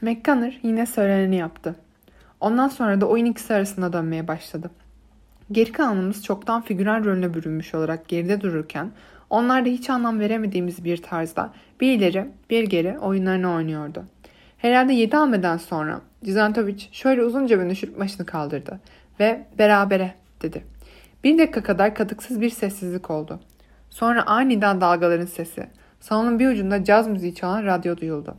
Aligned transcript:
McConnor 0.00 0.52
yine 0.62 0.86
söyleneni 0.86 1.36
yaptı. 1.36 1.74
Ondan 2.40 2.68
sonra 2.68 3.00
da 3.00 3.06
oyun 3.06 3.24
ikisi 3.24 3.54
arasında 3.54 3.92
dönmeye 3.92 4.28
başladı. 4.28 4.70
Geri 5.52 5.72
kalanımız 5.72 6.24
çoktan 6.24 6.62
figüran 6.62 7.04
rolüne 7.04 7.34
bürünmüş 7.34 7.74
olarak 7.74 8.08
geride 8.08 8.40
dururken 8.40 8.90
onlar 9.30 9.64
da 9.64 9.68
hiç 9.68 9.90
anlam 9.90 10.20
veremediğimiz 10.20 10.84
bir 10.84 11.02
tarzda 11.02 11.52
bir 11.80 11.92
ileri 11.92 12.26
bir 12.50 12.64
geri 12.64 12.98
oyunlarını 12.98 13.52
oynuyordu. 13.52 14.04
Herhalde 14.58 14.92
7 14.92 15.16
hamleden 15.16 15.56
sonra 15.56 16.00
Cizantovic 16.24 16.84
şöyle 16.92 17.22
uzunca 17.22 17.64
bir 17.64 17.70
düşürüp 17.70 17.98
başını 17.98 18.26
kaldırdı 18.26 18.80
ve 19.20 19.46
berabere 19.58 20.14
dedi. 20.42 20.64
Bir 21.24 21.38
dakika 21.38 21.62
kadar 21.62 21.94
katıksız 21.94 22.40
bir 22.40 22.50
sessizlik 22.50 23.10
oldu. 23.10 23.40
Sonra 23.90 24.26
aniden 24.26 24.80
dalgaların 24.80 25.26
sesi, 25.26 25.68
salonun 26.00 26.38
bir 26.38 26.48
ucunda 26.48 26.84
caz 26.84 27.08
müziği 27.08 27.34
çalan 27.34 27.64
radyo 27.66 27.96
duyuldu. 27.96 28.36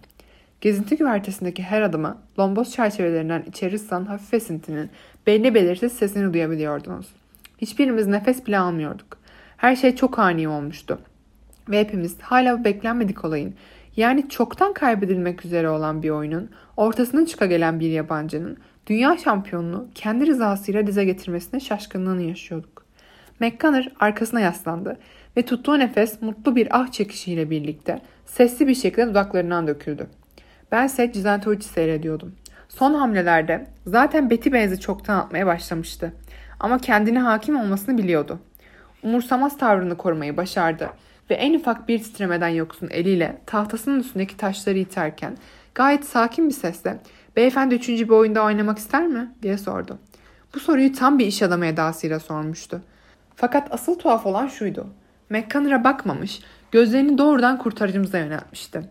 Gezinti 0.61 0.97
güvertesindeki 0.97 1.63
her 1.63 1.81
adımı 1.81 2.17
lomboz 2.39 2.71
çerçevelerinden 2.71 3.43
içeri 3.47 3.79
sızan 3.79 4.05
hafif 4.05 4.33
esintinin 4.33 4.89
belli 5.27 5.53
belirsiz 5.53 5.93
sesini 5.93 6.33
duyabiliyordunuz. 6.33 7.07
Hiçbirimiz 7.57 8.07
nefes 8.07 8.47
bile 8.47 8.59
almıyorduk. 8.59 9.17
Her 9.57 9.75
şey 9.75 9.95
çok 9.95 10.19
ani 10.19 10.47
olmuştu. 10.47 10.99
Ve 11.69 11.79
hepimiz 11.79 12.21
hala 12.21 12.63
beklenmedik 12.63 13.25
olayın 13.25 13.55
yani 13.95 14.29
çoktan 14.29 14.73
kaybedilmek 14.73 15.45
üzere 15.45 15.69
olan 15.69 16.03
bir 16.03 16.09
oyunun 16.09 16.49
ortasına 16.77 17.25
çıka 17.25 17.45
gelen 17.45 17.79
bir 17.79 17.89
yabancının 17.89 18.57
dünya 18.87 19.17
şampiyonunu 19.17 19.87
kendi 19.95 20.27
rızasıyla 20.27 20.87
dize 20.87 21.05
getirmesine 21.05 21.59
şaşkınlığını 21.59 22.21
yaşıyorduk. 22.21 22.85
McConnor 23.39 23.85
arkasına 23.99 24.39
yaslandı 24.39 24.97
ve 25.37 25.41
tuttuğu 25.41 25.79
nefes 25.79 26.21
mutlu 26.21 26.55
bir 26.55 26.67
ah 26.71 26.91
çekişiyle 26.91 27.49
birlikte 27.49 28.01
sesli 28.25 28.67
bir 28.67 28.75
şekilde 28.75 29.07
dudaklarından 29.07 29.67
döküldü. 29.67 30.07
Bense 30.71 31.11
Cizentovic'i 31.11 31.63
seyrediyordum. 31.63 32.35
Son 32.69 32.93
hamlelerde 32.93 33.67
zaten 33.87 34.29
Betty 34.29 34.51
benzi 34.51 34.79
çoktan 34.79 35.19
atmaya 35.19 35.45
başlamıştı. 35.45 36.13
Ama 36.59 36.77
kendine 36.77 37.19
hakim 37.19 37.59
olmasını 37.59 37.97
biliyordu. 37.97 38.39
Umursamaz 39.03 39.57
tavrını 39.57 39.97
korumayı 39.97 40.37
başardı 40.37 40.89
ve 41.29 41.33
en 41.33 41.53
ufak 41.53 41.87
bir 41.87 42.03
titremeden 42.03 42.47
yoksun 42.47 42.89
eliyle 42.91 43.41
tahtasının 43.45 43.99
üstündeki 43.99 44.37
taşları 44.37 44.77
iterken 44.77 45.37
gayet 45.75 46.05
sakin 46.05 46.49
bir 46.49 46.53
sesle 46.53 46.97
''Beyefendi 47.35 47.75
üçüncü 47.75 48.05
bir 48.05 48.13
oyunda 48.13 48.43
oynamak 48.43 48.77
ister 48.77 49.07
mi?'' 49.07 49.33
diye 49.41 49.57
sordu. 49.57 49.97
Bu 50.55 50.59
soruyu 50.59 50.93
tam 50.93 51.19
bir 51.19 51.25
iş 51.25 51.41
adamı 51.41 51.65
edasıyla 51.65 52.19
sormuştu. 52.19 52.81
Fakat 53.35 53.67
asıl 53.71 53.99
tuhaf 53.99 54.25
olan 54.25 54.47
şuydu. 54.47 54.87
McConnor'a 55.29 55.83
bakmamış, 55.83 56.41
gözlerini 56.71 57.17
doğrudan 57.17 57.57
kurtarıcımıza 57.57 58.17
yöneltmişti. 58.17 58.81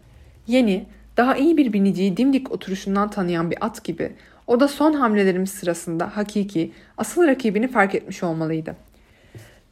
Yeni, 0.47 0.87
daha 1.19 1.37
iyi 1.37 1.57
bir 1.57 1.73
biniciyi 1.73 2.17
dimdik 2.17 2.53
oturuşundan 2.53 3.11
tanıyan 3.11 3.51
bir 3.51 3.67
at 3.67 3.85
gibi 3.85 4.13
o 4.47 4.61
da 4.61 4.69
son 4.69 4.93
hamlelerimiz 4.93 5.51
sırasında 5.51 6.17
hakiki, 6.17 6.73
asıl 6.99 7.27
rakibini 7.27 7.69
fark 7.69 7.95
etmiş 7.95 8.23
olmalıydı. 8.23 8.77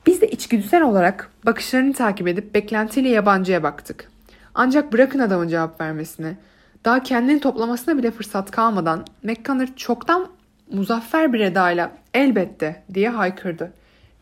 Biz 0.06 0.20
de 0.20 0.28
içgüdüsel 0.28 0.83
olarak 0.83 1.30
bakışlarını 1.47 1.92
takip 1.92 2.28
edip 2.28 2.55
beklentiyle 2.55 3.08
yabancıya 3.08 3.62
baktık. 3.62 4.11
Ancak 4.55 4.92
bırakın 4.92 5.19
adamın 5.19 5.48
cevap 5.48 5.80
vermesini. 5.80 6.36
Daha 6.84 7.03
kendini 7.03 7.41
toplamasına 7.41 7.98
bile 7.98 8.10
fırsat 8.10 8.50
kalmadan 8.50 9.05
McConnor 9.22 9.69
çoktan 9.77 10.28
muzaffer 10.72 11.33
bir 11.33 11.41
edayla 11.41 11.92
elbette 12.14 12.83
diye 12.94 13.08
haykırdı. 13.08 13.72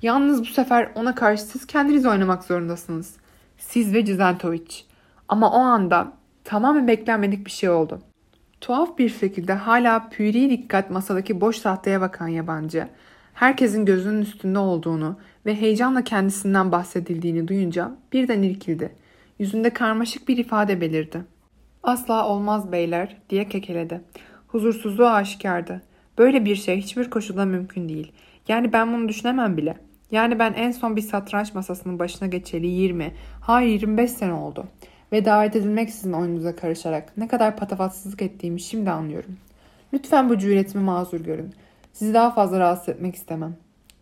Yalnız 0.02 0.40
bu 0.40 0.46
sefer 0.46 0.88
ona 0.94 1.14
karşı 1.14 1.42
siz 1.42 1.66
kendiniz 1.66 2.06
oynamak 2.06 2.44
zorundasınız. 2.44 3.14
Siz 3.58 3.94
ve 3.94 4.04
Cizentovic. 4.04 4.82
Ama 5.28 5.52
o 5.52 5.58
anda 5.58 6.12
tamamen 6.44 6.88
beklenmedik 6.88 7.46
bir 7.46 7.50
şey 7.50 7.70
oldu. 7.70 7.98
Tuhaf 8.60 8.98
bir 8.98 9.08
şekilde 9.08 9.52
hala 9.52 10.08
püri 10.08 10.50
dikkat 10.50 10.90
masadaki 10.90 11.40
boş 11.40 11.60
tahtaya 11.60 12.00
bakan 12.00 12.28
yabancı, 12.28 12.88
herkesin 13.34 13.84
gözünün 13.84 14.22
üstünde 14.22 14.58
olduğunu 14.58 15.18
ve 15.46 15.60
heyecanla 15.60 16.04
kendisinden 16.04 16.72
bahsedildiğini 16.72 17.48
duyunca 17.48 17.92
birden 18.12 18.42
irkildi. 18.42 18.94
Yüzünde 19.38 19.70
karmaşık 19.70 20.28
bir 20.28 20.36
ifade 20.36 20.80
belirdi. 20.80 21.24
Asla 21.82 22.28
olmaz 22.28 22.72
beyler 22.72 23.16
diye 23.30 23.48
kekeledi. 23.48 24.00
Huzursuzluğu 24.46 25.08
aşikardı. 25.08 25.82
Böyle 26.18 26.44
bir 26.44 26.56
şey 26.56 26.76
hiçbir 26.76 27.10
koşulda 27.10 27.44
mümkün 27.44 27.88
değil. 27.88 28.12
Yani 28.48 28.72
ben 28.72 28.92
bunu 28.92 29.08
düşünemem 29.08 29.56
bile. 29.56 29.76
Yani 30.10 30.38
ben 30.38 30.52
en 30.52 30.70
son 30.70 30.96
bir 30.96 31.00
satranç 31.00 31.54
masasının 31.54 31.98
başına 31.98 32.28
geçeli 32.28 32.66
20, 32.66 33.14
hayır 33.40 33.70
25 33.70 34.10
sene 34.10 34.32
oldu. 34.32 34.66
Ve 35.14 35.24
davet 35.24 35.56
edilmek 35.56 35.90
sizin 35.90 36.12
oyununuza 36.12 36.56
karışarak 36.56 37.16
ne 37.16 37.28
kadar 37.28 37.56
patavatsızlık 37.56 38.22
ettiğimi 38.22 38.60
şimdi 38.60 38.90
anlıyorum. 38.90 39.36
Lütfen 39.92 40.28
bu 40.28 40.38
cüretimi 40.38 40.84
mazur 40.84 41.20
görün. 41.20 41.54
Sizi 41.92 42.14
daha 42.14 42.30
fazla 42.30 42.60
rahatsız 42.60 42.88
etmek 42.88 43.14
istemem 43.14 43.56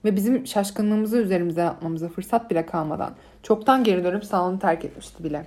ve 0.04 0.16
bizim 0.16 0.46
şaşkınlığımızı 0.46 1.18
üzerimizden 1.18 1.66
atmamıza 1.66 2.08
fırsat 2.08 2.50
bile 2.50 2.66
kalmadan 2.66 3.14
çoktan 3.42 3.84
geri 3.84 4.04
dönüp 4.04 4.24
salonu 4.24 4.58
terk 4.58 4.84
etmişti 4.84 5.24
bile. 5.24 5.46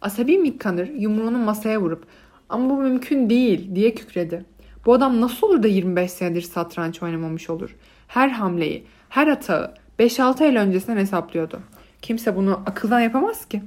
Asabi 0.00 0.38
Mick 0.38 0.60
Connor 0.60 0.86
yumruğunu 0.86 1.38
masaya 1.38 1.80
vurup 1.80 2.06
ama 2.48 2.70
bu 2.70 2.76
mümkün 2.76 3.30
değil 3.30 3.74
diye 3.74 3.94
kükredi. 3.94 4.44
Bu 4.86 4.92
adam 4.92 5.20
nasıl 5.20 5.46
olur 5.46 5.62
da 5.62 5.68
25 5.68 6.10
senedir 6.10 6.42
satranç 6.42 7.02
oynamamış 7.02 7.50
olur? 7.50 7.76
Her 8.08 8.28
hamleyi, 8.28 8.86
her 9.08 9.26
atağı 9.26 9.74
5-6 9.98 10.44
ay 10.44 10.56
öncesinden 10.56 11.00
hesaplıyordu. 11.00 11.60
Kimse 12.02 12.36
bunu 12.36 12.62
akıldan 12.66 13.00
yapamaz 13.00 13.48
ki. 13.48 13.62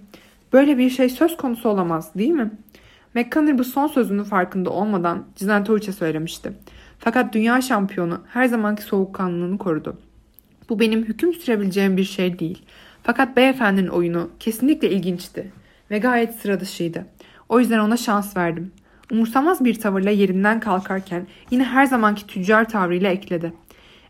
Böyle 0.53 0.78
bir 0.78 0.90
şey 0.90 1.09
söz 1.09 1.38
konusu 1.38 1.69
olamaz 1.69 2.16
değil 2.16 2.31
mi? 2.31 2.52
McConnor 3.14 3.58
bu 3.58 3.64
son 3.64 3.88
sözünün 3.88 4.24
farkında 4.24 4.69
olmadan 4.69 5.25
Cizentovic'e 5.36 5.91
söylemişti. 5.91 6.53
Fakat 7.00 7.34
dünya 7.34 7.62
şampiyonu 7.62 8.22
her 8.28 8.46
zamanki 8.46 8.84
soğukkanlılığını 8.84 9.58
korudu. 9.58 10.00
Bu 10.69 10.80
benim 10.80 11.03
hüküm 11.03 11.34
sürebileceğim 11.34 11.97
bir 11.97 12.03
şey 12.03 12.40
değil. 12.40 12.66
Fakat 13.03 13.38
beyefendinin 13.38 13.88
oyunu 13.88 14.30
kesinlikle 14.40 14.90
ilginçti 14.90 15.52
ve 15.92 15.97
gayet 15.97 16.36
sıra 16.36 16.59
dışıydı. 16.59 17.06
O 17.50 17.59
yüzden 17.59 17.80
ona 17.80 17.97
şans 17.97 18.38
verdim. 18.38 18.72
Umursamaz 19.12 19.66
bir 19.66 19.80
tavırla 19.80 20.09
yerinden 20.09 20.59
kalkarken 20.59 21.28
yine 21.52 21.63
her 21.63 21.86
zamanki 21.86 22.28
tüccar 22.28 22.69
tavrıyla 22.69 23.09
ekledi. 23.09 23.53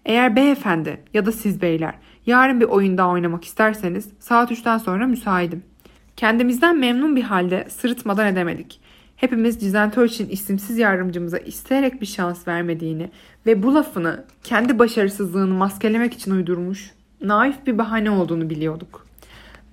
Eğer 0.05 0.35
beyefendi 0.35 1.03
ya 1.13 1.25
da 1.25 1.31
siz 1.31 1.61
beyler 1.61 1.95
yarın 2.25 2.59
bir 2.59 2.65
oyun 2.65 2.97
daha 2.97 3.09
oynamak 3.09 3.45
isterseniz 3.45 4.09
saat 4.19 4.51
3'ten 4.51 4.77
sonra 4.77 5.07
müsaitim. 5.07 5.72
Kendimizden 6.17 6.79
memnun 6.79 7.15
bir 7.15 7.23
halde 7.23 7.67
sırıtmadan 7.69 8.27
edemedik. 8.27 8.79
Hepimiz 9.15 9.59
Cizentovich'in 9.59 10.29
isimsiz 10.29 10.77
yardımcımıza 10.77 11.37
isteyerek 11.37 12.01
bir 12.01 12.05
şans 12.05 12.47
vermediğini 12.47 13.09
ve 13.45 13.63
bu 13.63 13.75
lafını 13.75 14.25
kendi 14.43 14.79
başarısızlığını 14.79 15.53
maskelemek 15.53 16.13
için 16.13 16.31
uydurmuş, 16.31 16.91
naif 17.21 17.67
bir 17.67 17.77
bahane 17.77 18.11
olduğunu 18.11 18.49
biliyorduk. 18.49 19.07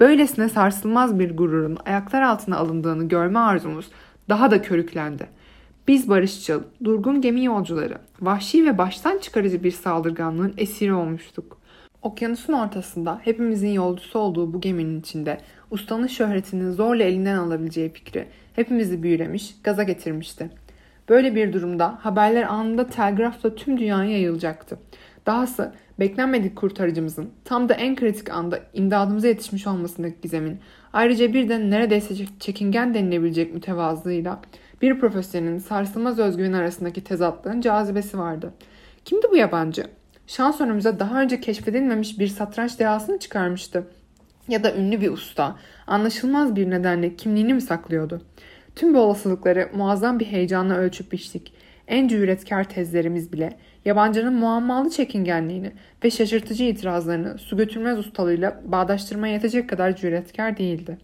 Böylesine 0.01 0.49
sarsılmaz 0.49 1.19
bir 1.19 1.37
gururun 1.37 1.79
ayaklar 1.87 2.23
altına 2.23 2.57
alındığını 2.57 3.09
görme 3.09 3.39
arzumuz 3.39 3.91
daha 4.29 4.51
da 4.51 4.63
körüklendi. 4.63 5.27
Biz 5.89 6.09
barışçıl, 6.09 6.63
durgun 6.85 7.21
gemi 7.21 7.45
yolcuları, 7.45 7.99
vahşi 8.21 8.67
ve 8.67 8.79
baştan 8.79 9.19
çıkarıcı 9.19 9.65
bir 9.65 9.71
saldırganlığın 9.71 10.55
esiri 10.57 10.95
olmuştuk. 10.95 11.60
Okyanusun 12.03 12.53
ortasında 12.53 13.21
hepimizin 13.25 13.69
yolcusu 13.69 14.19
olduğu 14.19 14.55
bu 14.55 14.61
geminin 14.61 15.01
içinde 15.01 15.39
ustanın 15.71 16.07
şöhretini 16.07 16.73
zorla 16.73 17.03
elinden 17.03 17.37
alabileceği 17.37 17.93
fikri 17.93 18.27
hepimizi 18.53 19.03
büyülemiş, 19.03 19.55
gaza 19.65 19.83
getirmişti. 19.83 20.51
Böyle 21.09 21.35
bir 21.35 21.53
durumda 21.53 21.99
haberler 22.03 22.43
anında 22.43 22.87
telgrafla 22.87 23.55
tüm 23.55 23.79
dünyaya 23.79 24.11
yayılacaktı. 24.11 24.79
Dahası 25.27 25.73
beklenmedik 25.99 26.57
kurtarıcımızın 26.57 27.31
tam 27.45 27.69
da 27.69 27.75
en 27.75 27.97
kritik 27.97 28.31
anda 28.31 28.61
imdadımıza 28.75 29.29
yetişmiş 29.29 29.67
olmasındaki 29.67 30.21
gizemin 30.23 30.61
ayrıca 30.93 31.33
bir 31.33 31.49
de 31.49 31.71
neredeyse 31.71 32.15
çekingen 32.41 32.95
denilebilecek 32.95 33.55
mütevazılığıyla 33.55 34.41
bir 34.83 35.01
profesyonelin 35.01 35.59
sarsılmaz 35.59 36.19
özgüven 36.19 36.53
arasındaki 36.53 37.05
tezatlığın 37.05 37.61
cazibesi 37.61 38.19
vardı. 38.19 38.55
Kimdi 39.05 39.27
bu 39.31 39.37
yabancı? 39.37 40.00
Şans 40.31 40.61
önümüze 40.61 40.99
daha 40.99 41.23
önce 41.23 41.41
keşfedilmemiş 41.41 42.19
bir 42.19 42.27
satranç 42.27 42.79
dehasını 42.79 43.19
çıkarmıştı. 43.19 43.87
Ya 44.49 44.65
da 44.65 44.75
ünlü 44.75 45.01
bir 45.01 45.11
usta, 45.11 45.57
anlaşılmaz 45.87 46.57
bir 46.57 46.71
nedenle 46.71 47.17
kimliğini 47.17 47.55
mi 47.55 47.61
saklıyordu? 47.61 48.23
Tüm 48.77 48.95
bu 48.95 48.99
olasılıkları 48.99 49.71
muazzam 49.75 50.21
bir 50.21 50.27
heyecanla 50.27 50.75
ölçüp 50.75 51.13
biçtik. 51.13 51.53
En 51.89 52.09
cüretkar 52.09 52.65
tezlerimiz 52.69 53.33
bile 53.33 53.59
yabancının 53.85 54.35
muammalı 54.35 54.91
çekingenliğini 54.91 55.73
ve 56.05 56.11
şaşırtıcı 56.11 56.65
itirazlarını 56.65 57.39
su 57.39 57.57
götürmez 57.57 57.99
ustalığıyla 57.99 58.61
bağdaştırmaya 58.65 59.35
yetecek 59.35 59.69
kadar 59.69 59.97
cüretkar 59.97 60.57
değildi. 60.57 60.99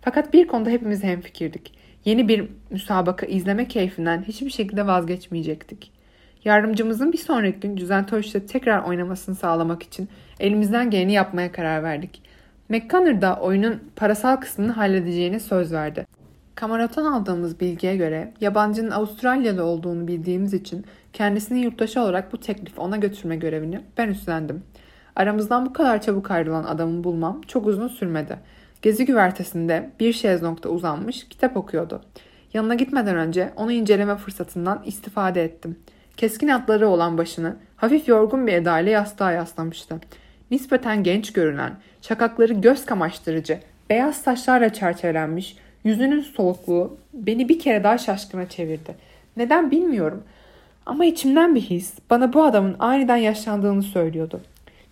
Fakat 0.00 0.32
bir 0.32 0.46
konuda 0.46 0.70
hepimiz 0.70 1.02
hemfikirdik. 1.02 1.74
Yeni 2.04 2.28
bir 2.28 2.48
müsabaka 2.70 3.26
izleme 3.26 3.68
keyfinden 3.68 4.22
hiçbir 4.22 4.50
şekilde 4.50 4.86
vazgeçmeyecektik. 4.86 5.99
Yardımcımızın 6.44 7.12
bir 7.12 7.18
sonraki 7.18 7.60
gün 7.60 7.76
Düzentoş'ta 7.76 8.46
tekrar 8.46 8.82
oynamasını 8.82 9.34
sağlamak 9.34 9.82
için 9.82 10.08
elimizden 10.40 10.90
geleni 10.90 11.12
yapmaya 11.12 11.52
karar 11.52 11.82
verdik. 11.82 12.22
McConnor 12.68 13.20
da 13.20 13.36
oyunun 13.36 13.80
parasal 13.96 14.36
kısmını 14.36 14.72
halledeceğine 14.72 15.40
söz 15.40 15.72
verdi. 15.72 16.06
Kamarot'tan 16.54 17.04
aldığımız 17.12 17.60
bilgiye 17.60 17.96
göre 17.96 18.32
yabancının 18.40 18.90
Avustralyalı 18.90 19.64
olduğunu 19.64 20.08
bildiğimiz 20.08 20.54
için 20.54 20.84
kendisini 21.12 21.60
yurttaşı 21.60 22.00
olarak 22.00 22.32
bu 22.32 22.40
teklif 22.40 22.78
ona 22.78 22.96
götürme 22.96 23.36
görevini 23.36 23.80
ben 23.98 24.08
üstlendim. 24.08 24.62
Aramızdan 25.16 25.66
bu 25.66 25.72
kadar 25.72 26.02
çabuk 26.02 26.30
ayrılan 26.30 26.64
adamı 26.64 27.04
bulmam 27.04 27.40
çok 27.40 27.66
uzun 27.66 27.88
sürmedi. 27.88 28.36
Gezi 28.82 29.04
güvertesinde 29.04 29.90
bir 30.00 30.12
şezlongda 30.12 30.68
uzanmış 30.68 31.28
kitap 31.28 31.56
okuyordu. 31.56 32.00
Yanına 32.54 32.74
gitmeden 32.74 33.16
önce 33.16 33.52
onu 33.56 33.72
inceleme 33.72 34.16
fırsatından 34.16 34.82
istifade 34.86 35.44
ettim. 35.44 35.76
Keskin 36.20 36.48
atları 36.48 36.88
olan 36.88 37.18
başını 37.18 37.56
hafif 37.76 38.08
yorgun 38.08 38.46
bir 38.46 38.52
edayla 38.52 38.92
yastığa 38.92 39.32
yaslamıştı. 39.32 40.00
Nispeten 40.50 41.02
genç 41.02 41.32
görünen, 41.32 41.72
şakakları 42.02 42.52
göz 42.52 42.86
kamaştırıcı, 42.86 43.58
beyaz 43.90 44.16
saçlarla 44.16 44.72
çerçevelenmiş, 44.72 45.56
yüzünün 45.84 46.20
solukluğu 46.20 46.96
beni 47.14 47.48
bir 47.48 47.58
kere 47.58 47.84
daha 47.84 47.98
şaşkına 47.98 48.48
çevirdi. 48.48 48.94
Neden 49.36 49.70
bilmiyorum 49.70 50.22
ama 50.86 51.04
içimden 51.04 51.54
bir 51.54 51.60
his 51.60 51.94
bana 52.10 52.32
bu 52.32 52.42
adamın 52.42 52.76
aniden 52.78 53.16
yaşlandığını 53.16 53.82
söylüyordu. 53.82 54.40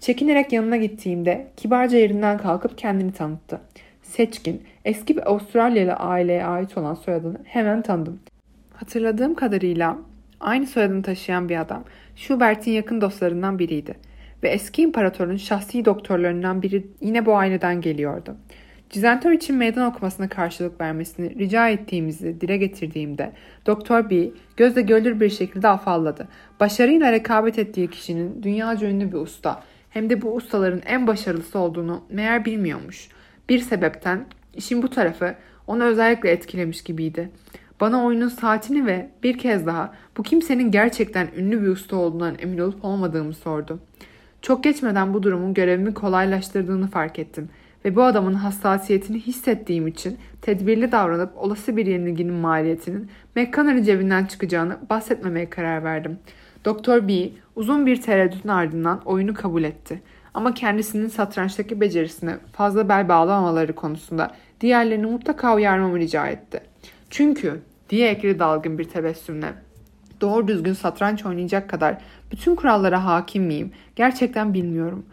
Çekinerek 0.00 0.52
yanına 0.52 0.76
gittiğimde 0.76 1.46
kibarca 1.56 1.98
yerinden 1.98 2.38
kalkıp 2.38 2.78
kendini 2.78 3.12
tanıttı. 3.12 3.60
Seçkin, 4.02 4.62
eski 4.84 5.16
bir 5.16 5.30
Avustralyalı 5.30 5.92
aileye 5.92 6.44
ait 6.44 6.78
olan 6.78 6.94
soyadını 6.94 7.38
hemen 7.44 7.82
tanıdım. 7.82 8.20
Hatırladığım 8.74 9.34
kadarıyla 9.34 9.98
aynı 10.40 10.66
soyadını 10.66 11.02
taşıyan 11.02 11.48
bir 11.48 11.60
adam 11.60 11.84
Schubert'in 12.16 12.72
yakın 12.72 13.00
dostlarından 13.00 13.58
biriydi 13.58 13.94
ve 14.42 14.48
eski 14.48 14.82
imparatorun 14.82 15.36
şahsi 15.36 15.84
doktorlarından 15.84 16.62
biri 16.62 16.86
yine 17.00 17.26
bu 17.26 17.36
aileden 17.36 17.80
geliyordu. 17.80 18.36
Cizentör 18.90 19.32
için 19.32 19.56
meydan 19.56 19.90
okumasına 19.90 20.28
karşılık 20.28 20.80
vermesini 20.80 21.38
rica 21.38 21.68
ettiğimizi 21.68 22.40
dile 22.40 22.56
getirdiğimde 22.56 23.32
Doktor 23.66 24.10
B 24.10 24.30
gözle 24.56 24.82
görülür 24.82 25.20
bir 25.20 25.30
şekilde 25.30 25.68
afalladı. 25.68 26.28
Başarıyla 26.60 27.12
rekabet 27.12 27.58
ettiği 27.58 27.90
kişinin 27.90 28.42
dünyaca 28.42 28.88
ünlü 28.88 29.12
bir 29.12 29.16
usta 29.16 29.62
hem 29.90 30.10
de 30.10 30.22
bu 30.22 30.34
ustaların 30.34 30.82
en 30.86 31.06
başarılısı 31.06 31.58
olduğunu 31.58 32.04
meğer 32.10 32.44
bilmiyormuş. 32.44 33.08
Bir 33.48 33.58
sebepten 33.58 34.26
işin 34.54 34.82
bu 34.82 34.90
tarafı 34.90 35.34
onu 35.66 35.84
özellikle 35.84 36.30
etkilemiş 36.30 36.82
gibiydi. 36.82 37.30
Bana 37.80 38.04
oyunun 38.04 38.28
saatini 38.28 38.86
ve 38.86 39.08
bir 39.22 39.38
kez 39.38 39.66
daha 39.66 39.94
bu 40.16 40.22
kimsenin 40.22 40.70
gerçekten 40.70 41.28
ünlü 41.36 41.62
bir 41.62 41.68
usta 41.68 41.96
olduğundan 41.96 42.36
emin 42.38 42.58
olup 42.58 42.84
olmadığımı 42.84 43.34
sordu. 43.34 43.78
Çok 44.42 44.64
geçmeden 44.64 45.14
bu 45.14 45.22
durumun 45.22 45.54
görevimi 45.54 45.94
kolaylaştırdığını 45.94 46.86
fark 46.86 47.18
ettim 47.18 47.48
ve 47.84 47.96
bu 47.96 48.02
adamın 48.02 48.34
hassasiyetini 48.34 49.20
hissettiğim 49.20 49.86
için 49.86 50.18
tedbirli 50.42 50.92
davranıp 50.92 51.30
olası 51.36 51.76
bir 51.76 51.86
yenilginin 51.86 52.34
maliyetinin 52.34 53.10
McConnell'ın 53.36 53.82
cebinden 53.82 54.24
çıkacağını 54.24 54.76
bahsetmemeye 54.90 55.50
karar 55.50 55.84
verdim. 55.84 56.18
Doktor 56.64 57.08
B 57.08 57.28
uzun 57.56 57.86
bir 57.86 58.02
tereddütün 58.02 58.48
ardından 58.48 59.00
oyunu 59.04 59.34
kabul 59.34 59.64
etti. 59.64 60.02
Ama 60.34 60.54
kendisinin 60.54 61.08
satrançtaki 61.08 61.80
becerisine 61.80 62.36
fazla 62.52 62.88
bel 62.88 63.08
bağlamamaları 63.08 63.74
konusunda 63.74 64.30
diğerlerini 64.60 65.06
mutlaka 65.06 65.54
uyarmamı 65.54 65.98
rica 65.98 66.26
etti. 66.26 66.60
Çünkü 67.10 67.60
diye 67.90 68.08
ekledi 68.08 68.38
dalgın 68.38 68.78
bir 68.78 68.84
tebessümle. 68.84 69.54
Doğru 70.20 70.48
düzgün 70.48 70.72
satranç 70.72 71.26
oynayacak 71.26 71.70
kadar 71.70 71.98
bütün 72.32 72.54
kurallara 72.54 73.04
hakim 73.04 73.44
miyim? 73.44 73.72
Gerçekten 73.96 74.54
bilmiyorum. 74.54 75.06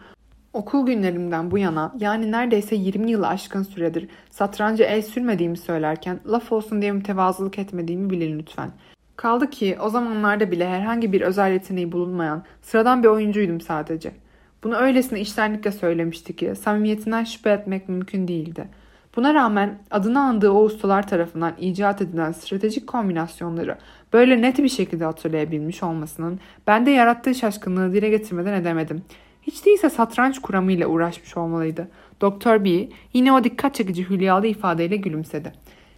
Okul 0.52 0.86
günlerimden 0.86 1.50
bu 1.50 1.58
yana 1.58 1.94
yani 1.98 2.32
neredeyse 2.32 2.76
20 2.76 3.10
yılı 3.10 3.28
aşkın 3.28 3.62
süredir 3.62 4.08
satranca 4.30 4.84
el 4.84 5.02
sürmediğimi 5.02 5.56
söylerken 5.56 6.20
laf 6.26 6.52
olsun 6.52 6.82
diye 6.82 6.92
mütevazılık 6.92 7.58
etmediğimi 7.58 8.10
bilin 8.10 8.38
lütfen. 8.38 8.70
Kaldı 9.16 9.50
ki 9.50 9.76
o 9.80 9.88
zamanlarda 9.88 10.50
bile 10.50 10.68
herhangi 10.68 11.12
bir 11.12 11.20
özel 11.20 11.52
yeteneği 11.52 11.92
bulunmayan 11.92 12.44
sıradan 12.62 13.02
bir 13.02 13.08
oyuncuydum 13.08 13.60
sadece. 13.60 14.12
Bunu 14.64 14.76
öylesine 14.76 15.20
içtenlikle 15.20 15.72
söylemişti 15.72 16.36
ki 16.36 16.54
samimiyetinden 16.54 17.24
şüphe 17.24 17.50
etmek 17.50 17.88
mümkün 17.88 18.28
değildi. 18.28 18.68
Buna 19.16 19.34
rağmen 19.34 19.78
adını 19.90 20.20
andığı 20.20 20.50
o 20.50 20.62
ustalar 20.62 21.08
tarafından 21.08 21.52
icat 21.60 22.02
edilen 22.02 22.32
stratejik 22.32 22.86
kombinasyonları 22.86 23.78
böyle 24.12 24.42
net 24.42 24.58
bir 24.58 24.68
şekilde 24.68 25.04
hatırlayabilmiş 25.04 25.82
olmasının 25.82 26.40
bende 26.66 26.90
yarattığı 26.90 27.34
şaşkınlığı 27.34 27.92
dile 27.92 28.08
getirmeden 28.08 28.52
edemedim. 28.52 29.02
Hiç 29.42 29.66
değilse 29.66 29.90
satranç 29.90 30.38
kuramıyla 30.38 30.86
uğraşmış 30.86 31.36
olmalıydı. 31.36 31.88
Doktor 32.20 32.64
B 32.64 32.88
yine 33.12 33.32
o 33.32 33.44
dikkat 33.44 33.74
çekici 33.74 34.10
hülyalı 34.10 34.46
ifadeyle 34.46 34.96
gülümsedi. 34.96 35.52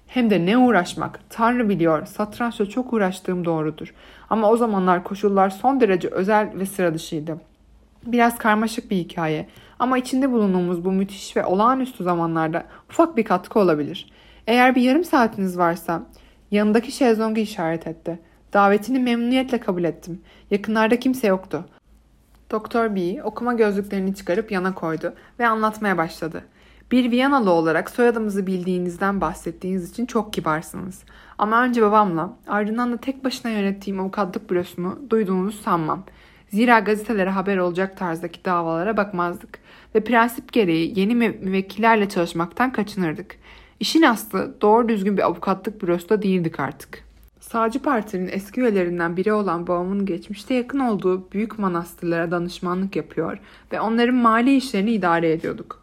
Hem 0.07 0.31
de 0.31 0.47
ne 0.47 0.59
uğraşmak. 0.59 1.21
Tanrı 1.31 1.69
biliyor 1.69 2.07
satrançla 2.07 2.67
çok 2.67 2.93
uğraştığım 2.93 3.45
doğrudur. 3.45 3.95
Ama 4.31 4.51
o 4.51 4.57
zamanlar 4.57 5.05
koşullar 5.05 5.51
son 5.51 5.81
derece 5.81 6.09
özel 6.09 6.51
ve 6.55 6.67
sıra 6.67 6.95
dışıydı. 6.95 7.41
Biraz 8.07 8.39
karmaşık 8.39 8.91
bir 8.91 8.97
hikaye 8.97 9.49
ama 9.79 9.99
içinde 9.99 10.33
bulunduğumuz 10.33 10.85
bu 10.85 10.93
müthiş 10.93 11.37
ve 11.37 11.45
olağanüstü 11.45 12.05
zamanlarda 12.05 12.65
ufak 12.91 13.17
bir 13.17 13.25
katkı 13.25 13.59
olabilir. 13.59 14.13
Eğer 14.47 14.75
bir 14.75 14.83
yarım 14.83 15.05
saatiniz 15.05 15.59
varsa 15.59 16.03
yanındaki 16.51 16.93
şezlongu 16.93 17.41
işaret 17.41 17.87
etti. 17.87 18.19
Davetini 18.53 18.99
memnuniyetle 18.99 19.61
kabul 19.61 19.85
ettim. 19.85 20.21
Yakınlarda 20.51 21.01
kimse 21.01 21.27
yoktu. 21.27 21.65
Doktor 22.51 22.97
B 22.97 23.23
okuma 23.23 23.55
gözlüklerini 23.55 24.15
çıkarıp 24.15 24.53
yana 24.53 24.75
koydu 24.75 25.15
ve 25.39 25.47
anlatmaya 25.47 25.99
başladı. 25.99 26.45
Bir 26.91 27.11
Viyanalı 27.11 27.51
olarak 27.51 27.91
soyadımızı 27.91 28.47
bildiğinizden 28.47 29.21
bahsettiğiniz 29.21 29.91
için 29.91 30.07
çok 30.07 30.33
kibarsınız. 30.33 31.03
Ama 31.39 31.63
önce 31.63 31.83
babamla 31.83 32.33
ardından 32.49 32.93
da 32.93 32.97
tek 32.97 33.25
başına 33.25 33.51
yönettiğim 33.51 34.01
avukatlık 34.01 34.51
bürosunu 34.51 34.99
duyduğunuzu 35.11 35.59
sanmam. 35.59 36.03
Zira 36.51 36.79
gazetelere 36.79 37.31
haber 37.31 37.57
olacak 37.57 37.97
tarzdaki 37.97 38.45
davalara 38.45 38.97
bakmazdık 38.97 39.59
ve 39.95 40.05
prensip 40.05 40.53
gereği 40.53 41.01
yeni 41.01 41.15
müvekkillerle 41.15 42.09
çalışmaktan 42.09 42.73
kaçınırdık. 42.73 43.37
İşin 43.81 44.03
aslı 44.03 44.55
doğru 44.61 44.89
düzgün 44.89 45.17
bir 45.17 45.23
avukatlık 45.23 45.83
bürosunda 45.83 46.23
değildik 46.23 46.61
artık. 46.61 47.05
Sağcı 47.41 47.83
Parti'nin 47.83 48.29
eski 48.29 48.61
üyelerinden 48.61 49.17
biri 49.17 49.33
olan 49.33 49.67
babamın 49.67 50.07
geçmişte 50.07 50.55
yakın 50.55 50.79
olduğu 50.79 51.33
büyük 51.33 51.59
manastırlara 51.59 52.31
danışmanlık 52.31 52.97
yapıyor 52.97 53.39
ve 53.73 53.81
onların 53.81 54.15
mali 54.15 54.57
işlerini 54.57 54.91
idare 54.91 55.33
ediyorduk. 55.33 55.83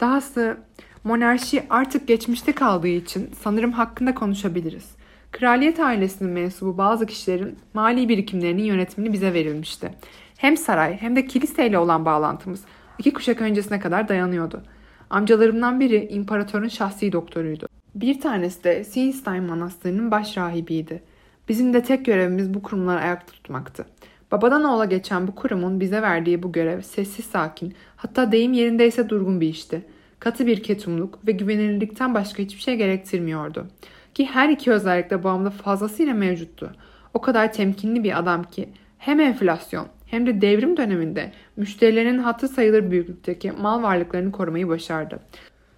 Dahası 0.00 0.56
monarşi 1.04 1.62
artık 1.70 2.08
geçmişte 2.08 2.52
kaldığı 2.52 2.88
için 2.88 3.30
sanırım 3.42 3.72
hakkında 3.72 4.14
konuşabiliriz. 4.14 4.90
Kraliyet 5.38 5.80
ailesinin 5.80 6.32
mensubu 6.32 6.78
bazı 6.78 7.06
kişilerin 7.06 7.58
mali 7.74 8.08
birikimlerinin 8.08 8.62
yönetimini 8.62 9.12
bize 9.12 9.34
verilmişti. 9.34 9.90
Hem 10.36 10.56
saray 10.56 10.96
hem 10.96 11.16
de 11.16 11.26
kiliseyle 11.26 11.78
olan 11.78 12.04
bağlantımız 12.04 12.64
iki 12.98 13.12
kuşak 13.12 13.40
öncesine 13.40 13.80
kadar 13.80 14.08
dayanıyordu. 14.08 14.62
Amcalarımdan 15.10 15.80
biri 15.80 16.08
imparatorun 16.10 16.68
şahsi 16.68 17.12
doktoruydu. 17.12 17.68
Bir 17.94 18.20
tanesi 18.20 18.64
de 18.64 18.84
Sinstein 18.84 19.42
Manastırı'nın 19.42 20.10
baş 20.10 20.36
rahibiydi. 20.36 21.02
Bizim 21.48 21.74
de 21.74 21.82
tek 21.82 22.04
görevimiz 22.04 22.54
bu 22.54 22.62
kurumları 22.62 23.00
ayakta 23.00 23.32
tutmaktı. 23.32 23.86
Babadan 24.32 24.64
oğula 24.64 24.84
geçen 24.84 25.26
bu 25.26 25.34
kurumun 25.34 25.80
bize 25.80 26.02
verdiği 26.02 26.42
bu 26.42 26.52
görev 26.52 26.80
sessiz 26.80 27.24
sakin, 27.24 27.74
hatta 27.96 28.32
deyim 28.32 28.52
yerindeyse 28.52 29.08
durgun 29.08 29.40
bir 29.40 29.48
işti. 29.48 29.82
Katı 30.18 30.46
bir 30.46 30.62
ketumluk 30.62 31.26
ve 31.26 31.32
güvenilirlikten 31.32 32.14
başka 32.14 32.42
hiçbir 32.42 32.60
şey 32.60 32.76
gerektirmiyordu. 32.76 33.66
Ki 34.14 34.26
her 34.26 34.48
iki 34.48 34.72
özellik 34.72 35.10
de 35.10 35.24
babamda 35.24 35.50
fazlasıyla 35.50 36.14
mevcuttu. 36.14 36.72
O 37.14 37.20
kadar 37.20 37.52
temkinli 37.52 38.04
bir 38.04 38.18
adam 38.18 38.42
ki 38.42 38.68
hem 38.98 39.20
enflasyon 39.20 39.86
hem 40.06 40.26
de 40.26 40.40
devrim 40.40 40.76
döneminde 40.76 41.32
müşterilerinin 41.56 42.18
hatı 42.18 42.48
sayılır 42.48 42.90
büyüklükteki 42.90 43.52
mal 43.52 43.82
varlıklarını 43.82 44.32
korumayı 44.32 44.68
başardı. 44.68 45.20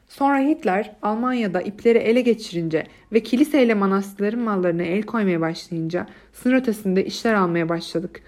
Sonra 0.09 0.39
Hitler 0.39 0.93
Almanya'da 1.03 1.61
ipleri 1.61 1.99
ele 1.99 2.21
geçirince 2.21 2.87
ve 3.13 3.23
kiliseyle 3.23 3.75
manastırların 3.75 4.41
mallarına 4.41 4.83
el 4.83 5.03
koymaya 5.03 5.41
başlayınca 5.41 6.07
sınır 6.33 6.55
ötesinde 6.55 7.05
işler 7.05 7.35
almaya 7.35 7.69
başladık. 7.69 8.23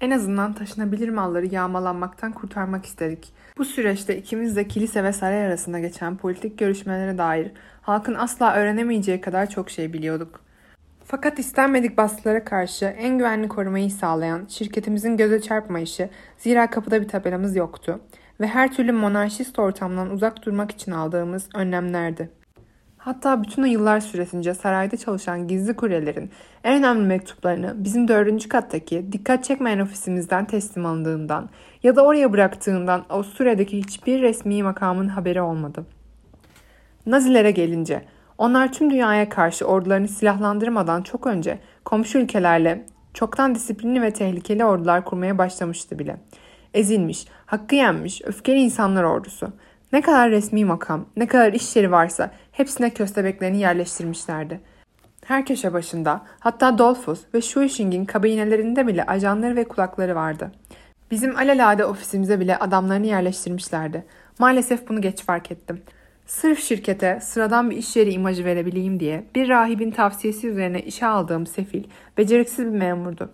En 0.00 0.10
azından 0.10 0.52
taşınabilir 0.52 1.08
malları 1.08 1.46
yağmalanmaktan 1.46 2.32
kurtarmak 2.32 2.86
istedik. 2.86 3.32
Bu 3.58 3.64
süreçte 3.64 4.16
ikimiz 4.16 4.56
de 4.56 4.68
kilise 4.68 5.04
ve 5.04 5.12
saray 5.12 5.46
arasında 5.46 5.78
geçen 5.78 6.16
politik 6.16 6.58
görüşmelere 6.58 7.18
dair 7.18 7.50
halkın 7.82 8.14
asla 8.14 8.54
öğrenemeyeceği 8.54 9.20
kadar 9.20 9.50
çok 9.50 9.70
şey 9.70 9.92
biliyorduk. 9.92 10.40
Fakat 11.04 11.38
istenmedik 11.38 11.96
baskılara 11.96 12.44
karşı 12.44 12.84
en 12.84 13.18
güvenli 13.18 13.48
korumayı 13.48 13.90
sağlayan 13.90 14.46
şirketimizin 14.48 15.16
göze 15.16 15.42
çarpmayışı 15.42 16.08
zira 16.38 16.70
kapıda 16.70 17.02
bir 17.02 17.08
tabelamız 17.08 17.56
yoktu 17.56 18.00
ve 18.40 18.46
her 18.46 18.72
türlü 18.72 18.92
monarşist 18.92 19.58
ortamdan 19.58 20.10
uzak 20.10 20.46
durmak 20.46 20.70
için 20.70 20.92
aldığımız 20.92 21.48
önlemlerdi. 21.54 22.30
Hatta 22.98 23.42
bütün 23.42 23.62
o 23.62 23.66
yıllar 23.66 24.00
süresince 24.00 24.54
sarayda 24.54 24.96
çalışan 24.96 25.48
gizli 25.48 25.76
kuryelerin 25.76 26.30
en 26.64 26.78
önemli 26.78 27.06
mektuplarını 27.06 27.84
bizim 27.84 28.08
dördüncü 28.08 28.48
kattaki 28.48 29.12
dikkat 29.12 29.44
çekmeyen 29.44 29.78
ofisimizden 29.78 30.44
teslim 30.44 30.86
alındığından 30.86 31.50
ya 31.82 31.96
da 31.96 32.06
oraya 32.06 32.32
bıraktığından 32.32 33.04
Avusturya'daki 33.10 33.78
hiçbir 33.78 34.22
resmi 34.22 34.62
makamın 34.62 35.08
haberi 35.08 35.42
olmadı. 35.42 35.86
Nazilere 37.06 37.50
gelince 37.50 38.04
Onlar 38.38 38.72
tüm 38.72 38.90
dünyaya 38.90 39.28
karşı 39.28 39.64
ordularını 39.64 40.08
silahlandırmadan 40.08 41.02
çok 41.02 41.26
önce 41.26 41.58
komşu 41.84 42.18
ülkelerle 42.18 42.86
çoktan 43.14 43.54
disiplinli 43.54 44.02
ve 44.02 44.12
tehlikeli 44.12 44.64
ordular 44.64 45.04
kurmaya 45.04 45.38
başlamıştı 45.38 45.98
bile. 45.98 46.16
Ezilmiş, 46.74 47.26
hakkı 47.46 47.74
yenmiş, 47.74 48.22
öfkeli 48.24 48.60
insanlar 48.60 49.02
ordusu. 49.04 49.52
Ne 49.92 50.00
kadar 50.00 50.30
resmi 50.30 50.64
makam, 50.64 51.06
ne 51.16 51.26
kadar 51.26 51.52
iş 51.52 51.76
yeri 51.76 51.90
varsa 51.90 52.30
hepsine 52.52 52.90
köstebeklerini 52.90 53.60
yerleştirmişlerdi. 53.60 54.60
Her 55.24 55.46
köşe 55.46 55.72
başında, 55.72 56.22
hatta 56.40 56.78
Dolphus 56.78 57.20
ve 57.34 57.42
Shuishing'in 57.42 58.04
kabinelerinde 58.04 58.86
bile 58.86 59.04
ajanları 59.04 59.56
ve 59.56 59.64
kulakları 59.64 60.14
vardı. 60.14 60.52
Bizim 61.10 61.36
alelade 61.36 61.84
ofisimize 61.84 62.40
bile 62.40 62.56
adamlarını 62.56 63.06
yerleştirmişlerdi. 63.06 64.04
Maalesef 64.38 64.88
bunu 64.88 65.00
geç 65.00 65.24
fark 65.24 65.50
ettim. 65.50 65.82
Sırf 66.32 66.62
şirkete 66.62 67.20
sıradan 67.22 67.70
bir 67.70 67.76
iş 67.76 67.96
yeri 67.96 68.12
imajı 68.12 68.44
verebileyim 68.44 69.00
diye 69.00 69.24
bir 69.34 69.48
rahibin 69.48 69.90
tavsiyesi 69.90 70.48
üzerine 70.48 70.82
işe 70.82 71.06
aldığım 71.06 71.46
sefil, 71.46 71.84
beceriksiz 72.18 72.66
bir 72.66 72.78
memurdu. 72.78 73.30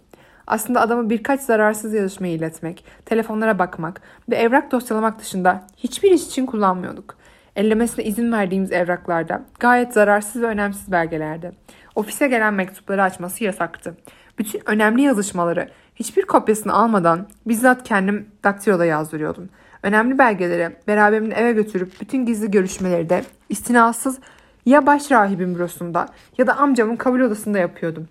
Aslında 0.46 0.80
adamı 0.80 1.10
birkaç 1.10 1.40
zararsız 1.40 1.94
yazışmayı 1.94 2.34
iletmek, 2.34 2.84
telefonlara 3.04 3.58
bakmak 3.58 4.00
ve 4.30 4.36
evrak 4.36 4.72
dosyalamak 4.72 5.20
dışında 5.20 5.66
hiçbir 5.76 6.10
iş 6.10 6.26
için 6.26 6.46
kullanmıyorduk. 6.46 7.16
Ellemesine 7.56 8.04
izin 8.04 8.32
verdiğimiz 8.32 8.72
evraklarda 8.72 9.42
gayet 9.60 9.92
zararsız 9.92 10.42
ve 10.42 10.46
önemsiz 10.46 10.92
belgelerde. 10.92 11.52
Ofise 11.94 12.28
gelen 12.28 12.54
mektupları 12.54 13.02
açması 13.02 13.44
yasaktı. 13.44 13.96
Bütün 14.38 14.62
önemli 14.66 15.02
yazışmaları 15.02 15.68
hiçbir 15.94 16.22
kopyasını 16.22 16.72
almadan 16.72 17.28
bizzat 17.46 17.82
kendim 17.88 18.28
daktiloda 18.44 18.84
yazdırıyordum. 18.84 19.48
Önemli 19.88 20.18
belgeleri 20.18 20.76
beraberimle 20.88 21.34
eve 21.34 21.52
götürüp 21.52 22.00
bütün 22.00 22.26
gizli 22.26 22.50
görüşmeleri 22.50 23.10
de 23.10 23.24
istinasız 23.48 24.18
ya 24.66 24.86
baş 24.86 25.10
rahibin 25.10 25.54
bürosunda 25.54 26.06
ya 26.38 26.46
da 26.46 26.56
amcamın 26.56 26.96
kabul 26.96 27.20
odasında 27.20 27.58
yapıyordum. 27.58 28.08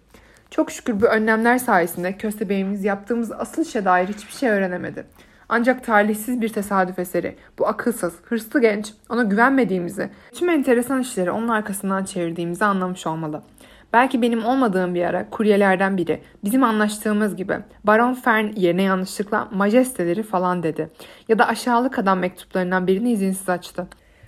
Çok 0.52 0.72
şükür 0.72 1.02
bu 1.02 1.06
önlemler 1.06 1.58
sayesinde 1.58 2.18
köstebeğimiz 2.18 2.84
yaptığımız 2.84 3.32
asıl 3.32 3.62
işe 3.62 3.86
dair 3.86 4.08
hiçbir 4.08 4.32
şey 4.32 4.50
öğrenemedi. 4.50 5.06
Ancak 5.50 5.84
talihsiz 5.84 6.42
bir 6.42 6.50
tesadüf 6.50 7.00
eseri 7.00 7.36
bu 7.60 7.68
akılsız, 7.68 8.14
hırslı 8.24 8.62
genç 8.62 8.94
ona 9.10 9.24
güvenmediğimizi, 9.24 10.10
tüm 10.34 10.50
enteresan 10.50 11.02
işleri 11.02 11.32
onun 11.32 11.48
arkasından 11.48 12.06
çevirdiğimizi 12.06 12.66
anlamış 12.66 13.08
olmalı. 13.08 13.42
Belki 13.94 14.22
benim 14.22 14.46
olmadığım 14.46 14.96
bir 14.96 15.04
ara 15.04 15.30
kuryelerden 15.30 15.98
biri 15.98 16.22
bizim 16.44 16.64
anlaştığımız 16.64 17.36
gibi 17.36 17.58
Baron 17.84 18.14
Fern 18.14 18.52
yerine 18.56 18.84
yanlışlıkla 18.84 19.48
majesteleri 19.52 20.24
falan 20.24 20.64
dedi. 20.64 20.90
Ya 21.28 21.40
da 21.40 21.48
aşağılık 21.48 22.00
adam 22.00 22.20
mektuplarından 22.20 22.88
birini 22.88 23.12
izinsiz 23.12 23.50
açtı. 23.50 23.88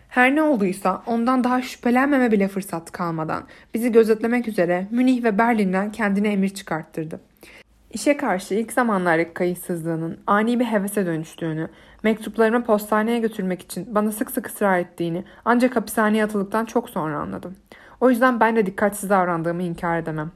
Her 0.10 0.36
ne 0.36 0.42
olduysa 0.42 1.04
ondan 1.06 1.44
daha 1.44 1.62
şüphelenmeme 1.62 2.32
bile 2.32 2.48
fırsat 2.48 2.92
kalmadan 2.92 3.44
bizi 3.74 3.92
gözetlemek 3.92 4.48
üzere 4.48 4.88
Münih 4.92 5.24
ve 5.24 5.38
Berlin'den 5.38 5.92
kendine 5.92 6.32
emir 6.32 6.50
çıkarttırdı. 6.50 7.20
İşe 7.92 8.18
karşı 8.18 8.54
ilk 8.54 8.74
zamanlardaki 8.74 9.34
kayıtsızlığının 9.34 10.20
ani 10.28 10.60
bir 10.60 10.66
hevese 10.66 11.06
dönüştüğünü, 11.06 11.70
mektuplarımı 12.04 12.64
postaneye 12.64 13.20
götürmek 13.20 13.62
için 13.62 13.96
bana 13.96 14.12
sık 14.12 14.32
sık 14.32 14.48
ısrar 14.48 14.80
ettiğini 14.80 15.24
ancak 15.46 15.76
hapishaneye 15.76 16.24
atıldıktan 16.24 16.66
çok 16.66 16.90
sonra 16.90 17.20
anladım. 17.20 17.56
O 18.02 18.10
yüzden 18.10 18.40
ben 18.40 18.56
de 18.56 18.66
dikkatsiz 18.66 19.10
davrandığımı 19.10 19.64
inkar 19.64 20.00
edemem. 20.00 20.32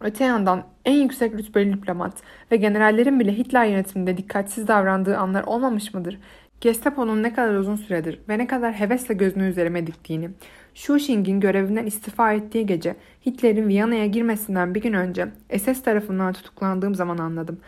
Öte 0.00 0.24
yandan 0.24 0.64
en 0.84 0.94
yüksek 0.94 1.34
rütbeli 1.34 1.72
diplomat 1.72 2.22
ve 2.52 2.56
generallerin 2.56 3.20
bile 3.20 3.38
Hitler 3.38 3.64
yönetiminde 3.64 4.16
dikkatsiz 4.16 4.68
davrandığı 4.68 5.16
anlar 5.16 5.42
olmamış 5.42 5.94
mıdır? 5.94 6.18
Gestapo'nun 6.60 7.22
ne 7.22 7.34
kadar 7.34 7.54
uzun 7.54 7.76
süredir 7.76 8.20
ve 8.28 8.38
ne 8.38 8.46
kadar 8.46 8.72
hevesle 8.72 9.14
gözünü 9.14 9.48
üzerime 9.48 9.86
diktiğini, 9.86 10.30
Schusching'in 10.74 11.40
görevinden 11.40 11.86
istifa 11.86 12.32
ettiği 12.32 12.66
gece 12.66 12.96
Hitler'in 13.26 13.68
Viyana'ya 13.68 14.06
girmesinden 14.06 14.74
bir 14.74 14.82
gün 14.82 14.92
önce 14.92 15.28
SS 15.58 15.82
tarafından 15.82 16.32
tutuklandığım 16.32 16.94
zaman 16.94 17.18
anladım. 17.18 17.60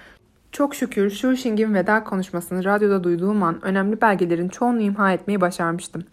Çok 0.53 0.75
şükür 0.75 1.11
Schusching'in 1.11 1.75
veda 1.75 2.05
konuşmasını 2.05 2.65
radyoda 2.65 3.05
duyduğum 3.05 3.43
an 3.43 3.65
önemli 3.65 4.01
belgelerin 4.01 4.49
çoğunu 4.49 4.81
imha 4.81 5.13
etmeyi 5.13 5.41
başarmıştım. 5.41 6.05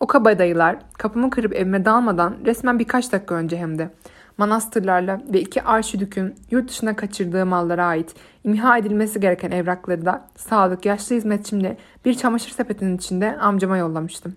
O 0.00 0.06
kabadayılar 0.06 0.76
kapımı 0.98 1.30
kırıp 1.30 1.54
evime 1.54 1.84
dalmadan 1.84 2.36
resmen 2.44 2.78
birkaç 2.78 3.12
dakika 3.12 3.34
önce 3.34 3.56
hem 3.56 3.78
de 3.78 3.90
manastırlarla 4.38 5.20
ve 5.32 5.40
iki 5.40 5.62
arşidükün 5.62 6.34
yurt 6.50 6.68
dışına 6.68 6.96
kaçırdığı 6.96 7.46
mallara 7.46 7.86
ait 7.86 8.14
imha 8.44 8.78
edilmesi 8.78 9.20
gereken 9.20 9.50
evrakları 9.50 10.06
da 10.06 10.28
sağlık 10.36 10.86
yaşlı 10.86 11.16
hizmetçimle 11.16 11.76
bir 12.04 12.14
çamaşır 12.14 12.50
sepetinin 12.50 12.96
içinde 12.96 13.36
amcama 13.36 13.76
yollamıştım. 13.76 14.36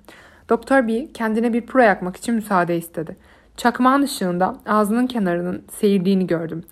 Doktor 0.50 0.88
B 0.88 1.12
kendine 1.14 1.54
bir 1.54 1.66
pura 1.66 1.84
yakmak 1.84 2.18
için 2.18 2.36
müsaade 2.36 2.78
istedi. 2.78 3.18
Çakmağın 3.58 4.02
ışığında 4.02 4.56
ağzının 4.66 5.08
kenarının 5.08 5.64
seyirdiğini 5.72 6.28
gördüm. 6.28 6.64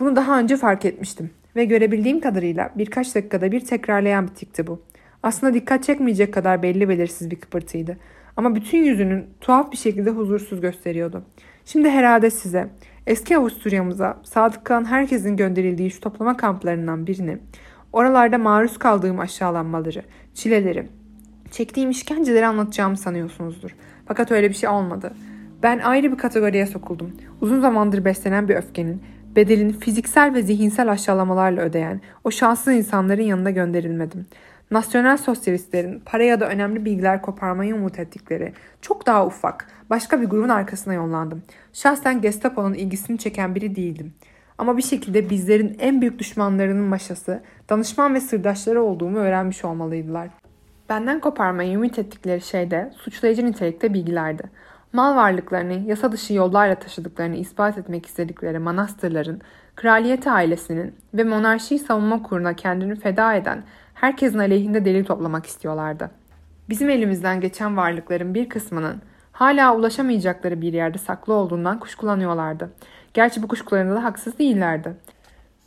Bunu 0.00 0.16
daha 0.16 0.38
önce 0.38 0.56
fark 0.56 0.84
etmiştim 0.84 1.30
ve 1.56 1.64
görebildiğim 1.64 2.20
kadarıyla 2.20 2.70
birkaç 2.74 3.14
dakikada 3.14 3.52
bir 3.52 3.60
tekrarlayan 3.60 4.28
bir 4.28 4.34
tikti 4.34 4.66
bu. 4.66 4.82
Aslında 5.22 5.54
dikkat 5.54 5.84
çekmeyecek 5.84 6.34
kadar 6.34 6.62
belli 6.62 6.88
belirsiz 6.88 7.30
bir 7.30 7.36
kıpırtıydı. 7.36 7.96
Ama 8.36 8.54
bütün 8.54 8.78
yüzünün 8.78 9.26
tuhaf 9.40 9.72
bir 9.72 9.76
şekilde 9.76 10.10
huzursuz 10.10 10.60
gösteriyordu. 10.60 11.22
Şimdi 11.64 11.90
herhalde 11.90 12.30
size 12.30 12.68
eski 13.06 13.36
Avusturya'mıza 13.36 14.18
sadık 14.22 14.64
kalan 14.64 14.84
herkesin 14.84 15.36
gönderildiği 15.36 15.90
şu 15.90 16.00
toplama 16.00 16.36
kamplarından 16.36 17.06
birini, 17.06 17.38
oralarda 17.92 18.38
maruz 18.38 18.78
kaldığım 18.78 19.20
aşağılanmaları, 19.20 20.02
çileleri, 20.34 20.86
çektiğim 21.50 21.90
işkenceleri 21.90 22.46
anlatacağımı 22.46 22.96
sanıyorsunuzdur. 22.96 23.76
Fakat 24.06 24.32
öyle 24.32 24.48
bir 24.48 24.54
şey 24.54 24.68
olmadı. 24.68 25.12
Ben 25.62 25.78
ayrı 25.78 26.12
bir 26.12 26.18
kategoriye 26.18 26.66
sokuldum. 26.66 27.12
Uzun 27.40 27.60
zamandır 27.60 28.04
beslenen 28.04 28.48
bir 28.48 28.56
öfkenin, 28.56 29.02
bedelini 29.36 29.72
fiziksel 29.72 30.34
ve 30.34 30.42
zihinsel 30.42 30.90
aşağılamalarla 30.90 31.62
ödeyen 31.62 32.00
o 32.24 32.30
şanssız 32.30 32.74
insanların 32.74 33.22
yanına 33.22 33.50
gönderilmedim. 33.50 34.26
Nasyonel 34.70 35.16
sosyalistlerin 35.16 36.02
para 36.04 36.24
ya 36.24 36.40
da 36.40 36.48
önemli 36.48 36.84
bilgiler 36.84 37.22
koparmayı 37.22 37.74
umut 37.74 37.98
ettikleri 37.98 38.52
çok 38.80 39.06
daha 39.06 39.26
ufak 39.26 39.66
başka 39.90 40.20
bir 40.20 40.26
grubun 40.26 40.48
arkasına 40.48 40.94
yollandım. 40.94 41.42
Şahsen 41.72 42.20
Gestapo'nun 42.20 42.74
ilgisini 42.74 43.18
çeken 43.18 43.54
biri 43.54 43.76
değildim. 43.76 44.14
Ama 44.58 44.76
bir 44.76 44.82
şekilde 44.82 45.30
bizlerin 45.30 45.76
en 45.78 46.00
büyük 46.00 46.18
düşmanlarının 46.18 46.84
maşası, 46.84 47.42
danışman 47.68 48.14
ve 48.14 48.20
sırdaşları 48.20 48.82
olduğumu 48.82 49.18
öğrenmiş 49.18 49.64
olmalıydılar. 49.64 50.28
Benden 50.88 51.20
koparmayı 51.20 51.72
ümit 51.72 51.98
ettikleri 51.98 52.40
şey 52.40 52.70
de 52.70 52.92
suçlayıcı 52.96 53.46
nitelikte 53.46 53.94
bilgilerdi. 53.94 54.42
Mal 54.92 55.16
varlıklarını 55.16 55.72
yasa 55.72 56.12
dışı 56.12 56.34
yollarla 56.34 56.74
taşıdıklarını 56.74 57.36
ispat 57.36 57.78
etmek 57.78 58.06
istedikleri 58.06 58.58
manastırların, 58.58 59.40
kraliyet 59.76 60.26
ailesinin 60.26 60.94
ve 61.14 61.24
monarşiyi 61.24 61.80
savunma 61.80 62.22
kuruna 62.22 62.54
kendini 62.54 62.96
feda 62.96 63.34
eden 63.34 63.62
herkesin 64.00 64.38
aleyhinde 64.38 64.84
delil 64.84 65.04
toplamak 65.04 65.46
istiyorlardı. 65.46 66.10
Bizim 66.68 66.90
elimizden 66.90 67.40
geçen 67.40 67.76
varlıkların 67.76 68.34
bir 68.34 68.48
kısmının 68.48 69.02
hala 69.32 69.76
ulaşamayacakları 69.76 70.60
bir 70.60 70.72
yerde 70.72 70.98
saklı 70.98 71.34
olduğundan 71.34 71.80
kuşkulanıyorlardı. 71.80 72.70
Gerçi 73.14 73.42
bu 73.42 73.48
kuşkularında 73.48 73.94
da 73.94 74.04
haksız 74.04 74.38
değillerdi. 74.38 74.94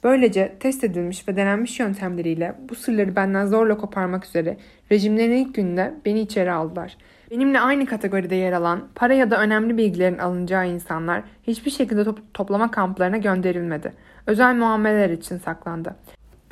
Böylece 0.04 0.56
test 0.60 0.84
edilmiş 0.84 1.28
ve 1.28 1.36
denenmiş 1.36 1.80
yöntemleriyle 1.80 2.56
bu 2.70 2.76
sırları 2.76 3.16
benden 3.16 3.46
zorla 3.46 3.78
koparmak 3.78 4.26
üzere 4.26 4.58
rejimlerin 4.92 5.46
ilk 5.46 5.56
gününde 5.56 5.94
beni 6.06 6.20
içeri 6.20 6.52
aldılar. 6.52 6.98
Benimle 7.32 7.60
aynı 7.60 7.86
kategoride 7.86 8.36
yer 8.36 8.54
alan, 8.54 8.88
para 8.96 9.14
ya 9.14 9.32
da 9.32 9.42
önemli 9.42 9.78
bilgilerin 9.78 10.18
alınacağı 10.18 10.68
insanlar 10.68 11.24
hiçbir 11.48 11.72
şekilde 11.72 12.04
top- 12.04 12.34
toplama 12.34 12.72
kamplarına 12.72 13.18
gönderilmedi. 13.18 13.94
Özel 14.28 14.56
muameleler 14.56 15.10
için 15.10 15.38
saklandı. 15.38 15.96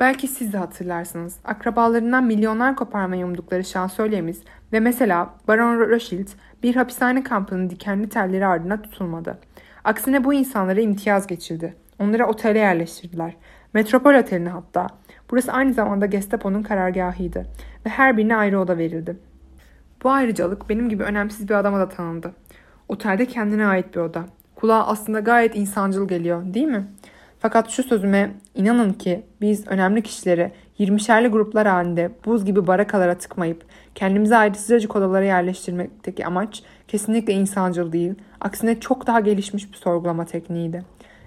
Belki 0.02 0.28
siz 0.28 0.52
de 0.52 0.58
hatırlarsınız. 0.58 1.36
Akrabalarından 1.44 2.24
milyonlar 2.24 2.76
koparmayı 2.76 3.26
umdukları 3.26 3.64
şansölyemiz 3.64 4.42
ve 4.72 4.80
mesela 4.80 5.34
Baron 5.48 5.80
Rothschild 5.80 6.28
bir 6.62 6.76
hapishane 6.76 7.22
kampının 7.22 7.70
dikenli 7.70 8.08
telleri 8.08 8.46
ardına 8.46 8.82
tutulmadı. 8.82 9.38
Aksine 9.84 10.24
bu 10.24 10.34
insanlara 10.34 10.80
imtiyaz 10.80 11.26
geçildi. 11.26 11.74
Onları 11.98 12.26
otele 12.26 12.58
yerleştirdiler. 12.58 13.36
Metropol 13.74 14.14
oteline 14.14 14.48
hatta. 14.48 14.86
Burası 15.30 15.52
aynı 15.52 15.72
zamanda 15.72 16.06
Gestapo'nun 16.06 16.62
karargahıydı 16.62 17.46
ve 17.86 17.90
her 17.90 18.16
birine 18.16 18.36
ayrı 18.36 18.60
oda 18.60 18.78
verildi. 18.78 19.16
Bu 20.02 20.10
ayrıcalık 20.10 20.68
benim 20.68 20.88
gibi 20.88 21.02
önemsiz 21.02 21.48
bir 21.48 21.54
adama 21.54 21.78
da 21.78 21.88
tanındı. 21.88 22.32
Otelde 22.88 23.26
kendine 23.26 23.66
ait 23.66 23.94
bir 23.94 24.00
oda. 24.00 24.24
Kulağa 24.54 24.86
aslında 24.86 25.20
gayet 25.20 25.56
insancıl 25.56 26.08
geliyor 26.08 26.54
değil 26.54 26.68
mi? 26.68 26.86
Fakat 27.42 27.70
şu 27.70 27.82
sözüme 27.82 28.34
inanın 28.54 28.92
ki 28.92 29.22
biz 29.40 29.66
önemli 29.66 30.02
kişileri 30.02 30.52
20'şerli 30.78 31.28
gruplar 31.28 31.66
halinde 31.66 32.10
buz 32.26 32.44
gibi 32.44 32.66
barakalara 32.66 33.18
tıkmayıp 33.18 33.64
kendimize 33.94 34.36
ait 34.36 34.56
sıcacık 34.56 34.96
odalara 34.96 35.24
yerleştirmekteki 35.24 36.26
amaç 36.26 36.62
kesinlikle 36.88 37.32
insancıl 37.32 37.92
değil, 37.92 38.14
aksine 38.40 38.80
çok 38.80 39.06
daha 39.06 39.20
gelişmiş 39.20 39.72
bir 39.72 39.76
sorgulama 39.76 40.24
tekniğiydi. 40.24 40.84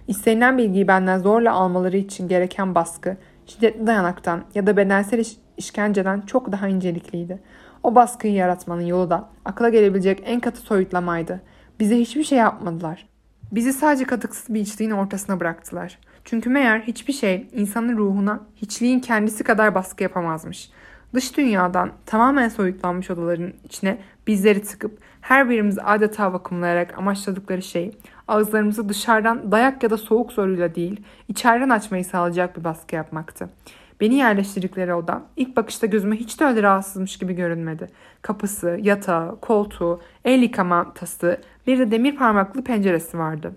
İstenilen 0.07 0.57
bilgiyi 0.57 0.88
benden 0.88 1.17
zorla 1.17 1.53
almaları 1.53 1.98
için 1.98 2.27
gereken 2.27 2.75
baskı, 2.75 3.17
şiddetli 3.45 3.88
dayanaktan 3.88 4.43
ya 4.55 4.67
da 4.67 4.77
bedensel 4.77 5.19
iş, 5.19 5.38
işkenceden 5.57 6.22
çok 6.22 6.51
daha 6.51 6.67
incelikliydi. 6.67 7.39
O 7.84 7.95
baskıyı 7.95 8.34
yaratmanın 8.34 8.86
yolu 8.86 9.10
da 9.10 9.29
akla 9.45 9.69
gelebilecek 9.69 10.24
en 10.25 10.39
katı 10.39 10.62
soyutlamaydı. 10.62 11.41
Bize 11.79 12.00
hiçbir 12.00 12.24
şey 12.24 12.38
yapmadılar. 12.38 13.14
Bizi 13.51 13.73
sadece 13.73 14.05
katıksız 14.05 14.53
bir 14.53 14.59
içliğin 14.59 14.91
ortasına 14.91 15.39
bıraktılar. 15.39 15.99
Çünkü 16.23 16.49
meğer 16.49 16.79
hiçbir 16.79 17.13
şey 17.13 17.47
insanın 17.53 17.97
ruhuna 17.97 18.39
hiçliğin 18.55 18.99
kendisi 18.99 19.43
kadar 19.43 19.75
baskı 19.75 20.03
yapamazmış. 20.03 20.69
Dış 21.13 21.37
dünyadan 21.37 21.91
tamamen 22.05 22.49
soyutlanmış 22.49 23.11
odaların 23.11 23.53
içine 23.63 23.97
bizleri 24.27 24.61
tıkıp 24.63 24.99
her 25.21 25.49
birimiz 25.49 25.77
adeta 25.83 26.33
vakumlayarak 26.33 26.97
amaçladıkları 26.97 27.61
şey 27.61 27.97
ağızlarımızı 28.27 28.89
dışarıdan 28.89 29.51
dayak 29.51 29.83
ya 29.83 29.89
da 29.89 29.97
soğuk 29.97 30.31
zoruyla 30.31 30.75
değil 30.75 31.01
içeriden 31.27 31.69
açmayı 31.69 32.05
sağlayacak 32.05 32.57
bir 32.57 32.63
baskı 32.63 32.95
yapmaktı. 32.95 33.49
Beni 34.01 34.15
yerleştirdikleri 34.15 34.93
oda 34.93 35.23
ilk 35.37 35.57
bakışta 35.57 35.87
gözüme 35.87 36.15
hiç 36.15 36.39
de 36.39 36.45
öyle 36.45 36.63
rahatsızmış 36.63 37.17
gibi 37.17 37.33
görünmedi. 37.33 37.89
Kapısı, 38.21 38.77
yatağı, 38.81 39.39
koltuğu, 39.39 40.01
el 40.25 40.41
yıkama 40.41 40.93
tası, 40.93 41.41
bir 41.67 41.79
de 41.79 41.91
demir 41.91 42.15
parmaklı 42.15 42.63
penceresi 42.63 43.17
vardı. 43.17 43.53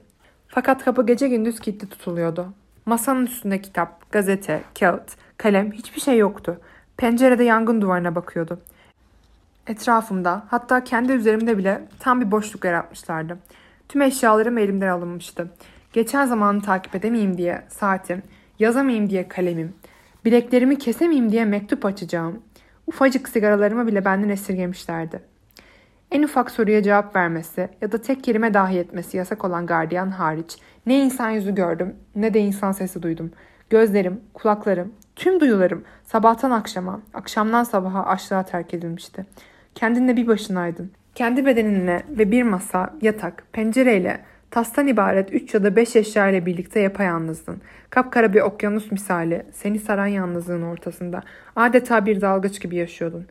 Fakat 0.48 0.84
kapı 0.84 1.06
gece 1.06 1.28
gündüz 1.28 1.60
kilitli 1.60 1.88
tutuluyordu. 1.88 2.52
Masanın 2.86 3.26
üstünde 3.26 3.60
kitap, 3.60 4.12
gazete, 4.12 4.62
kağıt, 4.80 5.16
kalem 5.36 5.72
hiçbir 5.72 6.00
şey 6.00 6.18
yoktu. 6.18 6.60
Pencerede 6.96 7.44
yangın 7.44 7.80
duvarına 7.80 8.14
bakıyordu. 8.14 8.60
Etrafımda 9.66 10.44
hatta 10.48 10.84
kendi 10.84 11.12
üzerimde 11.12 11.58
bile 11.58 11.82
tam 11.98 12.20
bir 12.20 12.30
boşluk 12.30 12.64
yaratmışlardı. 12.64 13.38
Tüm 13.88 14.02
eşyalarım 14.02 14.58
elimden 14.58 14.88
alınmıştı. 14.88 15.48
Geçen 15.92 16.26
zamanı 16.26 16.62
takip 16.62 16.94
edemeyeyim 16.94 17.38
diye 17.38 17.62
saatim, 17.68 18.22
yazamayayım 18.58 19.10
diye 19.10 19.28
kalemim, 19.28 19.74
bileklerimi 20.24 20.78
kesemeyeyim 20.78 21.32
diye 21.32 21.44
mektup 21.44 21.84
açacağım. 21.84 22.42
Ufacık 22.86 23.28
sigaralarımı 23.28 23.86
bile 23.86 24.04
benden 24.04 24.28
esirgemişlerdi. 24.28 25.20
En 26.10 26.22
ufak 26.22 26.50
soruya 26.50 26.82
cevap 26.82 27.16
vermesi 27.16 27.68
ya 27.80 27.92
da 27.92 28.02
tek 28.02 28.24
kelime 28.24 28.54
dahi 28.54 28.78
etmesi 28.78 29.16
yasak 29.16 29.44
olan 29.44 29.66
gardiyan 29.66 30.10
hariç 30.10 30.56
ne 30.86 30.98
insan 30.98 31.30
yüzü 31.30 31.54
gördüm 31.54 31.96
ne 32.16 32.34
de 32.34 32.40
insan 32.40 32.72
sesi 32.72 33.02
duydum. 33.02 33.32
Gözlerim, 33.70 34.20
kulaklarım, 34.34 34.92
tüm 35.16 35.40
duyularım 35.40 35.84
sabahtan 36.04 36.50
akşama, 36.50 37.00
akşamdan 37.14 37.64
sabaha 37.64 38.06
açlığa 38.06 38.42
terk 38.42 38.74
edilmişti. 38.74 39.26
Kendinle 39.74 40.16
bir 40.16 40.26
başınaydın. 40.26 40.90
Kendi 41.14 41.46
bedeninle 41.46 42.02
ve 42.08 42.30
bir 42.30 42.42
masa, 42.42 42.94
yatak, 43.02 43.44
pencereyle 43.52 44.20
tastan 44.50 44.86
ibaret 44.86 45.32
üç 45.32 45.54
ya 45.54 45.64
da 45.64 45.76
beş 45.76 45.96
eşya 45.96 46.28
ile 46.28 46.46
birlikte 46.46 46.80
yapayalnızdın. 46.80 47.60
Kapkara 47.90 48.34
bir 48.34 48.40
okyanus 48.40 48.92
misali 48.92 49.46
seni 49.52 49.78
saran 49.78 50.06
yalnızlığın 50.06 50.62
ortasında 50.62 51.22
adeta 51.56 52.06
bir 52.06 52.20
dalgıç 52.20 52.60
gibi 52.60 52.76
yaşıyordun. 52.76 53.26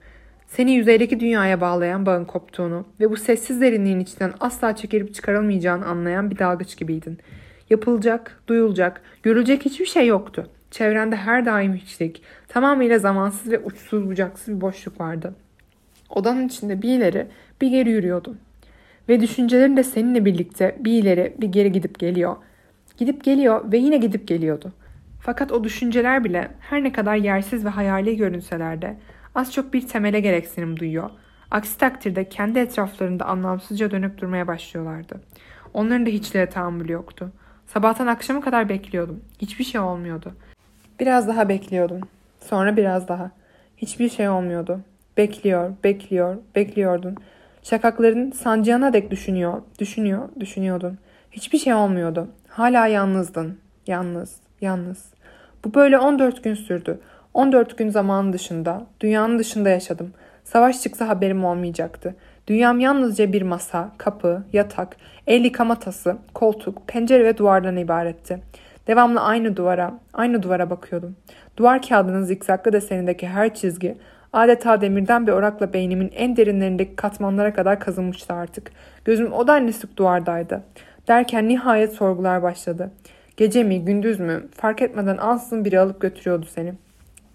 Seni 0.48 0.72
yüzeydeki 0.72 1.20
dünyaya 1.20 1.62
bağlayan 1.62 2.06
bağın 2.06 2.26
koptuğunu 2.26 2.86
ve 3.00 3.12
bu 3.12 3.18
sessiz 3.18 3.62
derinliğin 3.62 4.00
içinden 4.00 4.34
asla 4.40 4.76
çekilip 4.76 5.14
çıkarılmayacağını 5.14 5.86
anlayan 5.86 6.32
bir 6.32 6.40
dalgıç 6.40 6.78
gibiydin. 6.78 7.18
Yapılacak, 7.70 8.44
duyulacak, 8.48 9.02
görülecek 9.24 9.66
hiçbir 9.66 9.86
şey 9.86 10.08
yoktu. 10.08 10.50
Çevrende 10.72 11.16
her 11.16 11.46
daim 11.46 11.74
hiçlik, 11.74 12.22
tamamıyla 12.48 13.00
zamansız 13.00 13.52
ve 13.52 13.60
uçsuz 13.60 14.10
bucaksız 14.10 14.56
bir 14.56 14.62
boşluk 14.62 15.02
vardı. 15.02 15.36
Odanın 16.10 16.48
içinde 16.48 16.82
bir 16.82 16.90
ileri 16.90 17.28
bir 17.62 17.68
geri 17.68 17.90
yürüyordun. 17.90 18.38
Ve 19.10 19.22
düşüncelerin 19.22 19.78
de 19.78 19.84
seninle 19.84 20.26
birlikte 20.26 20.76
bir 20.80 20.92
ileri 20.92 21.36
bir 21.42 21.48
geri 21.48 21.72
gidip 21.72 22.00
geliyor. 22.00 22.36
Gidip 22.98 23.24
geliyor 23.24 23.72
ve 23.72 23.78
yine 23.78 23.98
gidip 23.98 24.28
geliyordu. 24.28 24.74
Fakat 25.22 25.52
o 25.52 25.64
düşünceler 25.64 26.24
bile 26.24 26.48
her 26.60 26.84
ne 26.84 26.92
kadar 26.92 27.16
yersiz 27.16 27.66
ve 27.66 27.70
hayali 27.70 28.18
görünseler 28.18 28.82
de 28.82 28.98
az 29.36 29.54
çok 29.54 29.74
bir 29.74 29.88
temele 29.88 30.20
gereksinim 30.20 30.80
duyuyor. 30.80 31.10
Aksi 31.52 31.78
takdirde 31.78 32.30
kendi 32.30 32.60
etraflarında 32.60 33.26
anlamsızca 33.26 33.92
dönüp 33.92 34.22
durmaya 34.22 34.48
başlıyorlardı. 34.48 35.22
Onların 35.74 36.06
da 36.06 36.10
hiçliğe 36.10 36.50
tahammülü 36.50 36.92
yoktu. 36.92 37.32
Sabahtan 37.68 38.08
akşama 38.08 38.42
kadar 38.42 38.70
bekliyordum. 38.70 39.24
Hiçbir 39.42 39.64
şey 39.64 39.82
olmuyordu. 39.82 40.34
Biraz 41.00 41.28
daha 41.28 41.50
bekliyordum. 41.50 42.02
Sonra 42.40 42.78
biraz 42.78 43.08
daha. 43.08 43.32
Hiçbir 43.78 44.10
şey 44.10 44.30
olmuyordu. 44.30 44.80
Bekliyor, 45.18 45.74
bekliyor, 45.84 46.38
bekliyordun. 46.56 47.16
Şakakların 47.64 48.32
sancağına 48.32 48.94
dek 48.94 49.12
düşünüyor, 49.12 49.62
düşünüyor, 49.80 50.30
düşünüyordun. 50.40 50.98
Hiçbir 51.32 51.58
şey 51.58 51.74
olmuyordu. 51.74 52.28
Hala 52.48 52.88
yalnızdın. 52.88 53.60
Yalnız, 53.88 54.36
yalnız. 54.62 55.06
Bu 55.66 55.74
böyle 55.74 55.98
14 55.98 56.44
gün 56.44 56.54
sürdü. 56.54 57.00
14 57.34 57.78
gün 57.78 57.90
zamanın 57.90 58.34
dışında, 58.34 58.86
dünyanın 59.02 59.40
dışında 59.40 59.70
yaşadım. 59.70 60.14
Savaş 60.44 60.82
çıksa 60.82 61.08
haberim 61.08 61.46
olmayacaktı. 61.46 62.16
Dünyam 62.48 62.80
yalnızca 62.80 63.34
bir 63.34 63.42
masa, 63.42 63.92
kapı, 63.98 64.44
yatak, 64.54 64.98
el 65.28 65.46
yıkama 65.46 65.80
tası, 65.80 66.18
koltuk, 66.34 66.88
pencere 66.88 67.26
ve 67.26 67.38
duvardan 67.38 67.78
ibaretti. 67.78 68.40
Devamlı 68.88 69.22
aynı 69.22 69.58
duvara, 69.58 70.00
aynı 70.14 70.44
duvara 70.44 70.70
bakıyordum. 70.70 71.16
Duvar 71.58 71.82
kağıdının 71.82 72.24
zikzaklı 72.24 72.74
desenindeki 72.74 73.28
her 73.28 73.54
çizgi 73.54 73.98
adeta 74.34 74.82
demirden 74.82 75.28
bir 75.28 75.32
orakla 75.32 75.74
beynimin 75.74 76.12
en 76.16 76.38
derinlerindeki 76.38 76.96
katmanlara 76.96 77.54
kadar 77.54 77.80
kazınmıştı 77.80 78.34
artık. 78.34 78.72
Gözüm 79.06 79.34
o 79.34 79.48
denli 79.48 79.74
sık 79.74 79.98
duvardaydı. 79.98 80.64
Derken 81.08 81.48
nihayet 81.48 81.94
sorgular 81.94 82.44
başladı. 82.44 82.92
Gece 83.38 83.64
mi, 83.64 83.86
gündüz 83.86 84.20
mü 84.20 84.48
fark 84.52 84.82
etmeden 84.82 85.18
ansızın 85.18 85.66
biri 85.66 85.80
alıp 85.80 86.02
götürüyordu 86.02 86.46
seni. 86.46 86.74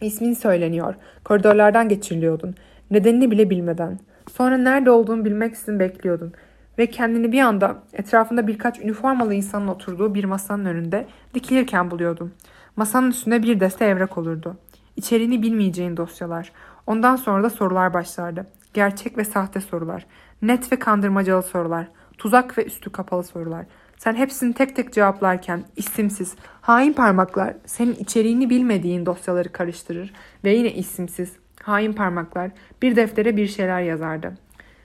İsmin 0.03 0.35
söyleniyor. 0.35 0.95
Koridorlardan 1.25 1.89
geçiriliyordun. 1.89 2.55
Nedenini 2.91 3.31
bile 3.31 3.51
bilmeden. 3.51 3.99
Sonra 4.33 4.57
nerede 4.57 4.91
olduğunu 4.91 5.25
bilmek 5.25 5.55
için 5.55 5.81
bekliyordun. 5.81 6.33
Ve 6.79 6.87
kendini 6.87 7.33
bir 7.33 7.41
anda 7.41 7.83
etrafında 7.93 8.47
birkaç 8.47 8.81
üniformalı 8.81 9.35
insanın 9.35 9.69
oturduğu 9.69 10.15
bir 10.15 10.25
masanın 10.25 10.65
önünde 10.65 11.07
dikilirken 11.35 11.91
buluyordun. 11.91 12.33
Masanın 12.77 13.11
üstünde 13.11 13.43
bir 13.43 13.61
deste 13.61 13.85
evrak 13.85 14.19
olurdu. 14.19 14.57
İçeriğini 14.97 15.43
bilmeyeceğin 15.43 15.97
dosyalar. 15.97 16.53
Ondan 16.87 17.17
sonra 17.17 17.43
da 17.43 17.51
sorular 17.51 17.95
başlardı. 17.95 18.47
Gerçek 18.75 19.19
ve 19.19 19.25
sahte 19.25 19.61
sorular. 19.61 20.07
Net 20.43 20.73
ve 20.73 20.79
kandırmacalı 20.79 21.43
sorular. 21.43 21.89
Tuzak 22.19 22.59
ve 22.59 22.65
üstü 22.65 22.93
kapalı 22.93 23.25
sorular. 23.25 23.67
Sen 24.03 24.15
hepsini 24.15 24.55
tek 24.55 24.77
tek 24.77 24.93
cevaplarken 24.93 25.65
isimsiz, 25.77 26.35
hain 26.61 26.93
parmaklar 26.93 27.55
senin 27.67 27.95
içeriğini 27.95 28.51
bilmediğin 28.51 29.07
dosyaları 29.07 29.53
karıştırır 29.53 30.13
ve 30.45 30.53
yine 30.53 30.73
isimsiz, 30.73 31.33
hain 31.63 31.93
parmaklar 31.93 32.51
bir 32.83 32.97
deftere 32.97 33.37
bir 33.37 33.47
şeyler 33.47 33.81
yazardı. 33.81 34.35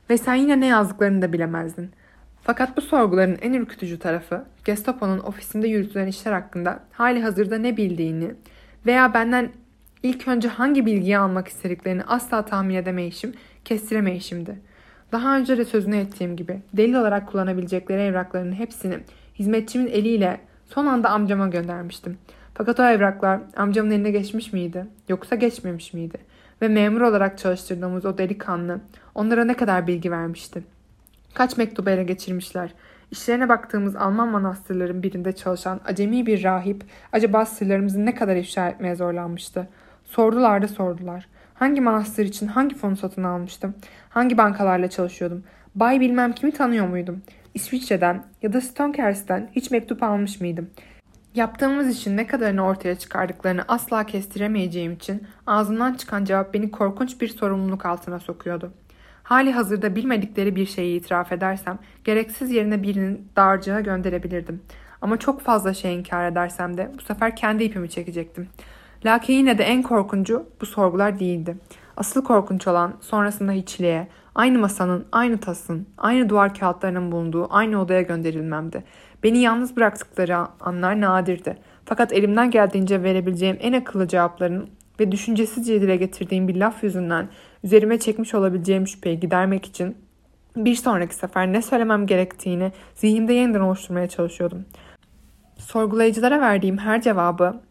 Ve 0.10 0.18
sen 0.18 0.36
yine 0.36 0.60
ne 0.60 0.66
yazdıklarını 0.66 1.22
da 1.22 1.34
bilemezdin. 1.34 1.92
Fakat 2.44 2.78
bu 2.78 2.82
sorguların 2.82 3.38
en 3.42 3.54
ürkütücü 3.54 4.00
tarafı 4.00 4.46
Gestapo'nun 4.66 5.20
ofisinde 5.20 5.68
yürütülen 5.68 6.08
işler 6.08 6.32
hakkında 6.32 6.80
hali 6.92 7.22
hazırda 7.22 7.58
ne 7.58 7.78
bildiğini 7.78 8.32
veya 8.86 9.14
benden 9.14 9.50
ilk 10.04 10.28
önce 10.28 10.48
hangi 10.48 10.86
bilgiyi 10.86 11.18
almak 11.18 11.48
istediklerini 11.48 12.04
asla 12.04 12.46
tahmin 12.46 12.76
edemeyişim, 12.76 13.34
kestiremeyişimdi. 13.66 14.60
Daha 15.12 15.38
önce 15.38 15.58
de 15.58 15.66
sözünü 15.66 15.98
ettiğim 15.98 16.36
gibi 16.36 16.62
delil 16.74 16.94
olarak 16.94 17.28
kullanabilecekleri 17.28 18.02
evrakların 18.02 18.52
hepsini 18.52 19.00
hizmetçimin 19.40 19.88
eliyle 19.88 20.40
son 20.66 20.86
anda 20.86 21.10
amcama 21.10 21.48
göndermiştim. 21.48 22.18
Fakat 22.54 22.80
o 22.80 22.84
evraklar 22.84 23.40
amcamın 23.56 23.92
eline 23.92 24.12
geçmiş 24.12 24.54
miydi 24.54 24.86
yoksa 25.10 25.36
geçmemiş 25.36 25.94
miydi? 25.94 26.18
Ve 26.62 26.68
memur 26.68 27.02
olarak 27.02 27.38
çalıştırdığımız 27.38 28.06
o 28.06 28.18
delikanlı 28.18 28.80
onlara 29.16 29.46
ne 29.46 29.54
kadar 29.54 29.88
bilgi 29.88 30.12
vermişti? 30.12 30.64
Kaç 31.34 31.58
mektubu 31.58 31.90
ele 31.90 32.04
geçirmişler? 32.04 32.74
İşlerine 33.12 33.50
baktığımız 33.50 33.96
Alman 33.96 34.28
manastırların 34.28 35.04
birinde 35.04 35.32
çalışan 35.32 35.80
acemi 35.86 36.26
bir 36.26 36.44
rahip 36.44 36.84
acaba 37.12 37.46
sırlarımızı 37.46 38.06
ne 38.06 38.16
kadar 38.16 38.36
ifşa 38.36 38.70
etmeye 38.70 38.96
zorlanmıştı? 38.96 39.68
Sordular 40.06 40.62
da 40.62 40.68
sordular. 40.68 41.28
Hangi 41.60 41.82
manastır 41.82 42.26
için 42.26 42.48
hangi 42.48 42.76
fonu 42.76 42.98
satın 42.98 43.24
almıştım? 43.24 43.76
Hangi 44.10 44.38
bankalarla 44.38 44.90
çalışıyordum? 44.90 45.44
Bay 45.76 46.00
bilmem 46.00 46.34
kimi 46.34 46.52
tanıyor 46.52 46.88
muydum? 46.88 47.22
İsviçre'den 47.54 48.24
ya 48.42 48.54
da 48.54 48.62
Stonekerst'ten 48.62 49.50
hiç 49.52 49.72
mektup 49.72 50.04
almış 50.04 50.42
mıydım? 50.42 50.70
Yaptığımız 51.36 51.88
için 51.88 52.18
ne 52.18 52.28
kadarını 52.28 52.66
ortaya 52.66 52.96
çıkardıklarını 52.96 53.64
asla 53.68 54.06
kestiremeyeceğim 54.06 54.94
için 54.94 55.28
ağzından 55.48 55.94
çıkan 55.94 56.26
cevap 56.26 56.54
beni 56.54 56.72
korkunç 56.72 57.22
bir 57.22 57.28
sorumluluk 57.28 57.86
altına 57.86 58.20
sokuyordu. 58.20 58.74
Hali 59.24 59.52
hazırda 59.52 59.96
bilmedikleri 59.96 60.56
bir 60.56 60.66
şeyi 60.66 61.00
itiraf 61.00 61.32
edersem 61.32 61.80
gereksiz 62.04 62.52
yerine 62.52 62.84
birinin 62.84 63.28
dağarcığa 63.36 63.82
gönderebilirdim. 63.82 64.62
Ama 65.02 65.18
çok 65.18 65.42
fazla 65.42 65.74
şey 65.74 65.96
inkar 65.96 66.32
edersem 66.32 66.78
de 66.78 66.92
bu 66.98 67.02
sefer 67.02 67.36
kendi 67.36 67.64
ipimi 67.64 67.90
çekecektim. 67.90 68.48
Lakin 69.06 69.34
yine 69.34 69.58
de 69.58 69.64
en 69.64 69.84
korkuncu 69.84 70.46
bu 70.62 70.66
sorgular 70.66 71.20
değildi. 71.20 71.58
Asıl 71.98 72.24
korkunç 72.24 72.68
olan 72.68 72.94
sonrasında 73.02 73.52
hiçliğe, 73.52 74.08
aynı 74.36 74.60
masanın, 74.60 75.06
aynı 75.12 75.38
tasın, 75.38 75.88
aynı 75.98 76.30
duvar 76.30 76.54
kağıtlarının 76.54 77.12
bulunduğu 77.12 77.48
aynı 77.50 77.82
odaya 77.82 78.02
gönderilmemdi. 78.02 78.84
Beni 79.24 79.40
yalnız 79.40 79.78
bıraktıkları 79.78 80.38
anlar 80.60 81.02
nadirdi. 81.02 81.58
Fakat 81.86 82.14
elimden 82.14 82.52
geldiğince 82.52 83.04
verebileceğim 83.04 83.58
en 83.62 83.74
akıllı 83.74 84.08
cevapların 84.08 84.70
ve 85.00 85.12
düşüncesizce 85.12 85.82
dile 85.82 85.96
getirdiğim 85.96 86.48
bir 86.48 86.56
laf 86.56 86.84
yüzünden 86.84 87.30
üzerime 87.64 88.00
çekmiş 88.00 88.34
olabileceğim 88.34 88.88
şüpheyi 88.88 89.20
gidermek 89.20 89.66
için 89.66 89.98
Bir 90.56 90.76
sonraki 90.76 91.16
sefer 91.16 91.54
ne 91.54 91.62
söylemem 91.62 92.08
gerektiğini 92.08 92.72
zihnimde 92.96 93.34
yeniden 93.34 93.60
oluşturmaya 93.60 94.10
çalışıyordum. 94.10 94.66
Sorgulayıcılara 95.58 96.42
verdiğim 96.42 96.78
her 96.78 97.02
cevabı 97.02 97.62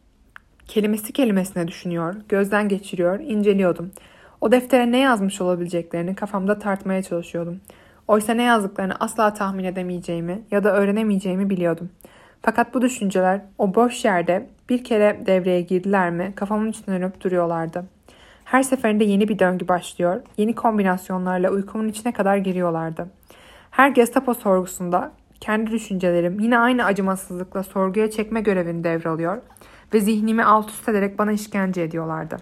kelimesi 0.69 1.13
kelimesine 1.13 1.69
düşünüyor, 1.69 2.15
gözden 2.29 2.69
geçiriyor, 2.69 3.21
inceliyordum. 3.21 3.91
O 4.41 4.53
deftere 4.53 4.93
ne 4.93 4.99
yazmış 4.99 5.41
olabileceklerini 5.41 6.15
kafamda 6.15 6.59
tartmaya 6.59 7.03
çalışıyordum. 7.03 7.61
Oysa 8.09 8.35
ne 8.35 8.43
yazdıklarını 8.43 8.95
asla 9.01 9.35
tahmin 9.35 9.65
edemeyeceğimi 9.65 10.43
ya 10.51 10.65
da 10.65 10.73
öğrenemeyeceğimi 10.77 11.51
biliyordum. 11.51 11.91
Fakat 12.43 12.75
bu 12.75 12.83
düşünceler 12.83 13.41
o 13.59 13.75
boş 13.75 14.05
yerde 14.05 14.47
bir 14.69 14.85
kere 14.85 15.23
devreye 15.27 15.61
girdiler 15.61 16.11
mi 16.11 16.33
kafamın 16.37 16.71
içine 16.71 17.01
dönüp 17.01 17.21
duruyorlardı. 17.21 17.85
Her 18.45 18.63
seferinde 18.63 19.05
yeni 19.05 19.29
bir 19.29 19.39
döngü 19.39 19.69
başlıyor, 19.69 20.21
yeni 20.37 20.55
kombinasyonlarla 20.55 21.51
uykumun 21.51 21.89
içine 21.89 22.13
kadar 22.13 22.37
giriyorlardı. 22.37 23.07
Her 23.71 23.89
Gestapo 23.89 24.35
sorgusunda 24.35 25.13
kendi 25.41 25.71
düşüncelerim 25.71 26.41
yine 26.41 26.59
aynı 26.59 26.85
acımasızlıkla 26.85 27.63
sorguya 27.63 28.11
çekme 28.11 28.41
görevini 28.41 28.85
devralıyor 28.85 29.39
ve 29.95 30.01
zihnimi 30.01 30.45
alt 30.45 30.71
üst 30.71 30.89
ederek 30.89 31.19
bana 31.19 31.33
işkence 31.33 31.83
ediyorlardı. 31.83 32.37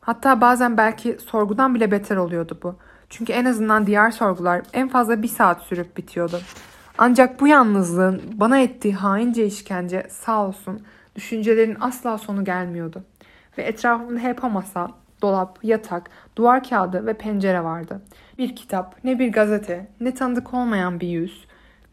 Hatta 0.00 0.40
bazen 0.40 0.76
belki 0.76 1.18
sorgudan 1.26 1.74
bile 1.74 1.90
beter 1.90 2.16
oluyordu 2.16 2.58
bu. 2.62 2.76
Çünkü 3.10 3.32
en 3.32 3.44
azından 3.44 3.86
diğer 3.86 4.10
sorgular 4.10 4.62
en 4.72 4.88
fazla 4.88 5.22
bir 5.22 5.28
saat 5.28 5.62
sürüp 5.62 5.96
bitiyordu. 5.96 6.40
Ancak 6.98 7.40
bu 7.40 7.48
yalnızlığın 7.48 8.22
bana 8.34 8.58
ettiği 8.58 8.94
haince 8.94 9.46
işkence 9.46 10.06
sağ 10.10 10.46
olsun 10.46 10.80
düşüncelerin 11.16 11.76
asla 11.80 12.18
sonu 12.18 12.44
gelmiyordu. 12.44 13.04
Ve 13.58 13.62
etrafımda 13.62 14.20
hep 14.20 14.42
masa, 14.42 14.90
dolap, 15.22 15.58
yatak, 15.62 16.10
duvar 16.36 16.64
kağıdı 16.64 17.06
ve 17.06 17.14
pencere 17.14 17.64
vardı. 17.64 18.02
Bir 18.38 18.56
kitap, 18.56 19.04
ne 19.04 19.18
bir 19.18 19.32
gazete, 19.32 19.88
ne 20.00 20.14
tanıdık 20.14 20.54
olmayan 20.54 21.00
bir 21.00 21.08
yüz, 21.08 21.44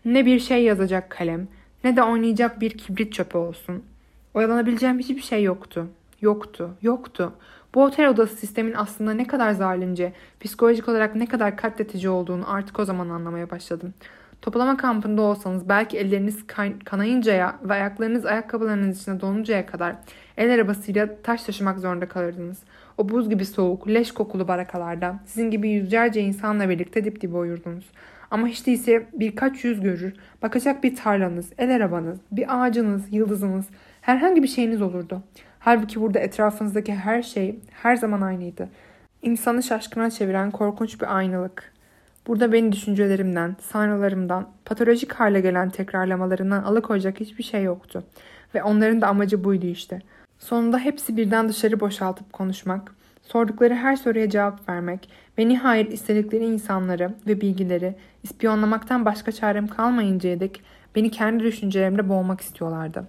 ne 0.06 0.26
bir 0.26 0.40
şey 0.40 0.64
yazacak 0.64 1.10
kalem, 1.10 1.48
ne 1.84 1.96
de 1.96 2.04
oynayacak 2.04 2.62
bir 2.62 2.78
kibrit 2.78 3.14
çöpü 3.14 3.38
olsun. 3.38 3.84
Oyalanabileceğim 4.38 5.00
hiçbir 5.00 5.22
şey 5.22 5.44
yoktu. 5.44 5.88
Yoktu, 6.22 6.70
yoktu. 6.82 7.34
Bu 7.76 7.84
otel 7.84 8.10
odası 8.10 8.36
sistemin 8.36 8.74
aslında 8.74 9.14
ne 9.14 9.28
kadar 9.28 9.52
zalimce, 9.52 10.14
psikolojik 10.40 10.90
olarak 10.90 11.16
ne 11.16 11.26
kadar 11.26 11.58
katletici 11.58 12.10
olduğunu 12.10 12.54
artık 12.54 12.80
o 12.80 12.86
zaman 12.86 13.10
anlamaya 13.10 13.50
başladım. 13.50 13.94
Toplama 14.42 14.78
kampında 14.78 15.22
olsanız 15.22 15.70
belki 15.70 15.98
elleriniz 15.98 16.48
kanayıncaya 16.86 17.60
ve 17.64 17.74
ayaklarınız 17.74 18.26
ayakkabılarınız 18.26 19.02
içine 19.02 19.22
donuncaya 19.22 19.66
kadar 19.66 19.96
el 20.38 20.54
arabasıyla 20.54 21.10
taş 21.24 21.44
taşımak 21.44 21.80
zorunda 21.80 22.08
kalırdınız. 22.08 22.60
O 22.98 23.10
buz 23.10 23.30
gibi 23.30 23.46
soğuk, 23.46 23.88
leş 23.88 24.12
kokulu 24.12 24.48
barakalarda 24.48 25.20
sizin 25.26 25.52
gibi 25.52 25.70
yüzlerce 25.70 26.22
insanla 26.22 26.70
birlikte 26.70 27.06
dip 27.06 27.22
dibe 27.22 27.38
uyurdunuz. 27.38 27.86
Ama 28.32 28.48
hiç 28.48 28.68
değilse 28.68 29.08
birkaç 29.14 29.64
yüz 29.64 29.82
görür, 29.82 30.14
bakacak 30.42 30.84
bir 30.84 30.96
tarlanız, 30.96 31.50
el 31.58 31.76
arabanız, 31.76 32.20
bir 32.32 32.64
ağacınız, 32.64 33.14
yıldızınız, 33.14 33.66
herhangi 34.08 34.44
bir 34.44 34.48
şeyiniz 34.48 34.82
olurdu. 34.82 35.22
Halbuki 35.60 36.02
burada 36.02 36.20
etrafınızdaki 36.20 36.96
her 36.96 37.22
şey 37.22 37.60
her 37.72 37.96
zaman 37.96 38.22
aynıydı. 38.22 38.70
İnsanı 39.22 39.64
şaşkına 39.64 40.10
çeviren 40.10 40.52
korkunç 40.52 41.02
bir 41.02 41.18
aynalık. 41.18 41.74
Burada 42.28 42.52
beni 42.54 42.72
düşüncelerimden, 42.72 43.56
sanrılarımdan, 43.62 44.50
patolojik 44.66 45.14
hale 45.14 45.42
gelen 45.42 45.70
tekrarlamalarından 45.70 46.64
alıkoyacak 46.64 47.20
hiçbir 47.20 47.44
şey 47.44 47.64
yoktu. 47.64 48.04
Ve 48.56 48.64
onların 48.64 49.02
da 49.02 49.08
amacı 49.08 49.44
buydu 49.44 49.66
işte. 49.66 50.02
Sonunda 50.40 50.80
hepsi 50.80 51.18
birden 51.18 51.50
dışarı 51.50 51.80
boşaltıp 51.80 52.34
konuşmak, 52.34 52.96
sordukları 53.22 53.76
her 53.76 53.96
soruya 53.96 54.30
cevap 54.30 54.70
vermek 54.70 55.10
ve 55.38 55.48
nihayet 55.48 55.94
istedikleri 55.94 56.46
insanları 56.46 57.14
ve 57.28 57.42
bilgileri 57.42 57.96
ispiyonlamaktan 58.24 59.06
başka 59.06 59.32
çarem 59.32 59.68
kalmayıncaya 59.68 60.40
dek 60.40 60.62
beni 60.96 61.12
kendi 61.12 61.44
düşüncelerimde 61.44 62.10
boğmak 62.10 62.42
istiyorlardı. 62.42 63.08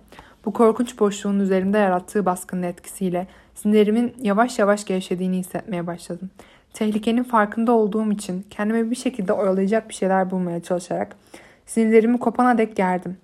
Bu 0.49 0.53
korkunç 0.53 0.99
boşluğun 1.01 1.41
üzerimde 1.41 1.79
yarattığı 1.79 2.27
baskının 2.27 2.63
etkisiyle 2.63 3.27
sinirlerimin 3.55 4.15
yavaş 4.23 4.59
yavaş 4.59 4.85
gevşediğini 4.85 5.39
hissetmeye 5.39 5.87
başladım. 5.87 6.31
Tehlikenin 6.73 7.23
farkında 7.23 7.73
olduğum 7.73 8.13
için 8.13 8.47
kendime 8.51 8.91
bir 8.91 8.97
şekilde 8.97 9.33
oyalayacak 9.33 9.89
bir 9.89 9.95
şeyler 9.95 10.31
bulmaya 10.31 10.63
çalışarak 10.63 11.17
sinirlerimi 11.67 12.19
kopana 12.19 12.59
dek 12.59 12.77
gerdim. 12.77 13.17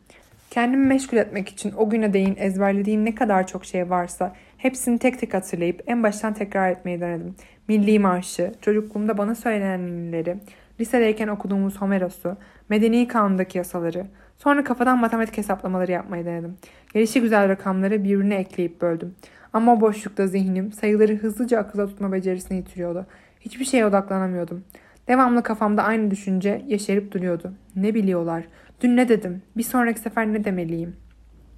Kendimi 0.50 0.86
meşgul 0.86 1.16
etmek 1.16 1.48
için 1.48 1.72
o 1.76 1.90
güne 1.90 2.12
değin 2.12 2.36
ezberlediğim 2.38 3.04
ne 3.04 3.14
kadar 3.14 3.46
çok 3.46 3.64
şey 3.64 3.90
varsa 3.90 4.32
hepsini 4.58 4.98
tek 4.98 5.20
tek 5.20 5.34
hatırlayıp 5.34 5.82
en 5.86 6.02
baştan 6.02 6.34
tekrar 6.34 6.70
etmeyi 6.70 7.00
denedim. 7.00 7.34
Milli 7.68 7.98
Marşı, 7.98 8.52
çocukluğumda 8.60 9.18
bana 9.18 9.34
söylenen 9.34 10.12
lisedeyken 10.80 11.28
okuduğumuz 11.28 11.76
Homeros'u, 11.76 12.36
Medeni 12.68 13.08
Kanun'daki 13.08 13.58
yasaları, 13.58 14.06
sonra 14.38 14.64
kafadan 14.64 14.98
matematik 14.98 15.38
hesaplamaları 15.38 15.92
yapmayı 15.92 16.24
denedim. 16.24 16.56
Gelişi 16.94 17.20
güzel 17.20 17.48
rakamları 17.48 18.04
birbirine 18.04 18.34
ekleyip 18.34 18.80
böldüm. 18.80 19.14
Ama 19.52 19.80
boşlukta 19.80 20.26
zihnim 20.26 20.72
sayıları 20.72 21.16
hızlıca 21.16 21.58
akılda 21.58 21.86
tutma 21.86 22.12
becerisini 22.12 22.56
yitiriyordu. 22.56 23.06
Hiçbir 23.40 23.64
şeye 23.64 23.86
odaklanamıyordum. 23.86 24.64
Devamlı 25.08 25.42
kafamda 25.42 25.82
aynı 25.82 26.10
düşünce 26.10 26.62
yeşerip 26.66 27.12
duruyordu. 27.12 27.52
Ne 27.76 27.94
biliyorlar? 27.94 28.44
Dün 28.80 28.96
ne 28.96 29.08
dedim? 29.08 29.42
Bir 29.56 29.62
sonraki 29.62 30.00
sefer 30.00 30.26
ne 30.26 30.44
demeliyim? 30.44 30.96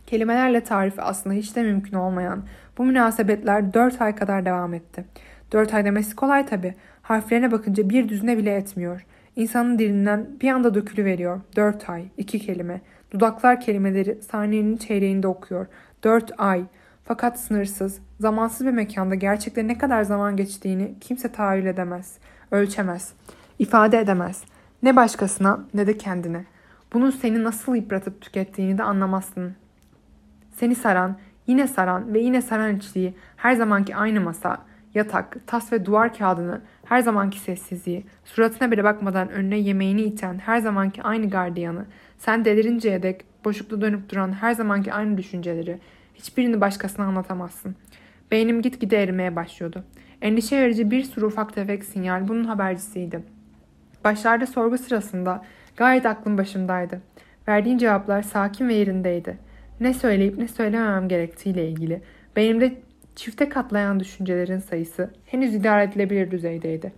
Kelimelerle 0.07 0.61
tarifi 0.61 1.03
aslında 1.03 1.35
hiç 1.35 1.57
de 1.57 1.63
mümkün 1.63 1.97
olmayan 1.97 2.45
bu 2.79 2.85
münasebetler 2.85 3.75
dört 3.75 4.03
ay 4.03 4.15
kadar 4.15 4.45
devam 4.45 4.75
etti. 4.75 5.05
Dört 5.53 5.75
ay 5.75 5.85
demesi 5.85 6.17
kolay 6.17 6.47
tabi. 6.47 6.75
Harflerine 7.03 7.53
bakınca 7.53 7.91
bir 7.91 8.09
düzine 8.09 8.39
bile 8.39 8.55
etmiyor. 8.55 9.07
İnsanın 9.37 9.79
dilinden 9.79 10.27
bir 10.41 10.51
anda 10.51 10.75
dökülü 10.75 11.05
veriyor. 11.05 11.41
Dört 11.57 11.91
ay, 11.91 12.05
iki 12.17 12.39
kelime. 12.39 12.81
Dudaklar 13.11 13.61
kelimeleri 13.61 14.23
saniyenin 14.23 14.77
çeyreğinde 14.77 15.29
okuyor. 15.29 15.67
Dört 16.05 16.33
ay. 16.39 16.65
Fakat 17.05 17.41
sınırsız, 17.41 17.99
zamansız 18.21 18.67
bir 18.67 18.73
mekanda 18.73 19.15
gerçekten 19.15 19.69
ne 19.69 19.79
kadar 19.79 20.03
zaman 20.03 20.37
geçtiğini 20.37 20.95
kimse 21.01 21.33
tahayyül 21.33 21.67
edemez, 21.67 22.19
ölçemez, 22.51 23.13
ifade 23.59 23.99
edemez. 23.99 24.43
Ne 24.83 24.97
başkasına 24.97 25.65
ne 25.75 25.87
de 25.87 25.99
kendine. 25.99 26.45
Bunun 26.93 27.11
seni 27.11 27.45
nasıl 27.45 27.75
yıpratıp 27.75 28.21
tükettiğini 28.21 28.79
de 28.79 28.83
anlamazsın. 28.83 29.55
Seni 30.55 30.75
saran, 30.75 31.17
yine 31.47 31.69
saran 31.69 32.15
ve 32.15 32.19
yine 32.19 32.43
saran 32.43 32.77
içliği, 32.77 33.15
her 33.37 33.55
zamanki 33.55 33.97
aynı 33.97 34.21
masa, 34.21 34.59
yatak, 34.95 35.37
tas 35.47 35.73
ve 35.73 35.87
duvar 35.87 36.15
kağıdını, 36.15 36.61
her 36.85 37.01
zamanki 37.01 37.39
sessizliği, 37.39 38.07
suratına 38.25 38.71
bile 38.71 38.85
bakmadan 38.85 39.29
önüne 39.29 39.59
yemeğini 39.59 40.03
iten 40.03 40.39
her 40.39 40.59
zamanki 40.59 41.03
aynı 41.03 41.31
gardiyanı, 41.31 41.85
sen 42.19 42.45
delirinceye 42.45 43.03
dek 43.03 43.25
boşlukta 43.45 43.81
dönüp 43.81 44.11
duran 44.11 44.33
her 44.33 44.53
zamanki 44.53 44.93
aynı 44.93 45.19
düşünceleri, 45.19 45.79
hiçbirini 46.15 46.61
başkasına 46.61 47.07
anlatamazsın. 47.07 47.77
Beynim 48.31 48.63
gitgide 48.63 49.03
erimeye 49.03 49.37
başlıyordu. 49.37 49.85
Endişe 50.23 50.63
verici 50.63 50.91
bir 50.91 51.03
sürü 51.03 51.27
ufak 51.27 51.55
tefek 51.55 51.85
sinyal 51.85 52.29
bunun 52.29 52.45
habercisiydi. 52.45 53.23
Başlarda 54.05 54.47
sorgu 54.47 54.79
sırasında 54.79 55.45
gayet 55.77 56.07
aklım 56.07 56.39
başımdaydı. 56.39 57.01
Verdiğin 57.49 57.79
cevaplar 57.79 58.23
sakin 58.23 58.69
ve 58.69 58.75
yerindeydi. 58.75 59.39
Ne 59.81 59.95
söyleyip 59.95 60.39
ne 60.39 60.49
söylememem 60.49 61.09
gerektiğiyle 61.09 61.69
ilgili 61.69 62.03
beynimde 62.37 62.75
çifte 63.17 63.49
katlayan 63.49 64.01
düşüncelerin 64.01 64.59
sayısı 64.59 65.11
henüz 65.27 65.55
idare 65.55 65.85
edilebilir 65.85 66.31
düzeydeydi. 66.31 66.93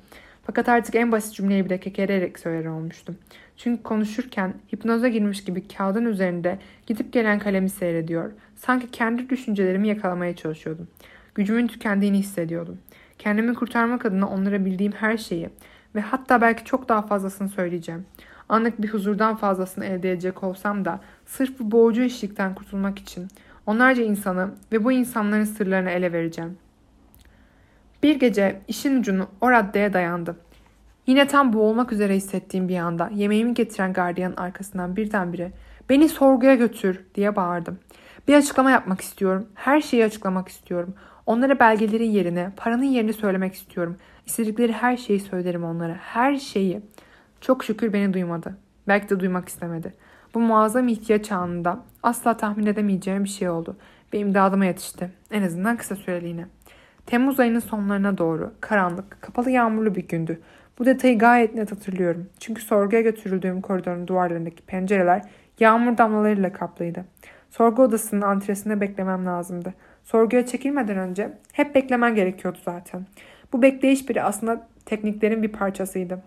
Fakat 0.49 0.69
artık 0.69 0.95
en 0.95 1.13
basit 1.13 1.35
cümleyi 1.35 1.65
bile 1.65 1.81
kekererek 1.81 2.39
söyler 2.39 2.67
olmuştum. 2.67 3.17
Çünkü 3.57 3.83
konuşurken 3.83 4.55
hipnoza 4.75 5.09
girmiş 5.09 5.45
gibi 5.45 5.69
kağıdın 5.69 6.05
üzerinde 6.05 6.59
gidip 6.87 7.13
gelen 7.13 7.39
kalemi 7.39 7.71
seyrediyor. 7.71 8.33
Sanki 8.57 8.91
kendi 8.91 9.31
düşüncelerimi 9.31 9.89
yakalamaya 9.89 10.37
çalışıyordum. 10.37 10.89
Gücümün 11.35 11.67
tükendiğini 11.67 12.19
hissediyordum. 12.19 12.79
Kendimi 13.19 13.55
kurtarmak 13.55 14.07
adına 14.07 14.29
onlara 14.29 14.65
bildiğim 14.65 14.93
her 14.93 15.17
şeyi 15.17 15.51
ve 15.95 16.01
hatta 16.01 16.41
belki 16.41 16.65
çok 16.65 16.89
daha 16.89 17.03
fazlasını 17.03 17.49
söyleyeceğim. 17.49 18.07
Anlık 18.49 18.83
bir 18.83 18.89
huzurdan 18.89 19.37
fazlasını 19.37 19.85
elde 19.85 20.13
edecek 20.13 20.43
olsam 20.43 20.85
da 20.85 21.01
sırf 21.27 21.59
bu 21.61 21.71
boğucu 21.71 22.03
işlikten 22.03 22.55
kurtulmak 22.55 22.99
için 22.99 23.29
onlarca 23.67 24.03
insanı 24.03 24.51
ve 24.73 24.85
bu 24.85 24.93
insanların 24.93 25.45
sırlarını 25.45 25.91
ele 25.91 26.13
vereceğim. 26.13 26.59
Bir 28.03 28.21
gece 28.21 28.61
işin 28.69 29.01
ucunu 29.01 29.29
o 29.41 29.51
raddeye 29.51 29.93
dayandı. 29.93 30.37
Yine 31.07 31.27
tam 31.27 31.53
boğulmak 31.53 31.93
üzere 31.93 32.17
hissettiğim 32.17 32.69
bir 32.69 32.79
anda 32.79 33.11
yemeğimi 33.15 33.55
getiren 33.55 33.93
gardiyanın 33.93 34.37
arkasından 34.37 34.97
birdenbire 34.97 35.53
beni 35.89 36.09
sorguya 36.09 36.55
götür 36.55 37.05
diye 37.15 37.37
bağırdım. 37.37 37.79
Bir 38.29 38.35
açıklama 38.35 38.71
yapmak 38.71 39.01
istiyorum. 39.01 39.49
Her 39.55 39.81
şeyi 39.81 40.05
açıklamak 40.05 40.49
istiyorum. 40.49 40.95
Onlara 41.27 41.61
belgelerin 41.61 42.11
yerine, 42.11 42.53
paranın 42.57 42.85
yerini 42.85 43.13
söylemek 43.13 43.55
istiyorum. 43.55 43.97
İstedikleri 44.27 44.73
her 44.73 44.97
şeyi 44.97 45.21
söylerim 45.21 45.65
onlara. 45.65 45.95
Her 45.95 46.37
şeyi. 46.37 46.83
Çok 47.41 47.65
şükür 47.65 47.93
beni 47.93 48.15
duymadı. 48.15 48.59
Belki 48.89 49.09
de 49.09 49.21
duymak 49.21 49.49
istemedi. 49.49 49.95
Bu 50.35 50.41
muazzam 50.41 50.89
ihtiyaç 50.89 51.33
anında 51.33 51.85
asla 52.03 52.37
tahmin 52.37 52.67
edemeyeceğim 52.67 53.25
bir 53.25 53.29
şey 53.29 53.49
oldu 53.49 53.77
ve 54.15 54.19
imdadıma 54.19 54.65
yetişti. 54.65 55.11
En 55.31 55.43
azından 55.43 55.77
kısa 55.77 55.97
süreliğine. 55.97 56.47
Temmuz 57.09 57.41
ayının 57.41 57.61
sonlarına 57.61 58.19
doğru 58.19 58.53
karanlık, 58.61 59.23
kapalı 59.23 59.51
yağmurlu 59.51 59.95
bir 59.95 60.09
gündü. 60.09 60.41
Bu 60.79 60.87
detayı 60.87 61.19
gayet 61.19 61.55
net 61.55 61.73
hatırlıyorum. 61.73 62.29
Çünkü 62.41 62.63
sorguya 62.63 63.03
götürüldüğüm 63.03 63.61
koridorun 63.61 64.07
duvarlarındaki 64.09 64.63
pencereler 64.63 65.23
yağmur 65.61 65.99
damlalarıyla 65.99 66.53
kaplıydı. 66.53 67.05
Sorgu 67.51 67.83
odasının 67.83 68.23
antresinde 68.23 68.81
beklemem 68.81 69.27
lazımdı. 69.27 69.75
Sorguya 70.05 70.47
çekilmeden 70.47 70.99
önce 70.99 71.33
hep 71.53 71.75
beklemen 71.75 72.15
gerekiyordu 72.15 72.59
zaten. 72.65 73.07
Bu 73.53 73.63
bekleyiş 73.63 74.09
biri 74.09 74.23
aslında 74.23 74.67
tekniklerin 74.87 75.43
bir 75.43 75.53
parçasıydı. 75.53 76.23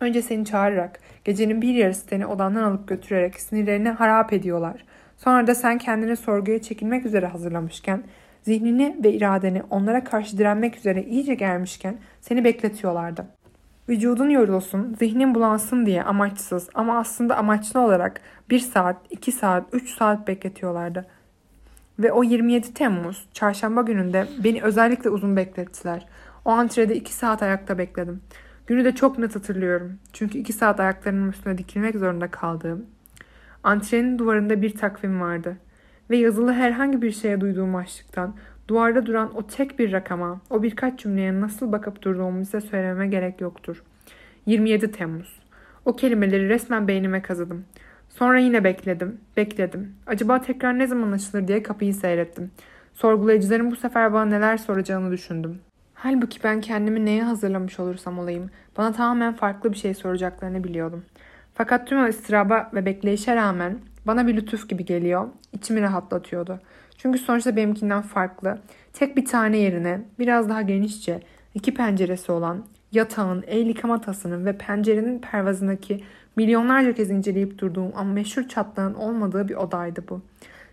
Önce 0.00 0.22
seni 0.22 0.44
çağırarak, 0.44 1.00
gecenin 1.24 1.62
bir 1.62 1.74
yarısı 1.74 2.06
seni 2.06 2.26
odandan 2.26 2.62
alıp 2.62 2.88
götürerek 2.88 3.40
sinirlerini 3.40 3.88
harap 3.88 4.32
ediyorlar. 4.32 4.84
Sonra 5.16 5.46
da 5.46 5.54
sen 5.54 5.78
kendini 5.78 6.16
sorguya 6.16 6.62
çekilmek 6.62 7.06
üzere 7.06 7.26
hazırlamışken, 7.26 8.02
zihnini 8.48 8.96
ve 9.04 9.12
iradeni 9.12 9.62
onlara 9.70 10.04
karşı 10.04 10.38
direnmek 10.38 10.76
üzere 10.76 11.02
iyice 11.02 11.34
gelmişken 11.34 11.96
seni 12.20 12.44
bekletiyorlardı. 12.44 13.26
Vücudun 13.88 14.30
yorulsun, 14.30 14.96
zihnin 14.98 15.34
bulansın 15.34 15.86
diye 15.86 16.02
amaçsız 16.02 16.68
ama 16.74 16.98
aslında 16.98 17.36
amaçlı 17.36 17.80
olarak 17.80 18.20
1 18.50 18.58
saat, 18.58 18.96
2 19.10 19.32
saat, 19.32 19.64
3 19.72 19.90
saat 19.90 20.28
bekletiyorlardı. 20.28 21.06
Ve 21.98 22.12
o 22.12 22.22
27 22.22 22.74
Temmuz 22.74 23.28
çarşamba 23.32 23.82
gününde 23.82 24.26
beni 24.44 24.62
özellikle 24.62 25.10
uzun 25.10 25.36
beklettiler. 25.36 26.06
O 26.44 26.50
antrede 26.50 26.96
2 26.96 27.12
saat 27.12 27.42
ayakta 27.42 27.78
bekledim. 27.78 28.22
Günü 28.66 28.84
de 28.84 28.94
çok 28.94 29.18
net 29.18 29.36
hatırlıyorum. 29.36 29.98
Çünkü 30.12 30.38
2 30.38 30.52
saat 30.52 30.80
ayaklarımın 30.80 31.32
üstüne 31.32 31.58
dikilmek 31.58 31.96
zorunda 31.96 32.30
kaldığım. 32.30 32.86
Antrenin 33.62 34.18
duvarında 34.18 34.62
bir 34.62 34.74
takvim 34.74 35.20
vardı. 35.20 35.56
Ve 36.10 36.16
yazılı 36.16 36.52
herhangi 36.52 37.02
bir 37.02 37.10
şeye 37.10 37.40
duyduğum 37.40 37.76
açlıktan 37.76 38.34
duvarda 38.68 39.06
duran 39.06 39.36
o 39.36 39.46
tek 39.46 39.78
bir 39.78 39.92
rakama, 39.92 40.40
o 40.50 40.62
birkaç 40.62 41.00
cümleye 41.00 41.40
nasıl 41.40 41.72
bakıp 41.72 42.02
durduğumu 42.02 42.44
size 42.44 42.60
söylememe 42.60 43.06
gerek 43.06 43.40
yoktur. 43.40 43.82
27 44.46 44.92
Temmuz. 44.92 45.40
O 45.84 45.96
kelimeleri 45.96 46.48
resmen 46.48 46.88
beynime 46.88 47.22
kazıdım. 47.22 47.64
Sonra 48.08 48.38
yine 48.38 48.64
bekledim, 48.64 49.20
bekledim. 49.36 49.94
Acaba 50.06 50.40
tekrar 50.40 50.78
ne 50.78 50.86
zaman 50.86 51.12
açılır 51.12 51.48
diye 51.48 51.62
kapıyı 51.62 51.94
seyrettim. 51.94 52.50
Sorgulayıcıların 52.94 53.70
bu 53.70 53.76
sefer 53.76 54.12
bana 54.12 54.24
neler 54.24 54.56
soracağını 54.56 55.12
düşündüm. 55.12 55.58
Halbuki 55.94 56.38
ben 56.44 56.60
kendimi 56.60 57.04
neye 57.04 57.22
hazırlamış 57.22 57.80
olursam 57.80 58.18
olayım, 58.18 58.50
bana 58.76 58.92
tamamen 58.92 59.34
farklı 59.34 59.72
bir 59.72 59.76
şey 59.76 59.94
soracaklarını 59.94 60.64
biliyordum. 60.64 61.04
Fakat 61.54 61.86
tüm 61.86 61.98
o 61.98 62.08
ıstıraba 62.08 62.70
ve 62.74 62.86
bekleyişe 62.86 63.36
rağmen 63.36 63.78
bana 64.08 64.26
bir 64.26 64.36
lütuf 64.36 64.68
gibi 64.68 64.84
geliyor, 64.84 65.28
içimi 65.52 65.82
rahatlatıyordu. 65.82 66.60
Çünkü 66.96 67.18
sonuçta 67.18 67.56
benimkinden 67.56 68.02
farklı, 68.02 68.58
tek 68.92 69.16
bir 69.16 69.24
tane 69.24 69.56
yerine 69.56 70.00
biraz 70.18 70.48
daha 70.48 70.62
genişçe, 70.62 71.20
iki 71.54 71.74
penceresi 71.74 72.32
olan, 72.32 72.64
yatağın, 72.92 73.44
el 73.46 73.66
yıkama 73.66 74.00
ve 74.24 74.58
pencerenin 74.58 75.18
pervazındaki 75.18 76.04
milyonlarca 76.36 76.92
kez 76.92 77.10
inceleyip 77.10 77.58
durduğum 77.58 77.92
ama 77.96 78.12
meşhur 78.12 78.48
çatlağın 78.48 78.94
olmadığı 78.94 79.48
bir 79.48 79.54
odaydı 79.54 80.04
bu. 80.10 80.20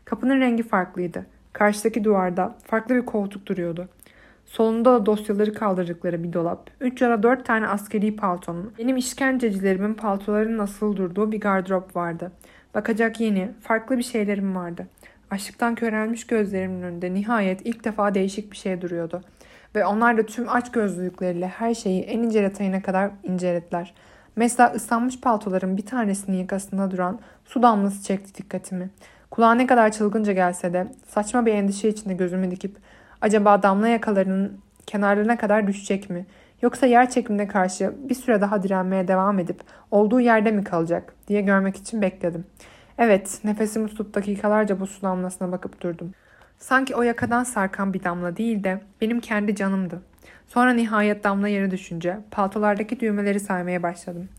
Kapının 0.06 0.40
rengi 0.40 0.64
farklıydı. 0.64 1.26
Karşıdaki 1.54 2.04
duvarda 2.04 2.56
farklı 2.68 2.96
bir 2.96 3.06
koltuk 3.06 3.46
duruyordu. 3.46 3.88
Solunda 4.46 4.94
da 4.94 5.06
dosyaları 5.06 5.54
kaldırdıkları 5.54 6.24
bir 6.24 6.34
dolap, 6.34 6.70
3 6.82 7.02
ya 7.02 7.10
da 7.10 7.24
4 7.24 7.46
tane 7.46 7.68
askeri 7.68 8.16
paltonun, 8.16 8.74
benim 8.80 8.98
işkencecilerimin 8.98 9.94
paltolarının 9.94 10.58
nasıl 10.58 10.96
durduğu 10.96 11.32
bir 11.32 11.40
gardırop 11.40 11.96
vardı. 11.96 12.32
Bakacak 12.76 13.20
yeni, 13.20 13.52
farklı 13.62 13.98
bir 13.98 14.04
şeylerim 14.04 14.56
vardı. 14.56 14.88
Açlıktan 15.32 15.76
körelmiş 15.76 16.28
gözlerimin 16.28 16.82
önünde 16.82 17.14
nihayet 17.14 17.62
ilk 17.66 17.84
defa 17.84 18.16
değişik 18.16 18.52
bir 18.52 18.58
şey 18.58 18.82
duruyordu. 18.82 19.22
Ve 19.76 19.86
onlar 19.86 20.18
da 20.18 20.26
tüm 20.26 20.50
aç 20.50 20.72
gözlülükleriyle 20.72 21.48
her 21.48 21.74
şeyi 21.74 22.02
en 22.02 22.20
ince 22.20 22.44
detayına 22.44 22.82
kadar 22.82 23.12
incelediler. 23.24 23.94
Mesela 24.36 24.72
ıslanmış 24.72 25.20
paltoların 25.20 25.78
bir 25.78 25.86
tanesinin 25.86 26.38
yakasında 26.38 26.92
duran 26.92 27.20
su 27.46 27.62
damlası 27.62 28.04
çekti 28.04 28.44
dikkatimi. 28.44 28.90
Kulağa 29.32 29.54
ne 29.54 29.68
kadar 29.68 29.92
çılgınca 29.92 30.34
gelse 30.34 30.74
de 30.74 30.88
saçma 31.08 31.46
bir 31.46 31.54
endişe 31.54 31.90
içinde 31.90 32.14
gözümü 32.14 32.52
dikip 32.52 32.78
acaba 33.22 33.64
damla 33.64 33.88
yakalarının 33.88 34.60
kenarlarına 34.86 35.38
kadar 35.38 35.68
düşecek 35.68 36.10
mi? 36.10 36.26
Yoksa 36.62 36.86
yer 36.86 37.10
çekimine 37.10 37.48
karşı 37.48 37.94
bir 38.10 38.16
süre 38.16 38.42
daha 38.42 38.64
direnmeye 38.64 39.08
devam 39.08 39.40
edip 39.40 39.62
olduğu 39.92 40.20
yerde 40.20 40.52
mi 40.52 40.64
kalacak 40.64 41.14
diye 41.28 41.42
görmek 41.42 41.76
için 41.76 42.02
bekledim. 42.02 42.46
Evet, 42.98 43.40
nefesimi 43.44 43.88
tutup 43.88 44.16
dakikalarca 44.16 44.80
bu 44.80 44.88
su 44.88 45.02
bakıp 45.02 45.82
durdum. 45.82 46.12
Sanki 46.60 46.96
o 46.96 47.02
yakadan 47.02 47.44
sarkan 47.44 47.94
bir 47.94 48.04
damla 48.04 48.38
değil 48.38 48.64
de 48.64 48.82
benim 49.02 49.20
kendi 49.20 49.56
canımdı. 49.56 50.02
Sonra 50.48 50.74
nihayet 50.74 51.24
damla 51.24 51.48
yere 51.48 51.72
düşünce 51.72 52.18
paltolardaki 52.32 53.00
düğmeleri 53.00 53.40
saymaya 53.40 53.84
başladım. 53.84 54.30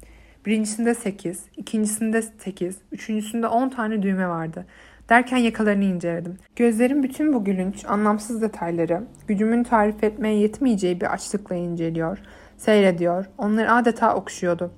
Birincisinde 0.46 0.94
8, 0.94 1.44
ikincisinde 1.56 2.22
8, 2.22 2.78
üçüncüsünde 2.92 3.46
10 3.46 3.68
tane 3.68 4.02
düğme 4.02 4.28
vardı. 4.28 4.66
Derken 5.08 5.36
yakalarını 5.36 5.84
inceledim. 5.84 6.38
Gözlerim 6.56 7.02
bütün 7.02 7.32
bu 7.32 7.44
gülünç, 7.44 7.84
anlamsız 7.84 8.42
detayları, 8.42 9.02
gücümün 9.28 9.64
tarif 9.64 10.04
etmeye 10.04 10.38
yetmeyeceği 10.38 11.00
bir 11.00 11.12
açlıkla 11.12 11.54
inceliyor, 11.54 12.18
seyrediyor, 12.56 13.26
onları 13.38 13.72
adeta 13.72 14.14
okşuyordu. 14.14 14.70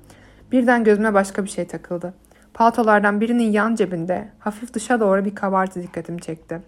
Birden 0.53 0.85
gözüme 0.85 1.15
başka 1.15 1.45
bir 1.45 1.49
şey 1.49 1.67
takıldı. 1.67 2.15
Paltolardan 2.55 3.21
birinin 3.21 3.53
yan 3.53 3.75
cebinde 3.75 4.29
hafif 4.39 4.75
dışa 4.75 5.01
doğru 5.01 5.25
bir 5.25 5.35
kabartı 5.35 5.83
dikkatimi 5.83 6.21
çekti. 6.21 6.61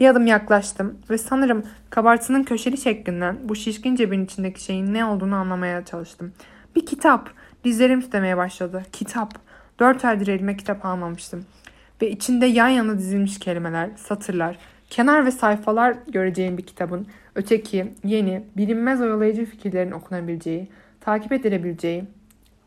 Bir 0.00 0.08
adım 0.08 0.26
yaklaştım 0.26 0.98
ve 1.10 1.18
sanırım 1.18 1.62
kabartının 1.90 2.44
köşeli 2.44 2.76
şeklinden 2.76 3.36
bu 3.44 3.56
şişkin 3.56 3.96
cebin 3.96 4.24
içindeki 4.24 4.64
şeyin 4.64 4.94
ne 4.94 5.04
olduğunu 5.04 5.34
anlamaya 5.34 5.84
çalıştım. 5.84 6.32
Bir 6.76 6.86
kitap. 6.86 7.30
Dizlerim 7.64 8.00
titremeye 8.00 8.36
başladı. 8.36 8.82
Kitap. 8.92 9.34
Dört 9.80 10.04
aydır 10.04 10.28
elime 10.28 10.56
kitap 10.56 10.84
almamıştım. 10.84 11.44
Ve 12.02 12.10
içinde 12.10 12.46
yan 12.46 12.68
yana 12.68 12.98
dizilmiş 12.98 13.38
kelimeler, 13.38 13.90
satırlar, 13.96 14.58
kenar 14.90 15.26
ve 15.26 15.30
sayfalar 15.30 15.96
göreceğim 16.08 16.58
bir 16.58 16.66
kitabın 16.66 17.06
öteki, 17.34 17.92
yeni, 18.04 18.42
bilinmez 18.56 19.00
oyalayıcı 19.00 19.44
fikirlerin 19.44 19.90
okunabileceği, 19.90 20.68
takip 21.00 21.32
edilebileceği 21.32 22.04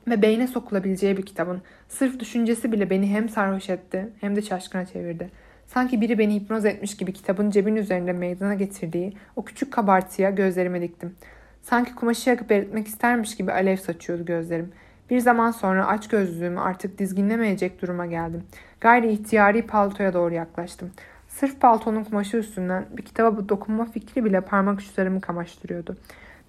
ve 0.08 0.22
beyne 0.22 0.48
sokulabileceği 0.48 1.18
bir 1.18 1.26
kitabın 1.26 1.62
sırf 1.88 2.20
düşüncesi 2.20 2.72
bile 2.72 2.90
beni 2.90 3.08
hem 3.08 3.30
sarhoş 3.30 3.70
etti 3.70 4.10
hem 4.22 4.36
de 4.36 4.42
şaşkına 4.42 4.86
çevirdi. 4.86 5.30
Sanki 5.68 6.02
biri 6.02 6.20
beni 6.20 6.36
hipnoz 6.36 6.66
etmiş 6.66 6.98
gibi 6.98 7.14
kitabın 7.14 7.50
cebin 7.50 7.76
üzerinde 7.76 8.14
meydana 8.14 8.54
getirdiği 8.54 9.14
o 9.36 9.46
küçük 9.46 9.74
kabartıya 9.74 10.30
gözlerime 10.30 10.82
diktim. 10.82 11.16
Sanki 11.62 11.96
kumaşı 11.96 12.30
yakıp 12.30 12.52
eritmek 12.52 12.88
istermiş 12.88 13.36
gibi 13.36 13.52
alev 13.52 13.78
saçıyordu 13.78 14.26
gözlerim. 14.26 14.72
Bir 15.10 15.20
zaman 15.20 15.52
sonra 15.52 15.88
aç 15.88 16.08
gözlüğümü 16.08 16.60
artık 16.60 17.00
dizginlemeyecek 17.00 17.82
duruma 17.82 18.06
geldim. 18.06 18.44
Gayri 18.82 19.12
ihtiyari 19.12 19.62
paltoya 19.62 20.14
doğru 20.14 20.34
yaklaştım. 20.34 20.92
Sırf 21.28 21.62
paltonun 21.62 22.04
kumaşı 22.04 22.38
üstünden 22.38 22.86
bir 22.98 23.04
kitaba 23.04 23.50
dokunma 23.50 23.86
fikri 23.86 24.26
bile 24.26 24.42
parmak 24.42 24.80
uçlarımı 24.80 25.22
kamaştırıyordu. 25.22 25.98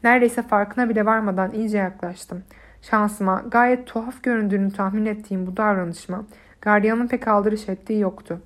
Neredeyse 0.05 0.43
farkına 0.43 0.89
bile 0.89 1.07
varmadan 1.07 1.53
iyice 1.53 1.79
yaklaştım. 1.79 2.43
Şansıma 2.83 3.45
gayet 3.51 3.87
tuhaf 3.87 4.23
göründüğünü 4.23 4.73
tahmin 4.73 5.07
ettiğim 5.07 5.47
bu 5.47 5.57
davranışma 5.57 6.25
gardiyanın 6.61 7.07
pek 7.07 7.29
aldırış 7.29 7.69
ettiği 7.69 8.01
yoktu. 8.01 8.41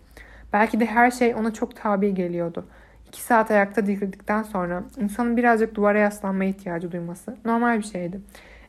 Belki 0.52 0.80
de 0.80 0.86
her 0.86 1.10
şey 1.10 1.34
ona 1.34 1.52
çok 1.52 1.76
tabi 1.76 2.14
geliyordu. 2.14 2.64
İki 3.08 3.22
saat 3.22 3.50
ayakta 3.50 3.86
dikildikten 3.86 4.42
sonra 4.42 4.82
insanın 4.96 5.36
birazcık 5.36 5.74
duvara 5.74 5.98
yaslanmaya 5.98 6.50
ihtiyacı 6.50 6.92
duyması 6.92 7.36
normal 7.44 7.78
bir 7.78 7.84
şeydi. 7.84 8.20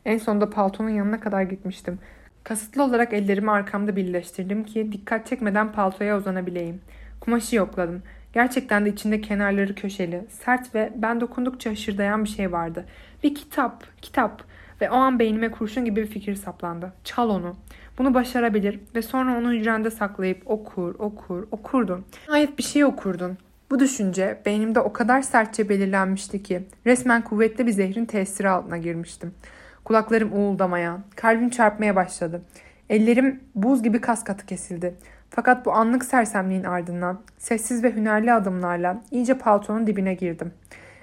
En 0.06 0.18
sonunda 0.18 0.50
paltonun 0.50 0.90
yanına 0.90 1.20
kadar 1.20 1.42
gitmiştim. 1.42 2.00
Kasıtlı 2.46 2.84
olarak 2.84 3.14
ellerimi 3.14 3.52
arkamda 3.52 3.96
birleştirdim 3.96 4.64
ki 4.64 4.92
dikkat 4.92 5.28
çekmeden 5.28 5.72
paltoya 5.72 6.18
uzanabileyim. 6.18 6.82
Kumaşı 7.20 7.56
yokladım. 7.56 8.04
Gerçekten 8.34 8.86
de 8.86 8.90
içinde 8.90 9.22
kenarları 9.22 9.76
köşeli, 9.76 10.26
sert 10.30 10.76
ve 10.76 10.94
ben 10.96 11.22
dokundukça 11.22 11.72
hışırdayan 11.72 12.24
bir 12.24 12.30
şey 12.30 12.52
vardı. 12.52 12.86
Bir 13.24 13.36
kitap, 13.36 13.84
kitap 14.02 14.44
ve 14.82 14.90
o 14.90 14.94
an 14.94 15.20
beynime 15.20 15.52
kurşun 15.52 15.86
gibi 15.86 16.02
bir 16.02 16.08
fikir 16.08 16.36
saplandı. 16.36 16.94
Çal 17.04 17.30
onu. 17.30 17.56
Bunu 17.98 18.14
başarabilir 18.14 18.80
ve 18.96 19.02
sonra 19.02 19.38
onu 19.38 19.52
hücrende 19.52 19.92
saklayıp 19.92 20.42
okur, 20.46 20.96
okur, 21.00 21.48
okurdun. 21.52 22.06
Nihayet 22.28 22.58
bir 22.58 22.64
şey 22.64 22.86
okurdun. 22.86 23.38
Bu 23.72 23.80
düşünce 23.80 24.42
beynimde 24.46 24.80
o 24.80 24.94
kadar 24.94 25.22
sertçe 25.22 25.70
belirlenmişti 25.70 26.44
ki 26.44 26.64
resmen 26.86 27.22
kuvvetli 27.22 27.66
bir 27.66 27.72
zehrin 27.72 28.06
tesiri 28.06 28.50
altına 28.50 28.78
girmiştim. 28.78 29.34
Kulaklarım 29.86 30.34
uğuldamaya, 30.34 30.98
kalbim 31.16 31.50
çarpmaya 31.50 31.96
başladı. 31.96 32.42
Ellerim 32.90 33.44
buz 33.56 33.84
gibi 33.84 34.02
kas 34.02 34.24
katı 34.24 34.46
kesildi. 34.46 34.96
Fakat 35.30 35.66
bu 35.66 35.74
anlık 35.74 36.06
sersemliğin 36.06 36.64
ardından 36.64 37.22
sessiz 37.38 37.84
ve 37.84 37.96
hünerli 37.96 38.34
adımlarla 38.34 39.02
iyice 39.12 39.38
paltonun 39.38 39.88
dibine 39.88 40.14
girdim. 40.14 40.54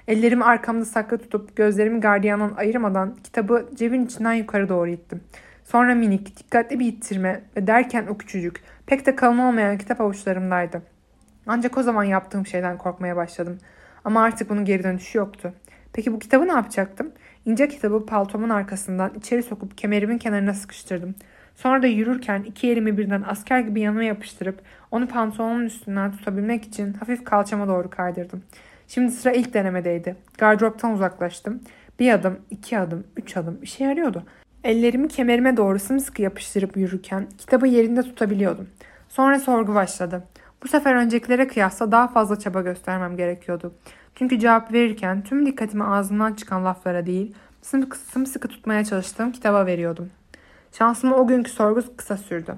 Ellerimi 0.08 0.44
arkamda 0.44 0.84
saklı 0.84 1.18
tutup 1.18 1.56
gözlerimi 1.56 2.00
gardiyandan 2.00 2.54
ayırmadan 2.56 3.16
kitabı 3.24 3.68
cebin 3.74 4.06
içinden 4.06 4.32
yukarı 4.32 4.68
doğru 4.68 4.90
ittim. 4.90 5.20
Sonra 5.64 5.94
minik, 5.94 6.38
dikkatli 6.38 6.80
bir 6.80 6.86
ittirme 6.86 7.42
ve 7.56 7.66
derken 7.66 8.06
o 8.06 8.18
küçücük, 8.18 8.62
pek 8.86 9.06
de 9.06 9.16
kalın 9.16 9.38
olmayan 9.38 9.78
kitap 9.78 10.00
avuçlarımdaydı. 10.00 10.82
Ancak 11.46 11.78
o 11.78 11.82
zaman 11.82 12.04
yaptığım 12.04 12.46
şeyden 12.46 12.78
korkmaya 12.78 13.16
başladım. 13.16 13.58
Ama 14.04 14.22
artık 14.22 14.50
bunun 14.50 14.64
geri 14.64 14.84
dönüşü 14.84 15.18
yoktu. 15.18 15.52
Peki 15.92 16.12
bu 16.12 16.18
kitabı 16.18 16.48
ne 16.48 16.52
yapacaktım? 16.52 17.12
İnce 17.46 17.68
kitabı 17.68 18.06
paltomun 18.06 18.48
arkasından 18.48 19.12
içeri 19.18 19.42
sokup 19.42 19.78
kemerimin 19.78 20.18
kenarına 20.18 20.54
sıkıştırdım. 20.54 21.14
Sonra 21.56 21.82
da 21.82 21.86
yürürken 21.86 22.42
iki 22.42 22.68
elimi 22.68 22.98
birden 22.98 23.24
asker 23.26 23.60
gibi 23.60 23.80
yanıma 23.80 24.02
yapıştırıp 24.02 24.62
onu 24.90 25.08
pantolonun 25.08 25.64
üstünden 25.64 26.12
tutabilmek 26.12 26.64
için 26.64 26.92
hafif 26.92 27.24
kalçama 27.24 27.68
doğru 27.68 27.90
kaydırdım. 27.90 28.42
Şimdi 28.88 29.12
sıra 29.12 29.32
ilk 29.32 29.54
denemedeydi. 29.54 30.16
Gardıroptan 30.38 30.92
uzaklaştım. 30.92 31.60
Bir 32.00 32.12
adım, 32.12 32.38
iki 32.50 32.78
adım, 32.78 33.04
üç 33.16 33.36
adım 33.36 33.58
işe 33.62 33.84
yarıyordu. 33.84 34.22
Ellerimi 34.64 35.08
kemerime 35.08 35.56
doğru 35.56 35.78
sımsıkı 35.78 36.22
yapıştırıp 36.22 36.76
yürürken 36.76 37.26
kitabı 37.38 37.66
yerinde 37.66 38.02
tutabiliyordum. 38.02 38.68
Sonra 39.08 39.38
sorgu 39.38 39.74
başladı. 39.74 40.24
Bu 40.62 40.68
sefer 40.68 40.94
öncekilere 40.94 41.46
kıyasla 41.46 41.92
daha 41.92 42.08
fazla 42.08 42.38
çaba 42.38 42.60
göstermem 42.60 43.16
gerekiyordu. 43.16 43.74
Çünkü 44.14 44.38
cevap 44.38 44.72
verirken 44.72 45.22
tüm 45.22 45.46
dikkatimi 45.46 45.84
ağzımdan 45.84 46.34
çıkan 46.34 46.64
laflara 46.64 47.06
değil, 47.06 47.34
sımsıkı, 47.62 47.98
sımsıkı 47.98 48.48
tutmaya 48.48 48.84
çalıştığım 48.84 49.32
kitaba 49.32 49.66
veriyordum. 49.66 50.10
Şansıma 50.72 51.16
o 51.16 51.26
günkü 51.26 51.50
sorgu 51.50 51.96
kısa 51.96 52.16
sürdü. 52.16 52.54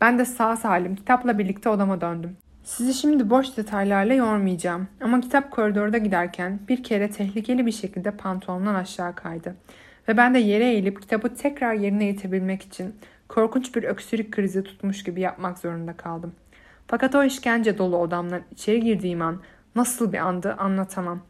Ben 0.00 0.18
de 0.18 0.24
sağ 0.24 0.56
salim 0.56 0.96
kitapla 0.96 1.38
birlikte 1.38 1.68
odama 1.68 2.00
döndüm. 2.00 2.36
Sizi 2.64 2.94
şimdi 2.94 3.30
boş 3.30 3.56
detaylarla 3.56 4.14
yormayacağım 4.14 4.88
ama 5.00 5.20
kitap 5.20 5.50
koridorda 5.50 5.98
giderken 5.98 6.60
bir 6.68 6.82
kere 6.82 7.10
tehlikeli 7.10 7.66
bir 7.66 7.72
şekilde 7.72 8.10
pantolondan 8.10 8.74
aşağı 8.74 9.14
kaydı. 9.14 9.56
Ve 10.08 10.16
ben 10.16 10.34
de 10.34 10.38
yere 10.38 10.64
eğilip 10.64 11.02
kitabı 11.02 11.34
tekrar 11.34 11.74
yerine 11.74 12.08
itebilmek 12.08 12.62
için 12.62 12.94
korkunç 13.28 13.74
bir 13.76 13.82
öksürük 13.82 14.32
krizi 14.32 14.62
tutmuş 14.62 15.02
gibi 15.02 15.20
yapmak 15.20 15.58
zorunda 15.58 15.92
kaldım. 15.92 16.32
Fakat 16.88 17.14
o 17.14 17.24
işkence 17.24 17.78
dolu 17.78 17.96
odamdan 17.96 18.42
içeri 18.52 18.80
girdiğim 18.80 19.22
an 19.22 19.40
nasıl 19.74 20.12
bir 20.12 20.18
andı 20.18 20.54
anlatamam. 20.58 21.20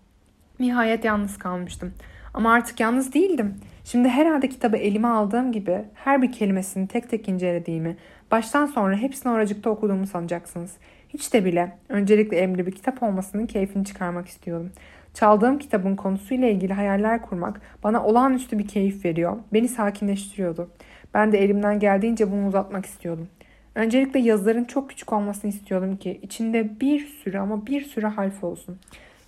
Nihayet 0.60 1.04
yalnız 1.04 1.38
kalmıştım. 1.38 1.94
Ama 2.34 2.52
artık 2.52 2.80
yalnız 2.80 3.14
değildim. 3.14 3.54
Şimdi 3.84 4.08
herhalde 4.08 4.48
kitabı 4.48 4.76
elime 4.76 5.08
aldığım 5.08 5.52
gibi 5.52 5.84
her 5.94 6.22
bir 6.22 6.32
kelimesini 6.32 6.88
tek 6.88 7.10
tek 7.10 7.28
incelediğimi, 7.28 7.96
baştan 8.30 8.66
sonra 8.66 8.96
hepsini 8.96 9.32
oracıkta 9.32 9.70
okuduğumu 9.70 10.06
sanacaksınız. 10.06 10.76
Hiç 11.08 11.32
de 11.34 11.44
bile 11.44 11.78
öncelikle 11.88 12.36
elimde 12.36 12.66
bir 12.66 12.72
kitap 12.72 13.02
olmasının 13.02 13.46
keyfini 13.46 13.84
çıkarmak 13.84 14.28
istiyordum. 14.28 14.70
Çaldığım 15.14 15.58
kitabın 15.58 15.96
konusuyla 15.96 16.48
ilgili 16.48 16.72
hayaller 16.72 17.22
kurmak 17.22 17.60
bana 17.84 18.04
olağanüstü 18.04 18.58
bir 18.58 18.68
keyif 18.68 19.04
veriyor. 19.04 19.36
Beni 19.52 19.68
sakinleştiriyordu. 19.68 20.70
Ben 21.14 21.32
de 21.32 21.38
elimden 21.38 21.78
geldiğince 21.78 22.32
bunu 22.32 22.46
uzatmak 22.46 22.86
istiyordum. 22.86 23.28
Öncelikle 23.76 24.20
yazıların 24.20 24.64
çok 24.64 24.90
küçük 24.90 25.12
olmasını 25.12 25.50
istiyordum 25.50 25.96
ki 25.96 26.20
içinde 26.22 26.80
bir 26.80 27.06
sürü 27.06 27.38
ama 27.38 27.66
bir 27.66 27.84
sürü 27.84 28.06
harf 28.06 28.44
olsun. 28.44 28.76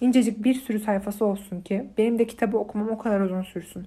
İncecik 0.00 0.44
bir 0.44 0.54
sürü 0.54 0.80
sayfası 0.80 1.24
olsun 1.24 1.60
ki 1.60 1.86
benim 1.98 2.18
de 2.18 2.26
kitabı 2.26 2.58
okumam 2.58 2.88
o 2.88 2.98
kadar 2.98 3.20
uzun 3.20 3.42
sürsün. 3.42 3.86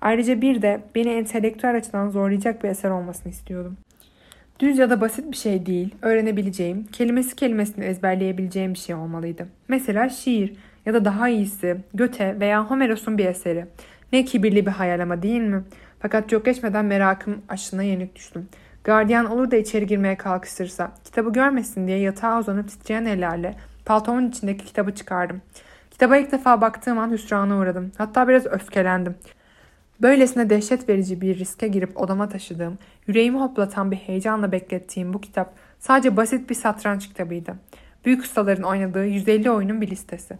Ayrıca 0.00 0.40
bir 0.40 0.62
de 0.62 0.80
beni 0.94 1.08
entelektüel 1.08 1.76
açıdan 1.76 2.10
zorlayacak 2.10 2.64
bir 2.64 2.68
eser 2.68 2.90
olmasını 2.90 3.32
istiyordum. 3.32 3.76
Düz 4.60 4.78
ya 4.78 4.90
da 4.90 5.00
basit 5.00 5.30
bir 5.30 5.36
şey 5.36 5.66
değil, 5.66 5.94
öğrenebileceğim, 6.02 6.86
kelimesi 6.92 7.36
kelimesini 7.36 7.84
ezberleyebileceğim 7.84 8.74
bir 8.74 8.78
şey 8.78 8.94
olmalıydı. 8.94 9.46
Mesela 9.68 10.08
şiir 10.08 10.56
ya 10.86 10.94
da 10.94 11.04
daha 11.04 11.28
iyisi 11.28 11.76
Göte 11.94 12.40
veya 12.40 12.70
Homeros'un 12.70 13.18
bir 13.18 13.26
eseri. 13.26 13.66
Ne 14.12 14.24
kibirli 14.24 14.66
bir 14.66 14.70
hayal 14.70 15.00
ama 15.00 15.22
değil 15.22 15.40
mi? 15.40 15.62
Fakat 16.00 16.28
çok 16.28 16.44
geçmeden 16.44 16.84
merakım 16.84 17.42
aşına 17.48 17.82
yenik 17.82 18.16
düştüm. 18.16 18.48
Gardiyan 18.84 19.26
olur 19.26 19.50
da 19.50 19.56
içeri 19.56 19.86
girmeye 19.86 20.16
kalkıştırsa, 20.16 20.92
kitabı 21.04 21.32
görmesin 21.32 21.86
diye 21.86 21.98
yatağa 21.98 22.38
uzanıp 22.38 22.68
titreyen 22.68 23.04
ellerle 23.04 23.54
paltomun 23.84 24.28
içindeki 24.28 24.64
kitabı 24.64 24.94
çıkardım. 24.94 25.42
Kitaba 25.90 26.16
ilk 26.16 26.32
defa 26.32 26.60
baktığım 26.60 26.98
an 26.98 27.10
hüsrana 27.10 27.58
uğradım. 27.58 27.92
Hatta 27.98 28.28
biraz 28.28 28.46
öfkelendim. 28.46 29.14
Böylesine 30.02 30.50
dehşet 30.50 30.88
verici 30.88 31.20
bir 31.20 31.38
riske 31.38 31.68
girip 31.68 32.00
odama 32.00 32.28
taşıdığım, 32.28 32.78
yüreğimi 33.06 33.38
hoplatan 33.38 33.90
bir 33.90 33.96
heyecanla 33.96 34.52
beklettiğim 34.52 35.14
bu 35.14 35.20
kitap 35.20 35.54
sadece 35.78 36.16
basit 36.16 36.50
bir 36.50 36.54
satranç 36.54 37.08
kitabıydı. 37.08 37.54
Büyük 38.04 38.22
ustaların 38.22 38.62
oynadığı 38.62 39.06
150 39.06 39.50
oyunun 39.50 39.80
bir 39.80 39.90
listesi. 39.90 40.38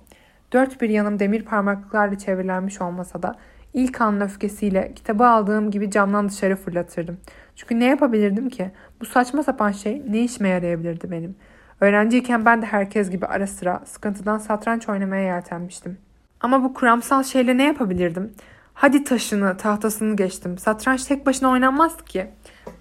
Dört 0.53 0.81
bir 0.81 0.89
yanım 0.89 1.19
demir 1.19 1.43
parmaklıklarla 1.43 2.19
çevrilenmiş 2.19 2.81
olmasa 2.81 3.23
da 3.23 3.39
ilk 3.75 4.01
anın 4.01 4.21
öfkesiyle 4.21 4.93
kitabı 4.95 5.27
aldığım 5.27 5.71
gibi 5.71 5.91
camdan 5.91 6.29
dışarı 6.29 6.57
fırlatırdım. 6.57 7.19
Çünkü 7.57 7.81
ne 7.81 7.85
yapabilirdim 7.85 8.49
ki? 8.49 8.71
Bu 9.01 9.07
saçma 9.07 9.43
sapan 9.43 9.73
şey 9.73 10.03
ne 10.09 10.21
işime 10.21 10.49
yarayabilirdi 10.49 11.11
benim? 11.11 11.37
Öğrenciyken 11.81 12.45
ben 12.45 12.63
de 12.63 12.67
herkes 12.67 13.11
gibi 13.11 13.27
ara 13.27 13.47
sıra 13.47 13.83
sıkıntıdan 13.85 14.39
satranç 14.39 14.89
oynamaya 14.89 15.23
yeltenmiştim. 15.23 15.99
Ama 16.41 16.65
bu 16.65 16.75
kuramsal 16.75 17.23
şeyle 17.23 17.59
ne 17.59 17.65
yapabilirdim? 17.65 18.33
Hadi 18.75 19.05
taşını, 19.05 19.57
tahtasını 19.57 20.17
geçtim. 20.17 20.59
Satranç 20.59 21.05
tek 21.05 21.27
başına 21.27 21.49
oynanmaz 21.49 22.05
ki. 22.05 22.27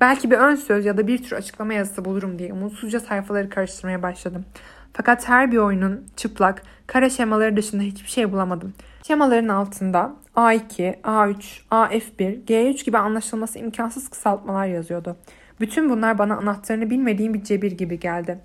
Belki 0.02 0.32
bir 0.32 0.38
ön 0.38 0.56
söz 0.56 0.86
ya 0.86 0.98
da 0.98 1.08
bir 1.08 1.24
tür 1.24 1.36
açıklama 1.36 1.74
yazısı 1.74 2.06
bulurum 2.06 2.40
diye 2.40 2.54
umutsuzca 2.54 3.00
sayfaları 3.00 3.50
karıştırmaya 3.50 4.02
başladım. 4.02 4.46
Fakat 4.94 5.30
her 5.30 5.52
bir 5.52 5.58
oyunun 5.58 6.08
çıplak, 6.16 6.64
kare 6.88 7.10
şemaları 7.10 7.58
dışında 7.58 7.84
hiçbir 7.84 8.10
şey 8.10 8.32
bulamadım. 8.32 8.74
Şemaların 9.08 9.48
altında 9.48 10.14
A2, 10.36 11.02
A3, 11.02 11.62
AF1, 11.72 12.46
G3 12.46 12.86
gibi 12.86 12.98
anlaşılması 12.98 13.60
imkansız 13.60 14.10
kısaltmalar 14.10 14.65
yazıyordu. 14.65 15.17
Bütün 15.60 15.89
bunlar 15.89 16.17
bana 16.17 16.38
anahtarını 16.38 16.89
bilmediğim 16.89 17.34
bir 17.34 17.44
cebir 17.44 17.72
gibi 17.72 18.00
geldi. 18.00 18.39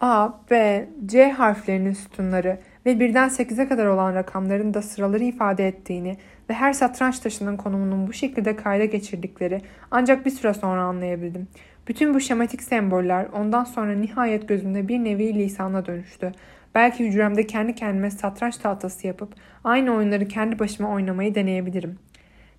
A, 0.00 0.28
B, 0.50 0.88
C 1.06 1.30
harflerinin 1.30 1.92
sütunları 1.92 2.58
ve 2.86 3.00
birden 3.00 3.28
8'e 3.28 3.68
kadar 3.68 3.86
olan 3.86 4.14
rakamların 4.14 4.74
da 4.74 4.82
sıraları 4.82 5.24
ifade 5.24 5.68
ettiğini 5.68 6.16
ve 6.50 6.54
her 6.54 6.72
satranç 6.72 7.18
taşının 7.18 7.56
konumunun 7.56 8.06
bu 8.06 8.12
şekilde 8.12 8.56
kayda 8.56 8.84
geçirdikleri 8.84 9.60
ancak 9.90 10.26
bir 10.26 10.30
süre 10.30 10.54
sonra 10.54 10.82
anlayabildim. 10.82 11.48
Bütün 11.88 12.14
bu 12.14 12.20
şematik 12.20 12.62
semboller 12.62 13.26
ondan 13.32 13.64
sonra 13.64 13.92
nihayet 13.92 14.48
gözümde 14.48 14.88
bir 14.88 14.98
nevi 14.98 15.34
lisana 15.34 15.86
dönüştü. 15.86 16.32
Belki 16.74 17.06
hücremde 17.06 17.46
kendi 17.46 17.74
kendime 17.74 18.10
satranç 18.10 18.56
tahtası 18.56 19.06
yapıp 19.06 19.34
aynı 19.64 19.94
oyunları 19.94 20.28
kendi 20.28 20.58
başıma 20.58 20.90
oynamayı 20.90 21.34
deneyebilirim. 21.34 21.98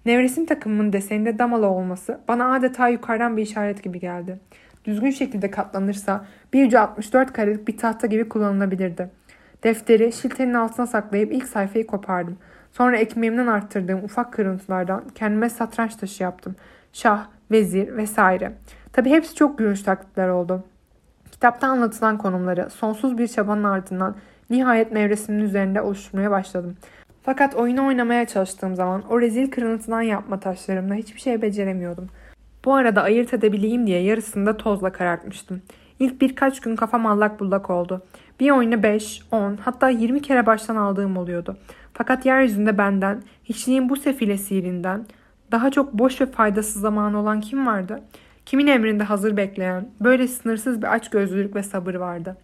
Nevresim 0.06 0.45
takımının 0.45 0.93
deseninde 0.93 1.39
damalı 1.39 1.67
olması 1.67 2.19
bana 2.28 2.54
adeta 2.54 2.88
yukarıdan 2.88 3.38
bir 3.38 3.41
işaret 3.41 3.84
gibi 3.84 4.00
geldi. 4.00 4.39
Düzgün 4.86 5.12
şekilde 5.12 5.52
katlanırsa 5.52 6.26
bir 6.54 6.67
ucu 6.67 6.80
64 6.80 7.34
karelik 7.34 7.67
bir 7.67 7.78
tahta 7.78 8.08
gibi 8.08 8.30
kullanılabilirdi. 8.30 9.10
Defteri 9.63 10.12
şiltenin 10.13 10.54
altına 10.54 10.88
saklayıp 10.88 11.34
ilk 11.34 11.48
sayfayı 11.48 11.88
kopardım. 11.88 12.38
Sonra 12.72 12.98
ekmeğimden 12.98 13.48
arttırdığım 13.48 14.04
ufak 14.04 14.34
kırıntılardan 14.34 15.04
kendime 15.15 15.50
satranç 15.50 15.95
taşı 15.95 16.24
yaptım. 16.24 16.56
Şah, 16.93 17.28
vezir 17.52 17.98
vesaire. 17.98 18.52
Tabi 18.93 19.10
hepsi 19.10 19.36
çok 19.36 19.58
gülünç 19.58 19.84
taklitler 19.84 20.28
oldu. 20.28 20.63
Kitapta 21.39 21.67
anlatılan 21.67 22.17
konumları 22.17 22.69
sonsuz 22.69 23.17
bir 23.17 23.28
çabanın 23.28 23.63
ardından 23.63 24.15
nihayet 24.49 24.91
mevresinin 24.91 25.39
üzerinde 25.39 25.82
oluşturmaya 25.82 26.32
başladım. 26.32 26.78
Fakat 27.23 27.56
oyunu 27.56 27.88
oynamaya 27.88 28.28
çalıştığım 28.28 28.75
zaman 28.75 29.04
o 29.10 29.21
rezil 29.21 29.52
kırıntıdan 29.52 30.02
yapma 30.02 30.39
taşlarımla 30.39 30.93
hiçbir 30.93 31.19
şey 31.19 31.41
beceremiyordum. 31.41 32.08
Bu 32.65 32.73
arada 32.73 33.04
ayırt 33.04 33.34
edebileyim 33.34 33.88
diye 33.88 34.02
yarısını 34.02 34.45
da 34.45 34.58
tozla 34.58 34.91
karartmıştım. 34.91 35.62
İlk 35.99 36.21
birkaç 36.21 36.62
gün 36.62 36.75
kafam 36.75 37.06
allak 37.06 37.39
bullak 37.39 37.69
oldu. 37.69 38.02
Bir 38.39 38.52
oyunu 38.52 38.84
5, 38.84 39.21
10 39.32 39.58
hatta 39.62 39.89
20 39.89 40.21
kere 40.21 40.45
baştan 40.45 40.75
aldığım 40.75 41.17
oluyordu. 41.17 41.58
Fakat 41.93 42.25
yeryüzünde 42.25 42.78
benden, 42.78 43.21
hiçliğin 43.43 43.89
bu 43.89 43.95
sefile 43.95 44.38
sihirinden 44.38 45.06
daha 45.52 45.71
çok 45.71 45.93
boş 45.93 46.21
ve 46.21 46.25
faydasız 46.25 46.82
zamanı 46.82 47.19
olan 47.19 47.41
kim 47.41 47.67
vardı? 47.67 48.02
Kimin 48.49 48.67
emrinde 48.67 49.03
hazır 49.03 49.38
bekleyen, 49.38 49.88
böyle 50.01 50.27
sınırsız 50.27 50.81
bir 50.81 50.93
açgözlülük 50.93 51.55
ve 51.55 51.63
sabır 51.63 51.95
vardı. 51.95 52.38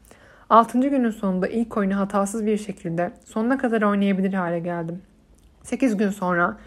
Altıncı 0.49 0.87
günün 0.87 1.09
sonunda 1.09 1.47
ilk 1.47 1.77
oyunu 1.77 1.99
hatasız 1.99 2.45
bir 2.45 2.57
şekilde 2.57 3.11
sonuna 3.25 3.57
kadar 3.57 3.81
oynayabilir 3.81 4.33
hale 4.33 4.59
geldim. 4.59 5.01
Sekiz 5.63 5.97
gün 5.97 6.09
sonra 6.09 6.57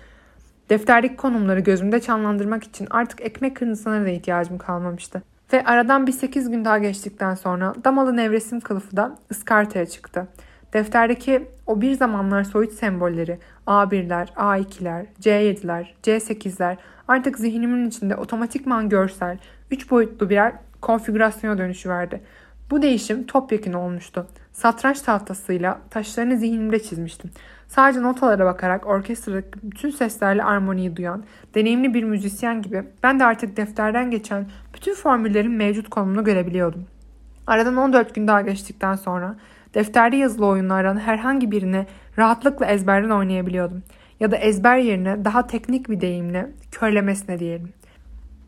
defterdeki 0.71 1.17
konumları 1.17 1.61
gözümde 1.61 2.01
canlandırmak 2.01 2.65
için 2.65 2.87
artık 2.91 3.21
ekmek 3.21 3.57
kırıntısına 3.57 4.05
da 4.05 4.09
ihtiyacım 4.09 4.59
kalmamıştı. 4.59 5.23
Ve 5.53 5.65
aradan 5.65 6.07
bir 6.07 6.13
sekiz 6.13 6.51
gün 6.51 6.65
daha 6.65 6.79
geçtikten 6.79 7.35
sonra 7.35 7.75
damalı 7.85 8.17
nevresim 8.17 8.61
kılıfı 8.61 8.97
da 8.97 9.19
ıskartaya 9.31 9.87
çıktı. 9.87 10.27
Defterdeki 10.73 11.49
o 11.67 11.81
bir 11.81 11.93
zamanlar 11.93 12.45
soyut 12.45 12.73
sembolleri 12.73 13.39
A1'ler, 13.69 14.29
A2'ler, 14.29 15.07
C7'ler, 15.21 15.87
C8'ler 16.03 16.77
artık 17.09 17.39
zihnimin 17.39 17.89
içinde 17.89 18.17
otomatikman 18.17 18.89
görsel, 18.89 19.39
3 19.71 19.91
boyutlu 19.91 20.31
birer 20.31 20.53
konfigürasyona 20.81 21.59
dönüşüverdi. 21.59 22.21
Bu 22.71 22.83
değişim 22.83 23.27
topyekun 23.27 23.73
olmuştu. 23.73 24.27
Satranç 24.53 25.01
tahtasıyla 25.01 25.81
taşlarını 25.91 26.37
zihnimde 26.37 26.83
çizmiştim. 26.83 27.31
Sadece 27.69 28.03
notalara 28.03 28.45
bakarak 28.47 28.87
orkestradaki 28.87 29.49
bütün 29.63 29.91
seslerle 29.91 30.45
armoniyi 30.45 30.97
duyan, 30.97 31.25
deneyimli 31.55 31.95
bir 31.95 32.03
müzisyen 32.03 32.63
gibi 32.63 32.85
ben 33.03 33.21
de 33.21 33.25
artık 33.25 33.57
defterden 33.57 34.11
geçen 34.11 34.47
bütün 34.75 34.95
formüllerin 34.95 35.53
mevcut 35.53 35.91
konumunu 35.91 36.25
görebiliyordum. 36.25 36.87
Aradan 37.47 37.77
14 37.77 38.15
gün 38.15 38.29
daha 38.29 38.41
geçtikten 38.41 38.95
sonra 38.97 39.37
defterde 39.79 40.17
yazılı 40.17 40.47
oyunlardan 40.47 40.97
herhangi 40.97 41.51
birini 41.51 41.87
rahatlıkla 42.19 42.67
ezberden 42.67 43.11
oynayabiliyordum. 43.11 43.83
ya 44.21 44.31
da 44.31 44.37
ezber 44.37 44.77
yerine 44.77 45.25
daha 45.25 45.47
teknik 45.47 45.89
bir 45.89 46.01
deyimle 46.01 46.51
körlemesine 46.73 47.39
diyelim. 47.39 47.73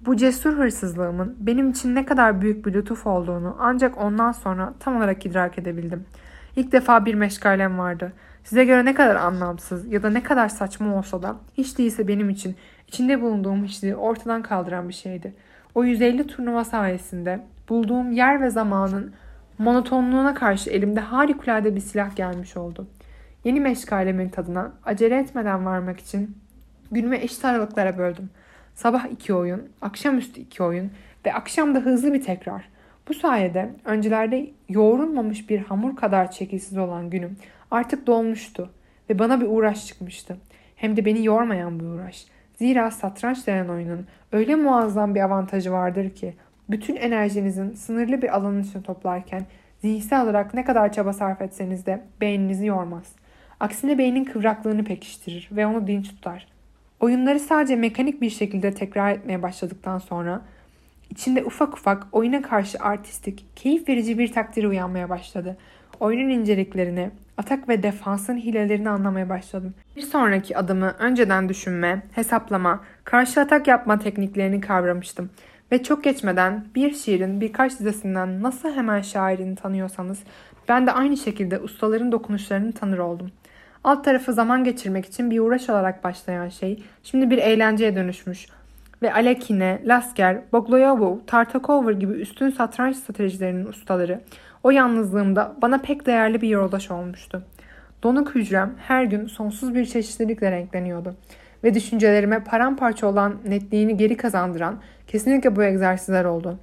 Bu 0.06 0.16
cesur 0.16 0.56
hırsızlığımın 0.58 1.36
benim 1.40 1.70
için 1.70 1.94
ne 1.94 2.04
kadar 2.04 2.40
büyük 2.40 2.66
bir 2.66 2.74
lütuf 2.74 3.06
olduğunu 3.06 3.56
ancak 3.58 3.98
ondan 3.98 4.32
sonra 4.32 4.74
tam 4.80 4.96
olarak 4.96 5.26
idrak 5.26 5.58
edebildim. 5.58 6.04
İlk 6.56 6.72
defa 6.72 7.04
bir 7.04 7.14
meşgalem 7.14 7.78
vardı. 7.78 8.12
Size 8.44 8.64
göre 8.64 8.84
ne 8.84 8.94
kadar 8.94 9.16
anlamsız 9.16 9.92
ya 9.92 10.02
da 10.02 10.10
ne 10.10 10.22
kadar 10.22 10.48
saçma 10.48 10.98
olsa 10.98 11.22
da 11.22 11.36
hiç 11.54 11.78
değilse 11.78 12.08
benim 12.08 12.30
için 12.30 12.56
içinde 12.88 13.20
bulunduğum 13.20 13.64
hiçliği 13.64 13.96
ortadan 13.96 14.42
kaldıran 14.42 14.88
bir 14.88 14.94
şeydi. 14.94 15.34
O 15.74 15.84
150 15.84 16.26
turnuva 16.26 16.64
sayesinde 16.64 17.40
bulduğum 17.68 18.12
yer 18.12 18.40
ve 18.40 18.50
zamanın 18.50 19.12
monotonluğuna 19.60 20.34
karşı 20.34 20.70
elimde 20.70 21.00
harikulade 21.00 21.76
bir 21.76 21.80
silah 21.80 22.16
gelmiş 22.16 22.56
oldu. 22.56 22.86
Yeni 23.44 23.60
meşgalemin 23.60 24.28
tadına 24.28 24.72
acele 24.84 25.18
etmeden 25.18 25.66
varmak 25.66 26.00
için 26.00 26.36
günümü 26.92 27.16
eşit 27.16 27.44
aralıklara 27.44 27.98
böldüm. 27.98 28.30
Sabah 28.74 29.04
iki 29.12 29.34
oyun, 29.34 29.68
akşamüstü 29.80 30.40
iki 30.40 30.62
oyun 30.62 30.90
ve 31.26 31.34
akşam 31.34 31.74
da 31.74 31.78
hızlı 31.78 32.12
bir 32.12 32.22
tekrar. 32.22 32.68
Bu 33.08 33.14
sayede 33.14 33.70
öncelerde 33.84 34.50
yoğrulmamış 34.68 35.50
bir 35.50 35.58
hamur 35.58 35.96
kadar 35.96 36.30
çekilsiz 36.30 36.78
olan 36.78 37.10
günüm 37.10 37.36
artık 37.70 38.06
dolmuştu 38.06 38.70
ve 39.10 39.18
bana 39.18 39.40
bir 39.40 39.46
uğraş 39.46 39.86
çıkmıştı. 39.86 40.36
Hem 40.76 40.96
de 40.96 41.04
beni 41.04 41.26
yormayan 41.26 41.80
bir 41.80 41.84
uğraş. 41.84 42.26
Zira 42.54 42.90
satranç 42.90 43.46
denen 43.46 43.68
oyunun 43.68 44.06
öyle 44.32 44.54
muazzam 44.54 45.14
bir 45.14 45.20
avantajı 45.20 45.72
vardır 45.72 46.10
ki 46.10 46.34
bütün 46.70 46.96
enerjinizin 46.96 47.74
sınırlı 47.74 48.22
bir 48.22 48.36
alanın 48.36 48.62
içine 48.62 48.82
toplarken 48.82 49.46
zihinsel 49.80 50.24
olarak 50.24 50.54
ne 50.54 50.64
kadar 50.64 50.92
çaba 50.92 51.12
sarf 51.12 51.42
etseniz 51.42 51.86
de 51.86 52.02
beyninizi 52.20 52.66
yormaz. 52.66 53.12
Aksine 53.60 53.98
beynin 53.98 54.24
kıvraklığını 54.24 54.84
pekiştirir 54.84 55.48
ve 55.52 55.66
onu 55.66 55.86
dinç 55.86 56.08
tutar. 56.08 56.46
Oyunları 57.00 57.40
sadece 57.40 57.76
mekanik 57.76 58.20
bir 58.20 58.30
şekilde 58.30 58.74
tekrar 58.74 59.12
etmeye 59.12 59.42
başladıktan 59.42 59.98
sonra 59.98 60.42
içinde 61.10 61.44
ufak 61.44 61.74
ufak 61.74 62.06
oyuna 62.12 62.42
karşı 62.42 62.78
artistik, 62.78 63.44
keyif 63.56 63.88
verici 63.88 64.18
bir 64.18 64.32
takdiri 64.32 64.68
uyanmaya 64.68 65.08
başladı. 65.08 65.56
Oyunun 66.00 66.30
inceliklerini, 66.30 67.10
atak 67.38 67.68
ve 67.68 67.82
defansın 67.82 68.36
hilelerini 68.36 68.90
anlamaya 68.90 69.28
başladım. 69.28 69.74
Bir 69.96 70.02
sonraki 70.02 70.58
adımı 70.58 70.94
önceden 70.98 71.48
düşünme, 71.48 72.02
hesaplama, 72.12 72.80
karşı 73.04 73.40
atak 73.40 73.68
yapma 73.68 73.98
tekniklerini 73.98 74.60
kavramıştım. 74.60 75.30
Ve 75.72 75.82
çok 75.82 76.04
geçmeden 76.04 76.64
bir 76.74 76.94
şiirin 76.94 77.40
birkaç 77.40 77.72
dizesinden 77.72 78.42
nasıl 78.42 78.72
hemen 78.72 79.00
şairini 79.00 79.56
tanıyorsanız 79.56 80.18
ben 80.68 80.86
de 80.86 80.92
aynı 80.92 81.16
şekilde 81.16 81.58
ustaların 81.58 82.12
dokunuşlarını 82.12 82.72
tanır 82.72 82.98
oldum. 82.98 83.30
Alt 83.84 84.04
tarafı 84.04 84.32
zaman 84.32 84.64
geçirmek 84.64 85.06
için 85.06 85.30
bir 85.30 85.38
uğraş 85.40 85.70
olarak 85.70 86.04
başlayan 86.04 86.48
şey 86.48 86.82
şimdi 87.02 87.30
bir 87.30 87.38
eğlenceye 87.38 87.96
dönüşmüş. 87.96 88.46
Ve 89.02 89.14
Alekine, 89.14 89.82
Lasker, 89.84 90.40
Bogloyovov, 90.52 91.18
Tartakover 91.26 91.92
gibi 91.92 92.12
üstün 92.12 92.50
satranç 92.50 92.96
stratejilerinin 92.96 93.66
ustaları 93.66 94.20
o 94.62 94.70
yalnızlığımda 94.70 95.56
bana 95.62 95.78
pek 95.78 96.06
değerli 96.06 96.42
bir 96.42 96.48
yoldaş 96.48 96.90
olmuştu. 96.90 97.42
Donuk 98.02 98.34
hücrem 98.34 98.74
her 98.78 99.04
gün 99.04 99.26
sonsuz 99.26 99.74
bir 99.74 99.86
çeşitlilikle 99.86 100.50
renkleniyordu 100.50 101.14
ve 101.64 101.74
düşüncelerime 101.74 102.44
paramparça 102.44 103.06
olan 103.06 103.36
netliğini 103.48 103.96
geri 103.96 104.16
kazandıran 104.16 104.80
kesinlikle 105.10 105.56
bu 105.56 105.62
egzersizler 105.64 106.24
oldu. 106.24 106.58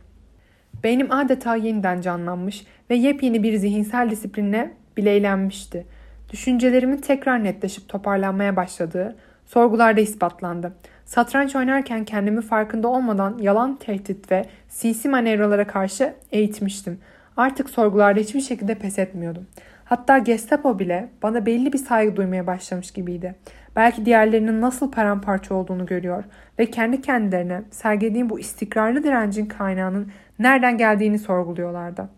Beynim 0.83 1.11
adeta 1.11 1.55
yeniden 1.55 2.01
canlanmış 2.01 2.65
ve 2.89 2.95
yepyeni 2.95 3.43
bir 3.43 3.57
zihinsel 3.57 4.09
disiplinle 4.09 4.73
bileylenmişti. 4.97 5.85
Düşüncelerimin 6.31 6.97
tekrar 6.97 7.43
netleşip 7.43 7.89
toparlanmaya 7.89 8.55
başladığı 8.55 9.15
sorgularda 9.45 10.01
ispatlandı. 10.01 10.73
Satranç 11.05 11.55
oynarken 11.55 12.05
kendimi 12.05 12.41
farkında 12.41 12.87
olmadan 12.87 13.37
yalan 13.41 13.75
tehdit 13.75 14.31
ve 14.31 14.45
sinsi 14.69 15.09
manevralara 15.09 15.67
karşı 15.67 16.13
eğitmiştim. 16.31 16.99
Artık 17.37 17.69
sorgularda 17.69 18.19
hiçbir 18.19 18.41
şekilde 18.41 18.75
pes 18.75 18.99
etmiyordum. 18.99 19.47
Hatta 19.85 20.17
Gestapo 20.17 20.79
bile 20.79 21.09
bana 21.23 21.45
belli 21.45 21.73
bir 21.73 21.77
saygı 21.77 22.15
duymaya 22.15 22.47
başlamış 22.47 22.91
gibiydi. 22.91 23.35
Belki 23.75 24.05
diğerlerinin 24.05 24.61
nasıl 24.61 24.91
paramparça 24.91 25.55
olduğunu 25.55 25.85
görüyor 25.85 26.23
ve 26.59 26.71
kendi 26.71 27.01
kendilerine 27.01 27.63
sergilediğim 27.71 28.29
bu 28.29 28.39
istikrarlı 28.39 29.03
direncin 29.03 29.45
kaynağının 29.45 30.11
nereden 30.39 30.77
geldiğini 30.77 31.19
sorguluyorlardı. 31.19 32.09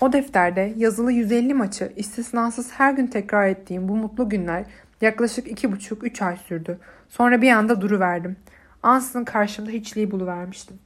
O 0.00 0.12
defterde 0.12 0.74
yazılı 0.76 1.12
150 1.12 1.54
maçı 1.54 1.92
istisnasız 1.96 2.72
her 2.72 2.92
gün 2.92 3.06
tekrar 3.06 3.48
ettiğim 3.48 3.88
bu 3.88 3.96
mutlu 3.96 4.28
günler 4.28 4.64
yaklaşık 5.00 5.46
2,5-3 5.46 6.24
ay 6.24 6.36
sürdü. 6.36 6.78
Sonra 7.08 7.42
bir 7.42 7.52
anda 7.52 7.80
duruverdim. 7.80 8.36
Ansızın 8.82 9.24
karşımda 9.24 9.70
hiçliği 9.70 10.10
buluvermiştim. 10.10 10.78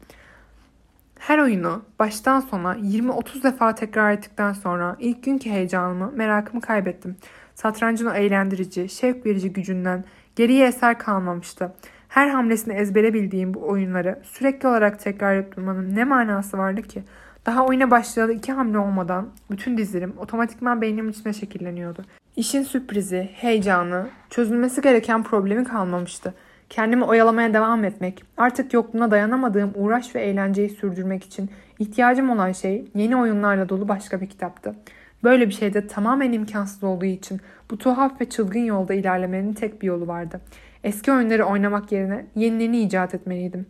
Her 1.18 1.38
oyunu 1.38 1.82
baştan 1.98 2.40
sona 2.40 2.76
20-30 2.76 3.42
defa 3.42 3.74
tekrar 3.74 4.12
ettikten 4.12 4.52
sonra 4.52 4.96
ilk 5.00 5.24
günkü 5.24 5.50
heyecanımı, 5.50 6.12
merakımı 6.16 6.60
kaybettim. 6.60 7.16
Satrancın 7.54 8.06
o 8.06 8.12
eğlendirici, 8.12 8.88
şevk 8.88 9.26
verici 9.26 9.52
gücünden 9.52 10.04
geriye 10.36 10.66
eser 10.66 10.98
kalmamıştı. 10.98 11.72
Her 12.12 12.28
hamlesini 12.28 12.74
ezbere 12.74 13.14
bildiğim 13.14 13.54
bu 13.54 13.68
oyunları 13.68 14.18
sürekli 14.22 14.68
olarak 14.68 15.00
tekrar 15.00 15.36
ettirmenin 15.36 15.96
ne 15.96 16.04
manası 16.04 16.58
vardı 16.58 16.82
ki? 16.82 17.02
Daha 17.46 17.66
oyuna 17.66 17.90
başlayalı 17.90 18.32
iki 18.32 18.52
hamle 18.52 18.78
olmadan 18.78 19.28
bütün 19.50 19.78
dizlerim 19.78 20.14
otomatikman 20.18 20.80
beynimin 20.80 21.10
içine 21.10 21.32
şekilleniyordu. 21.32 22.04
İşin 22.36 22.62
sürprizi, 22.62 23.30
heyecanı, 23.34 24.06
çözülmesi 24.30 24.80
gereken 24.80 25.22
problemi 25.22 25.64
kalmamıştı. 25.64 26.34
Kendimi 26.70 27.04
oyalamaya 27.04 27.54
devam 27.54 27.84
etmek, 27.84 28.24
artık 28.36 28.74
yokluğuna 28.74 29.10
dayanamadığım 29.10 29.72
uğraş 29.74 30.14
ve 30.14 30.20
eğlenceyi 30.20 30.70
sürdürmek 30.70 31.24
için 31.24 31.50
ihtiyacım 31.78 32.30
olan 32.30 32.52
şey 32.52 32.84
yeni 32.94 33.16
oyunlarla 33.16 33.68
dolu 33.68 33.88
başka 33.88 34.20
bir 34.20 34.26
kitaptı. 34.26 34.74
Böyle 35.24 35.48
bir 35.48 35.54
şeyde 35.54 35.86
tamamen 35.86 36.32
imkansız 36.32 36.84
olduğu 36.84 37.04
için 37.04 37.40
bu 37.70 37.78
tuhaf 37.78 38.20
ve 38.20 38.30
çılgın 38.30 38.64
yolda 38.64 38.94
ilerlemenin 38.94 39.52
tek 39.52 39.82
bir 39.82 39.86
yolu 39.86 40.06
vardı. 40.06 40.40
Eski 40.84 41.12
oyunları 41.12 41.44
oynamak 41.44 41.92
yerine 41.92 42.26
yenilerini 42.34 42.80
icat 42.80 43.14
etmeliydim. 43.14 43.66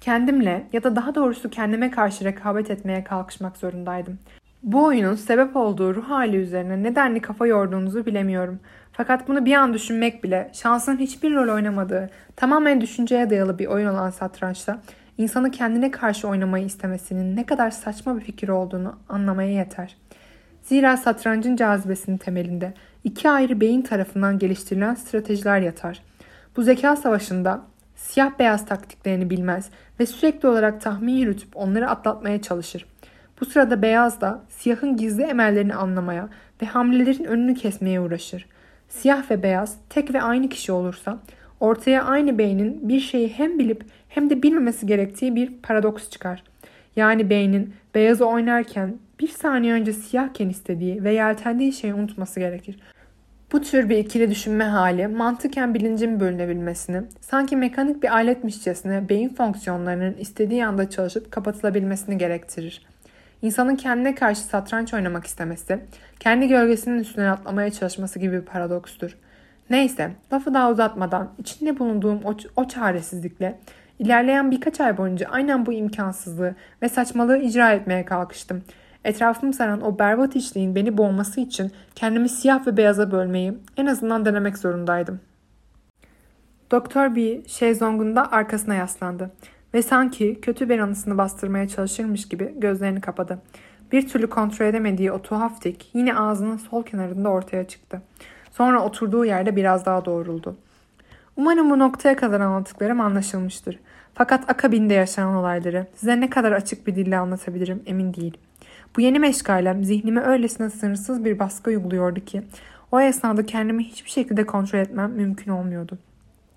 Kendimle 0.00 0.66
ya 0.72 0.82
da 0.82 0.96
daha 0.96 1.14
doğrusu 1.14 1.50
kendime 1.50 1.90
karşı 1.90 2.24
rekabet 2.24 2.70
etmeye 2.70 3.04
kalkışmak 3.04 3.56
zorundaydım. 3.56 4.18
Bu 4.62 4.84
oyunun 4.84 5.14
sebep 5.14 5.56
olduğu 5.56 5.94
ruh 5.94 6.08
hali 6.08 6.36
üzerine 6.36 6.82
nedenli 6.82 7.20
kafa 7.20 7.46
yorduğunuzu 7.46 8.06
bilemiyorum. 8.06 8.60
Fakat 8.92 9.28
bunu 9.28 9.44
bir 9.44 9.54
an 9.54 9.74
düşünmek 9.74 10.24
bile 10.24 10.50
şansın 10.52 10.96
hiçbir 10.96 11.34
rol 11.34 11.54
oynamadığı, 11.54 12.10
tamamen 12.36 12.80
düşünceye 12.80 13.30
dayalı 13.30 13.58
bir 13.58 13.66
oyun 13.66 13.88
olan 13.88 14.10
satrançta 14.10 14.80
insanı 15.18 15.50
kendine 15.50 15.90
karşı 15.90 16.28
oynamayı 16.28 16.64
istemesinin 16.64 17.36
ne 17.36 17.46
kadar 17.46 17.70
saçma 17.70 18.16
bir 18.16 18.20
fikir 18.20 18.48
olduğunu 18.48 18.98
anlamaya 19.08 19.52
yeter. 19.52 19.96
Zira 20.62 20.96
satrancın 20.96 21.56
cazibesinin 21.56 22.16
temelinde 22.16 22.74
iki 23.04 23.30
ayrı 23.30 23.60
beyin 23.60 23.82
tarafından 23.82 24.38
geliştirilen 24.38 24.94
stratejiler 24.94 25.60
yatar. 25.60 26.02
Bu 26.56 26.62
zeka 26.62 26.96
savaşında 26.96 27.62
siyah 27.96 28.38
beyaz 28.38 28.66
taktiklerini 28.66 29.30
bilmez 29.30 29.70
ve 30.00 30.06
sürekli 30.06 30.48
olarak 30.48 30.80
tahmin 30.80 31.12
yürütüp 31.12 31.56
onları 31.56 31.90
atlatmaya 31.90 32.42
çalışır. 32.42 32.86
Bu 33.40 33.44
sırada 33.44 33.82
beyaz 33.82 34.20
da 34.20 34.42
siyahın 34.48 34.96
gizli 34.96 35.22
emellerini 35.22 35.74
anlamaya 35.74 36.28
ve 36.62 36.66
hamlelerin 36.66 37.24
önünü 37.24 37.54
kesmeye 37.54 38.00
uğraşır. 38.00 38.46
Siyah 38.88 39.30
ve 39.30 39.42
beyaz 39.42 39.76
tek 39.90 40.14
ve 40.14 40.22
aynı 40.22 40.48
kişi 40.48 40.72
olursa 40.72 41.18
ortaya 41.60 42.04
aynı 42.04 42.38
beynin 42.38 42.88
bir 42.88 43.00
şeyi 43.00 43.28
hem 43.28 43.58
bilip 43.58 43.84
hem 44.08 44.30
de 44.30 44.42
bilmemesi 44.42 44.86
gerektiği 44.86 45.34
bir 45.34 45.52
paradoks 45.62 46.10
çıkar. 46.10 46.42
Yani 46.96 47.30
beynin 47.30 47.74
beyazı 47.94 48.26
oynarken 48.26 48.94
bir 49.20 49.28
saniye 49.28 49.72
önce 49.72 49.92
siyahken 49.92 50.48
istediği 50.48 51.04
ve 51.04 51.12
yeltendiği 51.12 51.72
şeyi 51.72 51.94
unutması 51.94 52.40
gerekir. 52.40 52.76
Bu 53.54 53.62
tür 53.62 53.88
bir 53.88 53.98
ikili 53.98 54.30
düşünme 54.30 54.64
hali 54.64 55.06
mantıken 55.06 55.74
bilincin 55.74 56.20
bölünebilmesini, 56.20 57.02
sanki 57.20 57.56
mekanik 57.56 58.02
bir 58.02 58.14
aletmişçesine 58.14 59.08
beyin 59.08 59.28
fonksiyonlarının 59.28 60.14
istediği 60.14 60.66
anda 60.66 60.90
çalışıp 60.90 61.32
kapatılabilmesini 61.32 62.18
gerektirir. 62.18 62.86
İnsanın 63.42 63.76
kendine 63.76 64.14
karşı 64.14 64.40
satranç 64.40 64.94
oynamak 64.94 65.26
istemesi, 65.26 65.78
kendi 66.20 66.48
gölgesinin 66.48 66.98
üstüne 66.98 67.30
atlamaya 67.30 67.70
çalışması 67.70 68.18
gibi 68.18 68.36
bir 68.36 68.44
paradokstur. 68.46 69.16
Neyse, 69.70 70.10
lafı 70.32 70.54
daha 70.54 70.70
uzatmadan 70.70 71.30
içinde 71.38 71.78
bulunduğum 71.78 72.20
o, 72.24 72.34
o 72.56 72.68
çaresizlikle 72.68 73.58
ilerleyen 73.98 74.50
birkaç 74.50 74.80
ay 74.80 74.98
boyunca 74.98 75.28
aynen 75.30 75.66
bu 75.66 75.72
imkansızlığı 75.72 76.54
ve 76.82 76.88
saçmalığı 76.88 77.38
icra 77.38 77.72
etmeye 77.72 78.04
kalkıştım. 78.04 78.62
Etrafım 79.04 79.52
saran 79.52 79.80
o 79.80 79.98
berbat 79.98 80.36
içliğin 80.36 80.74
beni 80.74 80.98
boğması 80.98 81.40
için 81.40 81.72
kendimi 81.94 82.28
siyah 82.28 82.66
ve 82.66 82.76
beyaza 82.76 83.12
bölmeyi 83.12 83.58
en 83.76 83.86
azından 83.86 84.24
denemek 84.24 84.58
zorundaydım. 84.58 85.20
Doktor 86.70 87.16
B 87.16 87.48
şezlongunda 87.48 88.32
arkasına 88.32 88.74
yaslandı 88.74 89.30
ve 89.74 89.82
sanki 89.82 90.40
kötü 90.40 90.68
bir 90.68 90.78
anısını 90.78 91.18
bastırmaya 91.18 91.68
çalışırmış 91.68 92.28
gibi 92.28 92.54
gözlerini 92.56 93.00
kapadı. 93.00 93.38
Bir 93.92 94.08
türlü 94.08 94.30
kontrol 94.30 94.66
edemediği 94.66 95.12
o 95.12 95.22
tuhaf 95.22 95.60
tik 95.60 95.90
yine 95.94 96.16
ağzının 96.16 96.56
sol 96.56 96.82
kenarında 96.82 97.28
ortaya 97.28 97.68
çıktı. 97.68 98.02
Sonra 98.52 98.84
oturduğu 98.84 99.24
yerde 99.24 99.56
biraz 99.56 99.86
daha 99.86 100.04
doğruldu. 100.04 100.56
Umarım 101.36 101.70
bu 101.70 101.78
noktaya 101.78 102.16
kadar 102.16 102.40
anlattıklarım 102.40 103.00
anlaşılmıştır. 103.00 103.78
Fakat 104.14 104.50
akabinde 104.50 104.94
yaşanan 104.94 105.34
olayları 105.34 105.86
size 105.94 106.20
ne 106.20 106.30
kadar 106.30 106.52
açık 106.52 106.86
bir 106.86 106.96
dille 106.96 107.18
anlatabilirim 107.18 107.82
emin 107.86 108.14
değilim. 108.14 108.40
Bu 108.96 109.00
yeni 109.00 109.18
meşgalem 109.18 109.84
zihnime 109.84 110.20
öylesine 110.20 110.70
sınırsız 110.70 111.24
bir 111.24 111.38
baskı 111.38 111.70
uyguluyordu 111.70 112.20
ki 112.20 112.42
o 112.92 113.00
esnada 113.00 113.46
kendimi 113.46 113.84
hiçbir 113.84 114.10
şekilde 114.10 114.46
kontrol 114.46 114.78
etmem 114.78 115.12
mümkün 115.12 115.50
olmuyordu. 115.50 115.98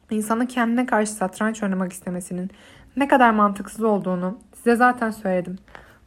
İnsanın 0.10 0.46
kendine 0.46 0.86
karşı 0.86 1.12
satranç 1.12 1.64
oynamak 1.64 1.94
istemesinin 1.94 2.50
ne 2.98 3.08
kadar 3.08 3.32
mantıksız 3.32 3.84
olduğunu 3.84 4.38
size 4.56 4.76
zaten 4.76 5.12
söyledim. 5.12 5.58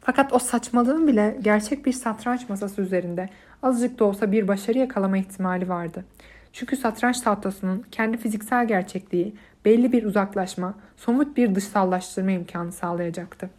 Fakat 0.01 0.33
o 0.33 0.39
saçmalığın 0.39 1.07
bile 1.07 1.37
gerçek 1.41 1.85
bir 1.85 1.93
satranç 1.93 2.49
masası 2.49 2.81
üzerinde 2.81 3.29
azıcık 3.63 3.99
da 3.99 4.05
olsa 4.05 4.31
bir 4.31 4.47
başarı 4.47 4.77
yakalama 4.77 5.17
ihtimali 5.17 5.69
vardı. 5.69 6.05
Çünkü 6.53 6.77
satranç 6.77 7.21
tahtasının 7.21 7.85
kendi 7.91 8.17
fiziksel 8.17 8.67
gerçekliği 8.67 9.35
belli 9.65 9.91
bir 9.91 10.03
uzaklaşma, 10.03 10.73
somut 10.97 11.37
bir 11.37 11.55
dışsallaştırma 11.55 12.31
imkanı 12.31 12.71
sağlayacaktı. 12.71 13.49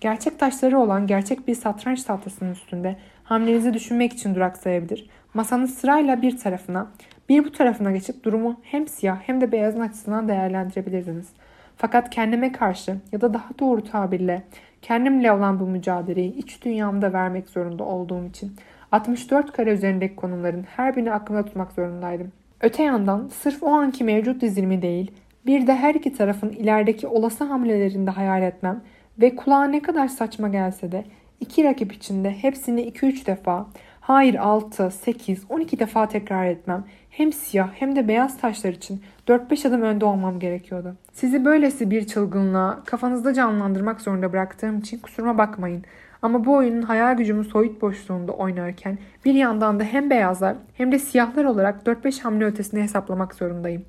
Gerçek 0.00 0.38
taşları 0.38 0.78
olan 0.78 1.06
gerçek 1.06 1.48
bir 1.48 1.54
satranç 1.54 2.02
tahtasının 2.02 2.52
üstünde 2.52 2.96
hamlenizi 3.24 3.74
düşünmek 3.74 4.12
için 4.12 4.34
duraksayabilir, 4.34 5.10
masanın 5.34 5.66
sırayla 5.66 6.22
bir 6.22 6.38
tarafına, 6.38 6.90
bir 7.28 7.44
bu 7.44 7.52
tarafına 7.52 7.92
geçip 7.92 8.24
durumu 8.24 8.60
hem 8.62 8.88
siyah 8.88 9.18
hem 9.22 9.40
de 9.40 9.52
beyazın 9.52 9.80
açısından 9.80 10.28
değerlendirebilirdiniz. 10.28 11.28
Fakat 11.76 12.10
kendime 12.10 12.52
karşı 12.52 12.96
ya 13.12 13.20
da 13.20 13.34
daha 13.34 13.48
doğru 13.58 13.84
tabirle 13.84 14.42
kendimle 14.82 15.32
olan 15.32 15.60
bu 15.60 15.66
mücadeleyi 15.66 16.34
iç 16.34 16.64
dünyamda 16.64 17.12
vermek 17.12 17.48
zorunda 17.48 17.84
olduğum 17.84 18.24
için 18.24 18.52
64 18.92 19.52
kare 19.52 19.72
üzerindeki 19.72 20.16
konuların 20.16 20.62
her 20.76 20.96
birini 20.96 21.12
aklımda 21.12 21.44
tutmak 21.44 21.72
zorundaydım. 21.72 22.32
Öte 22.60 22.82
yandan 22.82 23.28
sırf 23.28 23.62
o 23.62 23.68
anki 23.68 24.04
mevcut 24.04 24.40
dizilimi 24.40 24.82
değil, 24.82 25.10
bir 25.46 25.66
de 25.66 25.74
her 25.74 25.94
iki 25.94 26.12
tarafın 26.12 26.48
ilerideki 26.48 27.06
olası 27.06 27.44
hamlelerini 27.44 28.06
de 28.06 28.10
hayal 28.10 28.42
etmem 28.42 28.82
ve 29.20 29.36
kulağa 29.36 29.64
ne 29.64 29.82
kadar 29.82 30.08
saçma 30.08 30.48
gelse 30.48 30.92
de 30.92 31.04
iki 31.40 31.64
rakip 31.64 31.92
içinde 31.92 32.30
hepsini 32.30 32.88
2-3 32.88 33.26
defa, 33.26 33.66
hayır 34.00 34.34
6, 34.34 34.90
8, 34.90 35.44
12 35.48 35.78
defa 35.78 36.08
tekrar 36.08 36.46
etmem 36.46 36.84
hem 37.10 37.32
siyah 37.32 37.70
hem 37.74 37.96
de 37.96 38.08
beyaz 38.08 38.38
taşlar 38.38 38.70
için 38.70 39.02
4-5 39.28 39.68
adım 39.68 39.82
önde 39.82 40.04
olmam 40.04 40.38
gerekiyordu. 40.38 40.94
Sizi 41.12 41.44
böylesi 41.44 41.90
bir 41.90 42.06
çılgınlığa 42.06 42.82
kafanızda 42.84 43.34
canlandırmak 43.34 44.00
zorunda 44.00 44.32
bıraktığım 44.32 44.78
için 44.78 44.98
kusuruma 44.98 45.38
bakmayın. 45.38 45.84
Ama 46.22 46.44
bu 46.44 46.54
oyunun 46.54 46.82
hayal 46.82 47.16
gücümün 47.16 47.42
soyut 47.42 47.82
boşluğunda 47.82 48.32
oynarken 48.32 48.98
bir 49.24 49.34
yandan 49.34 49.80
da 49.80 49.84
hem 49.84 50.10
beyazlar 50.10 50.56
hem 50.74 50.92
de 50.92 50.98
siyahlar 50.98 51.44
olarak 51.44 51.86
4-5 51.86 52.22
hamle 52.22 52.44
ötesini 52.44 52.82
hesaplamak 52.82 53.34
zorundayım. 53.34 53.84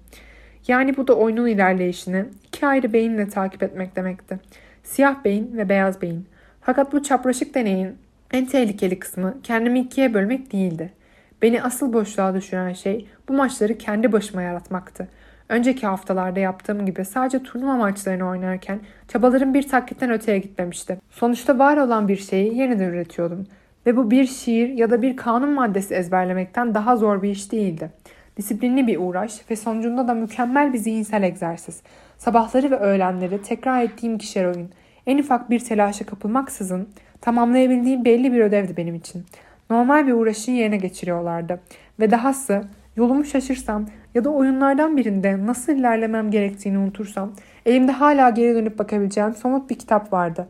Yani 0.68 0.98
bu 0.98 1.08
da 1.08 1.14
oyunun 1.14 1.48
ilerleyişini 1.48 2.26
iki 2.48 2.68
ayrı 2.68 2.94
beyinle 2.94 3.30
takip 3.30 3.64
etmek 3.64 3.96
demekti. 3.96 4.40
Siyah 4.84 5.24
beyin 5.26 5.58
ve 5.58 5.70
beyaz 5.70 6.02
beyin. 6.02 6.28
Fakat 6.62 6.94
bu 6.94 7.04
çapraşık 7.04 7.56
deneyin 7.56 7.96
en 8.32 8.46
tehlikeli 8.46 9.00
kısmı 9.00 9.38
kendimi 9.44 9.80
ikiye 9.80 10.14
bölmek 10.14 10.54
değildi. 10.54 10.94
Beni 11.42 11.64
asıl 11.64 11.94
boşluğa 11.94 12.36
düşüren 12.36 12.74
şey 12.74 13.08
bu 13.30 13.34
maçları 13.34 13.78
kendi 13.78 14.12
başıma 14.12 14.42
yaratmaktı. 14.42 15.08
Önceki 15.50 15.88
haftalarda 15.88 16.40
yaptığım 16.40 16.86
gibi 16.86 17.06
sadece 17.06 17.44
turnuva 17.44 17.76
maçlarını 17.76 18.28
oynarken 18.28 18.80
çabalarım 19.08 19.54
bir 19.54 19.68
taklitten 19.68 20.12
öteye 20.12 20.40
gitmemişti. 20.40 20.98
Sonuçta 21.10 21.60
var 21.60 21.78
olan 21.78 22.08
bir 22.08 22.18
şeyi 22.18 22.58
yeniden 22.58 22.90
üretiyordum. 22.90 23.48
Ve 23.86 23.98
bu 23.98 24.12
bir 24.12 24.26
şiir 24.26 24.70
ya 24.70 24.90
da 24.90 25.02
bir 25.02 25.18
kanun 25.18 25.50
maddesi 25.50 25.94
ezberlemekten 25.94 26.76
daha 26.76 26.98
zor 26.98 27.22
bir 27.22 27.30
iş 27.30 27.52
değildi. 27.52 27.90
Disiplinli 28.38 28.88
bir 28.88 28.98
uğraş 28.98 29.42
ve 29.52 29.56
sonucunda 29.56 30.08
da 30.08 30.14
mükemmel 30.14 30.74
bir 30.74 30.78
zihinsel 30.78 31.24
egzersiz. 31.24 31.82
Sabahları 32.22 32.72
ve 32.72 32.76
öğlenleri 32.76 33.42
tekrar 33.42 33.84
ettiğim 33.84 34.18
kişer 34.18 34.46
oyun. 34.46 34.70
En 35.08 35.18
ufak 35.18 35.50
bir 35.50 35.60
telaşa 35.60 36.06
kapılmaksızın 36.06 36.90
tamamlayabildiğim 37.22 38.06
belli 38.06 38.34
bir 38.34 38.40
ödevdi 38.40 38.78
benim 38.78 38.96
için. 38.96 39.26
Normal 39.70 40.08
bir 40.08 40.14
uğraşı 40.14 40.52
yerine 40.52 40.78
geçiriyorlardı. 40.78 41.60
Ve 42.00 42.12
dahası 42.12 42.62
yolumu 42.96 43.26
şaşırsam 43.26 43.86
ya 44.16 44.24
da 44.24 44.30
oyunlardan 44.30 44.98
birinde 44.98 45.46
nasıl 45.46 45.74
ilerlemem 45.74 46.32
gerektiğini 46.32 46.78
unutursam 46.78 47.34
elimde 47.66 47.92
hala 47.92 48.30
geri 48.30 48.56
dönüp 48.56 48.80
bakabileceğim 48.80 49.36
somut 49.36 49.70
bir 49.70 49.76
kitap 49.76 50.14
vardı. 50.14 50.48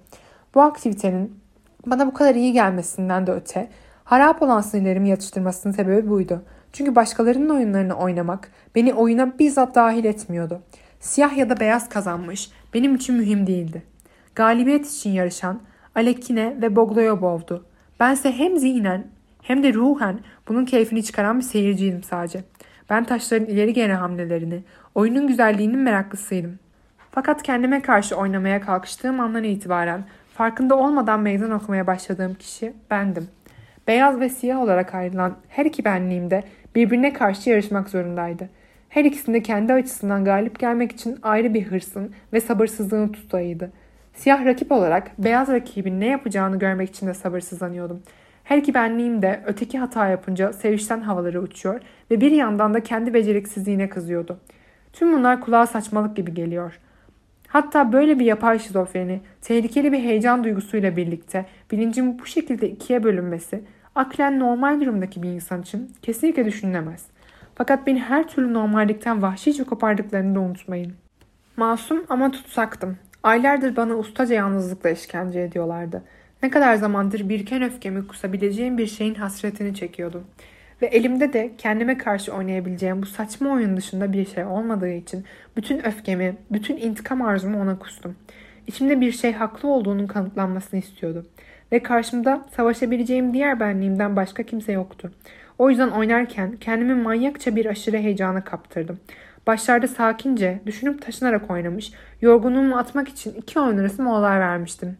Bu 0.55 0.61
aktivitenin 0.61 1.39
bana 1.85 2.07
bu 2.07 2.13
kadar 2.13 2.35
iyi 2.35 2.53
gelmesinden 2.53 3.27
de 3.27 3.31
öte 3.31 3.67
harap 4.03 4.41
olan 4.41 4.61
sinirlerimi 4.61 5.09
yatıştırmasının 5.09 5.73
sebebi 5.73 6.09
buydu. 6.09 6.43
Çünkü 6.73 6.95
başkalarının 6.95 7.49
oyunlarını 7.49 7.93
oynamak 7.93 8.51
beni 8.75 8.93
oyuna 8.93 9.39
bizzat 9.39 9.75
dahil 9.75 10.05
etmiyordu. 10.05 10.61
Siyah 11.01 11.37
ya 11.37 11.49
da 11.49 11.59
beyaz 11.59 11.89
kazanmış 11.89 12.49
benim 12.73 12.95
için 12.95 13.15
mühim 13.15 13.47
değildi. 13.47 13.83
Galibiyet 14.35 14.91
için 14.91 15.09
yarışan 15.09 15.61
Alekine 15.95 16.61
ve 16.61 16.75
Bogdoyobov'du. 16.75 17.65
Bense 17.99 18.31
hem 18.31 18.57
zihnen 18.57 19.07
hem 19.41 19.63
de 19.63 19.73
ruhen 19.73 20.19
bunun 20.47 20.65
keyfini 20.65 21.03
çıkaran 21.03 21.39
bir 21.39 21.43
seyirciydim 21.43 22.03
sadece. 22.03 22.43
Ben 22.89 23.03
taşların 23.03 23.47
ileri 23.47 23.73
gelen 23.73 23.95
hamlelerini, 23.95 24.63
oyunun 24.95 25.27
güzelliğinin 25.27 25.79
meraklısıydım. 25.79 26.59
Fakat 27.11 27.43
kendime 27.43 27.81
karşı 27.81 28.15
oynamaya 28.15 28.61
kalkıştığım 28.61 29.19
andan 29.19 29.43
itibaren 29.43 30.03
farkında 30.33 30.75
olmadan 30.75 31.19
meydan 31.19 31.51
okumaya 31.51 31.87
başladığım 31.87 32.33
kişi 32.33 32.73
bendim. 32.91 33.27
Beyaz 33.87 34.19
ve 34.19 34.29
siyah 34.29 34.59
olarak 34.59 34.95
ayrılan 34.95 35.35
her 35.49 35.65
iki 35.65 35.85
benliğimde 35.85 36.43
birbirine 36.75 37.13
karşı 37.13 37.49
yarışmak 37.49 37.89
zorundaydı. 37.89 38.49
Her 38.91 39.05
ikisinde 39.05 39.43
kendi 39.43 39.73
açısından 39.73 40.25
galip 40.25 40.59
gelmek 40.59 40.91
için 40.91 41.19
ayrı 41.23 41.53
bir 41.53 41.63
hırsın 41.63 42.11
ve 42.33 42.39
sabırsızlığın 42.39 43.07
tutayıydı. 43.07 43.71
Siyah 44.13 44.45
rakip 44.45 44.71
olarak 44.71 45.11
beyaz 45.17 45.47
rakibin 45.47 45.99
ne 45.99 46.05
yapacağını 46.05 46.59
görmek 46.59 46.89
için 46.89 47.07
de 47.07 47.13
sabırsızlanıyordum. 47.13 48.03
Her 48.43 48.57
iki 48.57 48.73
benliğim 48.73 49.21
de 49.21 49.41
öteki 49.45 49.79
hata 49.79 50.07
yapınca 50.07 50.53
sevişten 50.53 51.01
havalara 51.01 51.39
uçuyor 51.39 51.81
ve 52.11 52.21
bir 52.21 52.31
yandan 52.31 52.73
da 52.73 52.83
kendi 52.83 53.13
beceriksizliğine 53.13 53.89
kızıyordu. 53.89 54.39
Tüm 54.93 55.13
bunlar 55.13 55.41
kulağa 55.41 55.65
saçmalık 55.65 56.15
gibi 56.15 56.33
geliyor. 56.33 56.79
Hatta 57.47 57.93
böyle 57.93 58.19
bir 58.19 58.25
yapay 58.25 58.59
şizofreni, 58.59 59.21
tehlikeli 59.41 59.91
bir 59.91 59.99
heyecan 59.99 60.43
duygusuyla 60.43 60.97
birlikte 60.97 61.45
bilincin 61.71 62.19
bu 62.19 62.25
şekilde 62.25 62.69
ikiye 62.69 63.03
bölünmesi 63.03 63.63
aklen 63.95 64.39
normal 64.39 64.81
durumdaki 64.81 65.23
bir 65.23 65.29
insan 65.29 65.61
için 65.61 65.91
kesinlikle 66.01 66.45
düşünülemez. 66.45 67.10
Fakat 67.61 67.87
beni 67.87 67.99
her 67.99 68.27
türlü 68.27 68.53
normallikten 68.53 69.21
vahşice 69.21 69.63
kopardıklarını 69.63 70.35
da 70.35 70.39
unutmayın. 70.39 70.93
Masum 71.57 72.05
ama 72.09 72.31
tutsaktım. 72.31 72.97
Aylardır 73.23 73.75
bana 73.75 73.95
ustaca 73.95 74.35
yalnızlıkla 74.35 74.89
işkence 74.89 75.41
ediyorlardı. 75.41 76.03
Ne 76.43 76.49
kadar 76.49 76.75
zamandır 76.75 77.29
biriken 77.29 77.61
öfkemi 77.61 78.07
kusabileceğim 78.07 78.77
bir 78.77 78.87
şeyin 78.87 79.15
hasretini 79.15 79.75
çekiyordum. 79.75 80.23
Ve 80.81 80.85
elimde 80.85 81.33
de 81.33 81.51
kendime 81.57 81.97
karşı 81.97 82.33
oynayabileceğim 82.33 83.01
bu 83.01 83.05
saçma 83.05 83.49
oyun 83.49 83.77
dışında 83.77 84.13
bir 84.13 84.25
şey 84.25 84.45
olmadığı 84.45 84.91
için 84.91 85.25
bütün 85.57 85.85
öfkemi, 85.85 86.35
bütün 86.51 86.77
intikam 86.77 87.21
arzumu 87.21 87.61
ona 87.61 87.79
kustum. 87.79 88.15
İçimde 88.67 89.01
bir 89.01 89.11
şey 89.11 89.33
haklı 89.33 89.69
olduğunun 89.69 90.07
kanıtlanmasını 90.07 90.79
istiyordum. 90.79 91.25
Ve 91.71 91.83
karşımda 91.83 92.45
savaşabileceğim 92.55 93.33
diğer 93.33 93.59
benliğimden 93.59 94.15
başka 94.15 94.43
kimse 94.43 94.71
yoktu. 94.71 95.11
O 95.61 95.69
yüzden 95.69 95.89
oynarken 95.89 96.57
kendimi 96.59 96.93
manyakça 96.93 97.55
bir 97.55 97.65
aşırı 97.65 97.97
heyecana 97.97 98.43
kaptırdım. 98.43 98.99
Başlarda 99.47 99.87
sakince, 99.87 100.61
düşünüp 100.65 101.01
taşınarak 101.01 101.51
oynamış, 101.51 101.91
yorgunluğumu 102.21 102.77
atmak 102.77 103.07
için 103.07 103.33
iki 103.33 103.59
oyun 103.59 103.77
arası 103.77 104.03
molalar 104.03 104.39
vermiştim. 104.39 104.97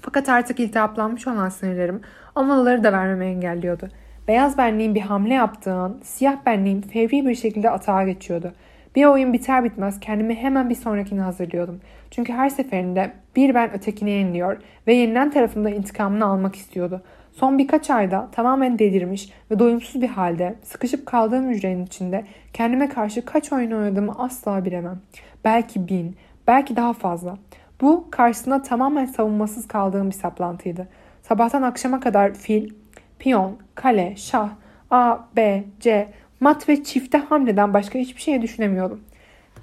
Fakat 0.00 0.28
artık 0.28 0.60
iltihaplanmış 0.60 1.26
olan 1.26 1.48
sinirlerim 1.48 2.00
o 2.34 2.44
molaları 2.44 2.84
da 2.84 2.92
vermemi 2.92 3.24
engelliyordu. 3.24 3.88
Beyaz 4.28 4.58
benliğin 4.58 4.94
bir 4.94 5.00
hamle 5.00 5.34
yaptığı 5.34 5.74
an 5.74 5.98
siyah 6.02 6.46
benliğim 6.46 6.80
fevri 6.80 7.26
bir 7.26 7.34
şekilde 7.34 7.70
atağa 7.70 8.04
geçiyordu. 8.04 8.52
Bir 8.96 9.04
oyun 9.04 9.32
biter 9.32 9.64
bitmez 9.64 10.00
kendimi 10.00 10.34
hemen 10.34 10.70
bir 10.70 10.74
sonrakini 10.74 11.20
hazırlıyordum. 11.20 11.80
Çünkü 12.10 12.32
her 12.32 12.48
seferinde 12.48 13.12
bir 13.36 13.54
ben 13.54 13.72
ötekini 13.74 14.10
yeniliyor 14.10 14.56
ve 14.86 14.94
yenilen 14.94 15.30
tarafında 15.30 15.70
intikamını 15.70 16.24
almak 16.24 16.54
istiyordu. 16.54 17.02
Son 17.40 17.58
birkaç 17.58 17.90
ayda 17.90 18.28
tamamen 18.32 18.78
delirmiş 18.78 19.32
ve 19.50 19.58
doyumsuz 19.58 20.02
bir 20.02 20.08
halde 20.08 20.54
sıkışıp 20.62 21.06
kaldığım 21.06 21.50
hücrenin 21.50 21.86
içinde 21.86 22.24
kendime 22.52 22.88
karşı 22.88 23.24
kaç 23.24 23.52
oyun 23.52 23.70
oynadığımı 23.70 24.14
asla 24.18 24.64
bilemem. 24.64 25.00
Belki 25.44 25.88
bin, 25.88 26.16
belki 26.46 26.76
daha 26.76 26.92
fazla. 26.92 27.38
Bu 27.80 28.08
karşısında 28.10 28.62
tamamen 28.62 29.06
savunmasız 29.06 29.68
kaldığım 29.68 30.06
bir 30.06 30.14
saplantıydı. 30.14 30.88
Sabahtan 31.22 31.62
akşama 31.62 32.00
kadar 32.00 32.34
fil, 32.34 32.70
piyon, 33.18 33.56
kale, 33.74 34.16
şah, 34.16 34.50
A, 34.90 35.18
B, 35.36 35.64
C, 35.80 36.08
mat 36.40 36.68
ve 36.68 36.84
çifte 36.84 37.18
hamleden 37.18 37.74
başka 37.74 37.98
hiçbir 37.98 38.20
şey 38.20 38.42
düşünemiyordum. 38.42 39.00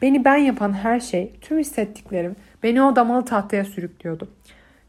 Beni 0.01 0.25
ben 0.25 0.37
yapan 0.37 0.73
her 0.73 0.99
şey, 0.99 1.31
tüm 1.41 1.59
hissettiklerim 1.59 2.35
beni 2.63 2.83
o 2.83 2.95
damalı 2.95 3.25
tahtaya 3.25 3.65
sürüklüyordu. 3.65 4.29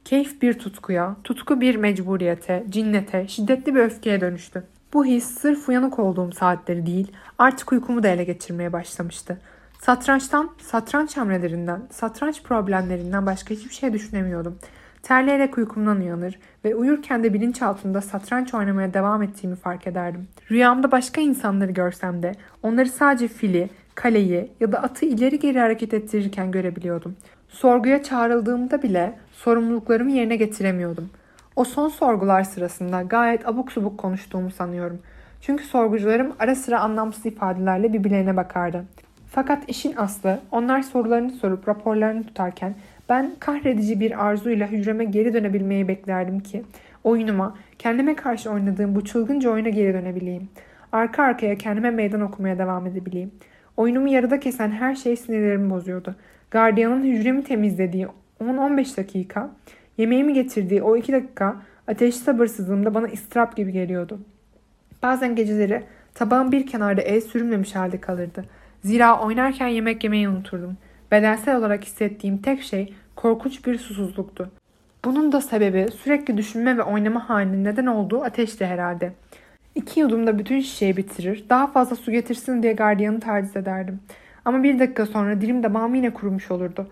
Keyif 0.06 0.42
bir 0.42 0.58
tutkuya, 0.58 1.16
tutku 1.24 1.60
bir 1.60 1.76
mecburiyete, 1.76 2.64
cinnete, 2.68 3.28
şiddetli 3.28 3.74
bir 3.74 3.80
öfkeye 3.80 4.20
dönüştü. 4.20 4.64
Bu 4.92 5.04
his 5.04 5.24
sırf 5.24 5.68
uyanık 5.68 5.98
olduğum 5.98 6.32
saatleri 6.32 6.86
değil, 6.86 7.12
artık 7.38 7.72
uykumu 7.72 8.02
da 8.02 8.08
ele 8.08 8.24
geçirmeye 8.24 8.72
başlamıştı. 8.72 9.40
Satrançtan, 9.80 10.50
satranç 10.58 11.16
hamlelerinden, 11.16 11.80
satranç 11.90 12.42
problemlerinden 12.42 13.26
başka 13.26 13.54
hiçbir 13.54 13.74
şey 13.74 13.92
düşünemiyordum. 13.92 14.58
Terleyerek 15.02 15.58
uykumdan 15.58 16.00
uyanır 16.00 16.38
ve 16.64 16.74
uyurken 16.74 17.24
de 17.24 17.34
bilinçaltımda 17.34 18.00
satranç 18.00 18.54
oynamaya 18.54 18.94
devam 18.94 19.22
ettiğimi 19.22 19.56
fark 19.56 19.86
ederdim. 19.86 20.28
Rüyamda 20.50 20.92
başka 20.92 21.20
insanları 21.20 21.72
görsem 21.72 22.22
de 22.22 22.32
onları 22.62 22.88
sadece 22.88 23.28
fili, 23.28 23.70
kaleyi 23.94 24.50
ya 24.60 24.72
da 24.72 24.82
atı 24.82 25.06
ileri 25.06 25.38
geri 25.38 25.58
hareket 25.58 25.94
ettirirken 25.94 26.50
görebiliyordum. 26.50 27.16
Sorguya 27.48 28.02
çağrıldığımda 28.02 28.82
bile 28.82 29.18
sorumluluklarımı 29.46 30.10
yerine 30.10 30.36
getiremiyordum. 30.36 31.10
O 31.56 31.64
son 31.64 31.88
sorgular 31.88 32.42
sırasında 32.42 33.02
gayet 33.02 33.48
abuk 33.48 33.72
subuk 33.72 33.98
konuştuğumu 33.98 34.50
sanıyorum. 34.50 34.98
Çünkü 35.40 35.64
sorgucularım 35.64 36.32
ara 36.38 36.54
sıra 36.54 36.80
anlamsız 36.80 37.26
ifadelerle 37.26 37.92
birbirlerine 37.92 38.36
bakardı. 38.36 38.84
Fakat 39.30 39.68
işin 39.68 39.94
aslı 39.96 40.40
onlar 40.50 40.82
sorularını 40.82 41.30
sorup 41.30 41.68
raporlarını 41.68 42.26
tutarken 42.26 42.74
ben 43.08 43.30
kahredici 43.40 44.00
bir 44.00 44.26
arzuyla 44.26 44.66
hücreme 44.66 45.04
geri 45.04 45.34
dönebilmeyi 45.34 45.88
beklerdim 45.88 46.40
ki 46.40 46.62
oyunuma, 47.04 47.56
kendime 47.78 48.16
karşı 48.16 48.50
oynadığım 48.50 48.94
bu 48.94 49.04
çılgınca 49.04 49.50
oyuna 49.50 49.68
geri 49.68 49.94
dönebileyim. 49.94 50.48
Arka 50.92 51.22
arkaya 51.22 51.58
kendime 51.58 51.90
meydan 51.90 52.20
okumaya 52.20 52.58
devam 52.58 52.86
edebileyim. 52.86 53.30
Oyunumu 53.76 54.08
yarıda 54.08 54.40
kesen 54.40 54.70
her 54.70 54.94
şey 54.94 55.16
sinirlerimi 55.16 55.70
bozuyordu. 55.70 56.14
Gardiyanın 56.50 57.04
hücremi 57.04 57.44
temizlediği 57.44 58.08
10-15 58.40 58.96
dakika, 58.96 59.50
yemeğimi 59.98 60.32
getirdiği 60.32 60.82
o 60.82 60.96
2 60.96 61.12
dakika 61.12 61.56
ateşli 61.88 62.18
sabırsızlığımda 62.18 62.94
bana 62.94 63.08
istirap 63.08 63.56
gibi 63.56 63.72
geliyordu. 63.72 64.18
Bazen 65.02 65.36
geceleri 65.36 65.82
tabağım 66.14 66.52
bir 66.52 66.66
kenarda 66.66 67.00
el 67.00 67.20
sürülmemiş 67.20 67.74
halde 67.74 68.00
kalırdı. 68.00 68.44
Zira 68.84 69.20
oynarken 69.20 69.68
yemek 69.68 70.04
yemeyi 70.04 70.28
unuturdum. 70.28 70.76
Bedensel 71.10 71.56
olarak 71.56 71.84
hissettiğim 71.84 72.38
tek 72.38 72.62
şey 72.62 72.94
korkunç 73.16 73.66
bir 73.66 73.78
susuzluktu. 73.78 74.50
Bunun 75.04 75.32
da 75.32 75.40
sebebi 75.40 75.88
sürekli 75.92 76.36
düşünme 76.36 76.76
ve 76.76 76.82
oynama 76.82 77.28
halinin 77.28 77.64
neden 77.64 77.86
olduğu 77.86 78.22
ateşti 78.22 78.66
herhalde. 78.66 79.12
İki 79.74 80.00
yudumda 80.00 80.38
bütün 80.38 80.60
şişeyi 80.60 80.96
bitirir, 80.96 81.44
daha 81.50 81.66
fazla 81.66 81.96
su 81.96 82.10
getirsin 82.12 82.62
diye 82.62 82.72
gardiyanı 82.72 83.20
taciz 83.20 83.56
ederdim. 83.56 84.00
Ama 84.44 84.62
bir 84.62 84.78
dakika 84.78 85.06
sonra 85.06 85.40
dilim 85.40 85.62
damağım 85.62 85.94
yine 85.94 86.10
kurumuş 86.14 86.50
olurdu. 86.50 86.88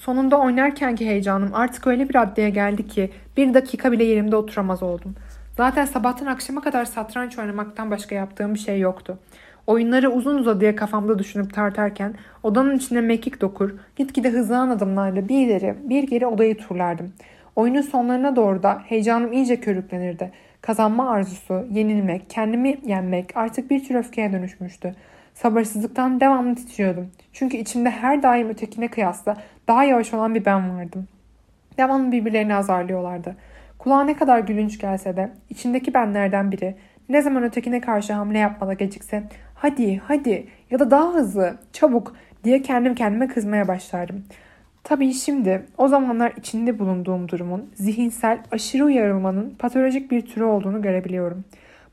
Sonunda 0.00 0.40
oynarkenki 0.40 1.06
heyecanım 1.06 1.54
artık 1.54 1.86
öyle 1.86 2.08
bir 2.08 2.14
raddeye 2.14 2.50
geldi 2.50 2.88
ki 2.88 3.10
bir 3.36 3.54
dakika 3.54 3.92
bile 3.92 4.04
yerimde 4.04 4.36
oturamaz 4.36 4.82
oldum. 4.82 5.14
Zaten 5.56 5.84
sabahtan 5.84 6.26
akşama 6.26 6.60
kadar 6.60 6.84
satranç 6.84 7.38
oynamaktan 7.38 7.90
başka 7.90 8.14
yaptığım 8.14 8.54
bir 8.54 8.58
şey 8.58 8.80
yoktu. 8.80 9.18
Oyunları 9.66 10.10
uzun 10.10 10.38
uzadıya 10.38 10.76
kafamda 10.76 11.18
düşünüp 11.18 11.54
tartarken 11.54 12.14
odanın 12.42 12.76
içinde 12.76 13.00
mekik 13.00 13.40
dokur, 13.40 13.70
gitgide 13.96 14.30
hızlanan 14.30 14.70
adımlarla 14.70 15.28
bir 15.28 15.46
ileri 15.46 15.74
bir 15.82 16.02
geri 16.02 16.26
odayı 16.26 16.56
turlardım. 16.56 17.12
Oyunun 17.56 17.82
sonlarına 17.82 18.36
doğru 18.36 18.62
da 18.62 18.82
heyecanım 18.86 19.32
iyice 19.32 19.60
körüklenirdi. 19.60 20.32
Kazanma 20.60 21.10
arzusu, 21.10 21.66
yenilmek, 21.70 22.30
kendimi 22.30 22.78
yenmek 22.86 23.36
artık 23.36 23.70
bir 23.70 23.84
tür 23.84 23.94
öfkeye 23.94 24.32
dönüşmüştü. 24.32 24.94
Sabırsızlıktan 25.34 26.20
devamlı 26.20 26.54
titriyordum. 26.54 27.10
Çünkü 27.32 27.56
içimde 27.56 27.90
her 27.90 28.22
daim 28.22 28.48
ötekine 28.48 28.88
kıyasla 28.88 29.36
daha 29.68 29.84
yavaş 29.84 30.14
olan 30.14 30.34
bir 30.34 30.44
ben 30.44 30.78
vardım. 30.78 31.08
Devamlı 31.78 32.12
birbirlerini 32.12 32.54
azarlıyorlardı. 32.54 33.36
Kulağa 33.78 34.04
ne 34.04 34.16
kadar 34.16 34.38
gülünç 34.38 34.78
gelse 34.78 35.16
de 35.16 35.30
içindeki 35.50 35.94
benlerden 35.94 36.52
biri 36.52 36.74
ne 37.08 37.22
zaman 37.22 37.42
ötekine 37.42 37.80
karşı 37.80 38.12
hamle 38.12 38.38
yapmada 38.38 38.72
gecikse 38.72 39.22
hadi 39.54 39.98
hadi 39.98 40.46
ya 40.70 40.78
da 40.78 40.90
daha 40.90 41.14
hızlı 41.14 41.56
çabuk 41.72 42.16
diye 42.44 42.62
kendim 42.62 42.94
kendime 42.94 43.28
kızmaya 43.28 43.68
başlardım. 43.68 44.24
Tabii 44.84 45.12
şimdi 45.12 45.66
o 45.78 45.88
zamanlar 45.88 46.32
içinde 46.36 46.78
bulunduğum 46.78 47.28
durumun 47.28 47.70
zihinsel 47.74 48.38
aşırı 48.52 48.84
uyarılmanın 48.84 49.54
patolojik 49.58 50.10
bir 50.10 50.26
türü 50.26 50.44
olduğunu 50.44 50.82
görebiliyorum. 50.82 51.44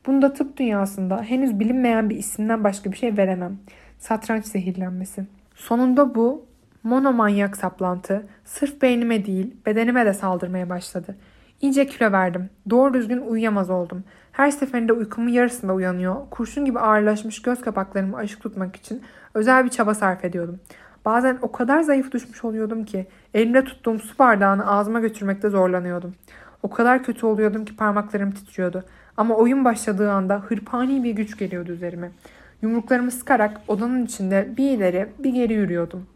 Bunda 0.06 0.32
tıp 0.32 0.56
dünyasında 0.56 1.22
henüz 1.22 1.60
bilinmeyen 1.60 2.10
bir 2.10 2.16
isimden 2.16 2.64
başka 2.64 2.92
bir 2.92 2.96
şey 2.96 3.16
veremem. 3.16 3.58
Satranç 3.98 4.44
zehirlenmesi. 4.44 5.26
Sonunda 5.54 6.14
bu 6.14 6.46
monomanyak 6.82 7.56
saplantı 7.56 8.26
sırf 8.44 8.82
beynime 8.82 9.26
değil 9.26 9.56
bedenime 9.66 10.06
de 10.06 10.14
saldırmaya 10.14 10.68
başladı. 10.68 11.16
İyice 11.60 11.86
kilo 11.86 12.12
verdim. 12.12 12.50
Doğru 12.70 12.94
düzgün 12.94 13.20
uyuyamaz 13.20 13.70
oldum. 13.70 14.04
Her 14.32 14.50
seferinde 14.50 14.92
uykumun 14.92 15.28
yarısında 15.28 15.74
uyanıyor. 15.74 16.16
Kurşun 16.30 16.64
gibi 16.64 16.78
ağırlaşmış 16.78 17.42
göz 17.42 17.60
kapaklarımı 17.60 18.16
açık 18.16 18.42
tutmak 18.42 18.76
için 18.76 19.02
özel 19.34 19.64
bir 19.64 19.70
çaba 19.70 19.94
sarf 19.94 20.24
ediyordum. 20.24 20.60
Bazen 21.04 21.38
o 21.42 21.52
kadar 21.52 21.82
zayıf 21.82 22.12
düşmüş 22.12 22.44
oluyordum 22.44 22.84
ki 22.84 23.06
elimde 23.34 23.64
tuttuğum 23.64 23.98
su 23.98 24.18
bardağını 24.18 24.70
ağzıma 24.70 25.00
götürmekte 25.00 25.48
zorlanıyordum. 25.48 26.14
O 26.62 26.70
kadar 26.70 27.02
kötü 27.02 27.26
oluyordum 27.26 27.64
ki 27.64 27.76
parmaklarım 27.76 28.30
titriyordu. 28.30 28.84
Ama 29.16 29.34
oyun 29.34 29.64
başladığı 29.64 30.10
anda 30.10 30.36
hırpani 30.48 31.04
bir 31.04 31.10
güç 31.10 31.38
geliyordu 31.38 31.72
üzerime. 31.72 32.10
Yumruklarımı 32.62 33.10
sıkarak 33.10 33.60
odanın 33.68 34.04
içinde 34.04 34.48
bir 34.56 34.70
ileri 34.70 35.08
bir 35.18 35.30
geri 35.30 35.52
yürüyordum. 35.52 36.06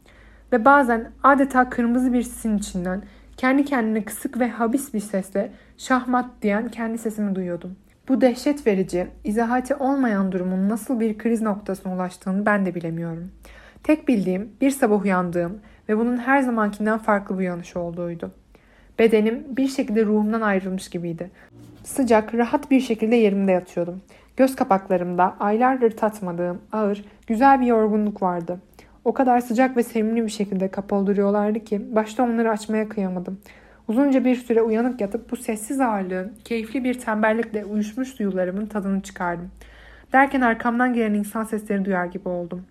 Ve 0.53 0.65
bazen 0.65 1.11
adeta 1.23 1.71
kırmızı 1.71 2.13
bir 2.13 2.23
sisin 2.23 2.59
içinden 2.59 3.03
kendi 3.37 3.65
kendine 3.65 4.05
kısık 4.05 4.41
ve 4.41 4.49
habis 4.49 4.95
bir 4.95 5.01
sesle 5.01 5.53
şahmat 5.79 6.27
diyen 6.43 6.69
kendi 6.69 6.99
sesimi 6.99 7.35
duyuyordum. 7.35 7.77
Bu 8.09 8.21
dehşet 8.21 8.67
verici, 8.67 9.07
izahati 9.25 9.75
olmayan 9.75 10.33
durumun 10.33 10.69
nasıl 10.69 11.01
bir 11.01 11.19
kriz 11.19 11.43
noktasına 11.43 11.95
ulaştığını 11.95 12.47
ben 12.47 12.67
de 12.67 12.75
bilemiyorum. 12.75 13.31
Tek 13.83 14.09
bildiğim 14.09 14.51
bir 14.61 14.71
sabah 14.71 15.03
uyandığım 15.03 15.61
ve 15.89 15.99
bunun 15.99 16.17
her 16.17 16.43
zamankinden 16.43 16.99
farklı 16.99 17.35
bir 17.35 17.41
uyanış 17.41 17.77
olduğuydu. 17.77 18.31
Bedenim 18.99 19.45
bir 19.57 19.69
şekilde 19.69 20.05
ruhumdan 20.05 20.41
ayrılmış 20.41 20.89
gibiydi. 20.89 21.31
Sıcak, 21.85 22.35
rahat 22.35 22.71
bir 22.71 22.81
şekilde 22.81 23.17
yerimde 23.17 23.53
yatıyordum. 23.53 24.03
Göz 24.37 24.57
kapaklarımda 24.57 25.37
aylardır 25.41 25.91
tatmadığım 25.91 26.61
ağır, 26.73 27.05
güzel 27.27 27.61
bir 27.61 27.67
yorgunluk 27.67 28.23
vardı. 28.23 28.59
O 29.05 29.13
kadar 29.15 29.41
sıcak 29.41 29.77
ve 29.77 29.83
sevimli 29.83 30.25
bir 30.25 30.31
şekilde 30.31 30.69
kapalı 30.69 31.07
duruyorlardı 31.07 31.65
ki 31.65 31.95
başta 31.95 32.23
onları 32.23 32.51
açmaya 32.51 32.89
kıyamadım. 32.89 33.41
Uzunca 33.89 34.25
bir 34.25 34.37
süre 34.37 34.63
uyanık 34.63 35.01
yatıp 35.01 35.31
bu 35.31 35.37
sessiz 35.37 35.81
ağırlığın 35.81 36.33
keyifli 36.45 36.85
bir 36.85 36.95
tembellikle 36.95 37.65
uyuşmuş 37.65 38.19
duyularımın 38.19 38.67
tadını 38.67 39.01
çıkardım. 39.01 39.51
Derken 40.13 40.41
arkamdan 40.41 40.95
gelen 40.95 41.15
insan 41.15 41.45
sesleri 41.45 41.85
duyar 41.85 42.07
gibi 42.07 42.29
oldum. 42.29 42.65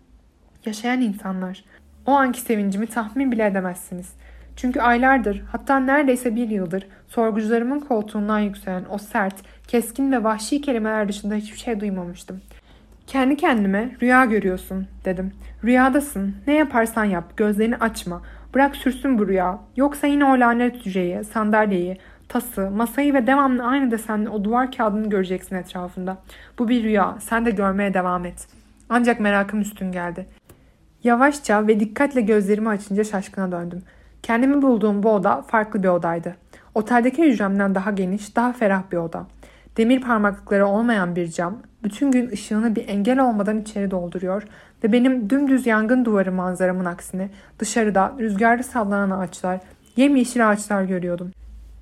Yaşayan 0.66 1.02
insanlar. 1.02 1.64
O 2.06 2.12
anki 2.12 2.42
sevincimi 2.42 2.88
tahmin 2.88 3.32
bile 3.32 3.46
edemezsiniz. 3.46 4.14
Çünkü 4.62 4.82
aylardır 4.82 5.44
hatta 5.52 5.80
neredeyse 5.80 6.36
bir 6.36 6.50
yıldır 6.50 6.88
sorgucularımın 7.08 7.80
koltuğundan 7.80 8.40
yükselen 8.40 8.86
o 8.90 8.98
sert, 8.98 9.36
keskin 9.68 10.12
ve 10.12 10.24
vahşi 10.24 10.62
kelimeler 10.62 11.10
dışında 11.10 11.36
hiçbir 11.36 11.58
şey 11.58 11.80
duymamıştım. 11.80 12.42
Kendi 13.08 13.38
kendime 13.38 13.92
rüya 14.02 14.26
görüyorsun 14.26 14.88
dedim. 15.06 15.32
Rüyadasın. 15.64 16.36
Ne 16.48 16.54
yaparsan 16.54 17.06
yap. 17.06 17.38
Gözlerini 17.38 17.78
açma. 17.78 18.22
Bırak 18.54 18.76
sürsün 18.76 19.20
bu 19.20 19.28
rüya. 19.28 19.60
Yoksa 19.76 20.08
yine 20.08 20.26
o 20.26 20.40
lanet 20.40 20.86
hücreyi, 20.86 21.24
sandalyeyi, 21.24 21.98
tası, 22.30 22.72
masayı 22.72 23.14
ve 23.14 23.28
devamlı 23.28 23.64
aynı 23.64 23.92
desenli 23.92 24.30
o 24.30 24.44
duvar 24.44 24.72
kağıdını 24.72 25.10
göreceksin 25.10 25.56
etrafında. 25.56 26.18
Bu 26.60 26.70
bir 26.70 26.84
rüya. 26.84 27.18
Sen 27.20 27.46
de 27.46 27.52
görmeye 27.52 27.94
devam 27.94 28.26
et. 28.26 28.48
Ancak 28.90 29.20
merakım 29.20 29.62
üstün 29.62 29.92
geldi. 29.92 30.28
Yavaşça 31.04 31.68
ve 31.68 31.80
dikkatle 31.80 32.22
gözlerimi 32.22 32.70
açınca 32.70 33.04
şaşkına 33.04 33.52
döndüm. 33.52 33.84
Kendimi 34.24 34.62
bulduğum 34.62 35.04
bu 35.04 35.10
oda 35.10 35.42
farklı 35.42 35.84
bir 35.84 35.88
odaydı. 35.88 36.36
Oteldeki 36.76 37.24
hücremden 37.24 37.76
daha 37.76 37.92
geniş, 37.92 38.36
daha 38.36 38.54
ferah 38.54 38.84
bir 38.92 38.98
oda. 38.98 39.26
Demir 39.78 40.02
parmaklıkları 40.02 40.68
olmayan 40.68 41.16
bir 41.16 41.28
cam, 41.28 41.58
bütün 41.84 42.12
gün 42.12 42.30
ışığını 42.32 42.76
bir 42.76 42.88
engel 42.88 43.20
olmadan 43.20 43.62
içeri 43.62 43.92
dolduruyor 43.92 44.44
ve 44.84 44.92
benim 44.92 45.30
dümdüz 45.30 45.68
yangın 45.68 46.06
duvarı 46.06 46.32
manzaramın 46.32 46.86
aksine 46.86 47.30
dışarıda 47.60 48.14
rüzgarlı 48.20 48.64
sallanan 48.64 49.20
ağaçlar, 49.20 49.60
yemyeşil 49.96 50.50
ağaçlar 50.50 50.84
görüyordum. 50.84 51.32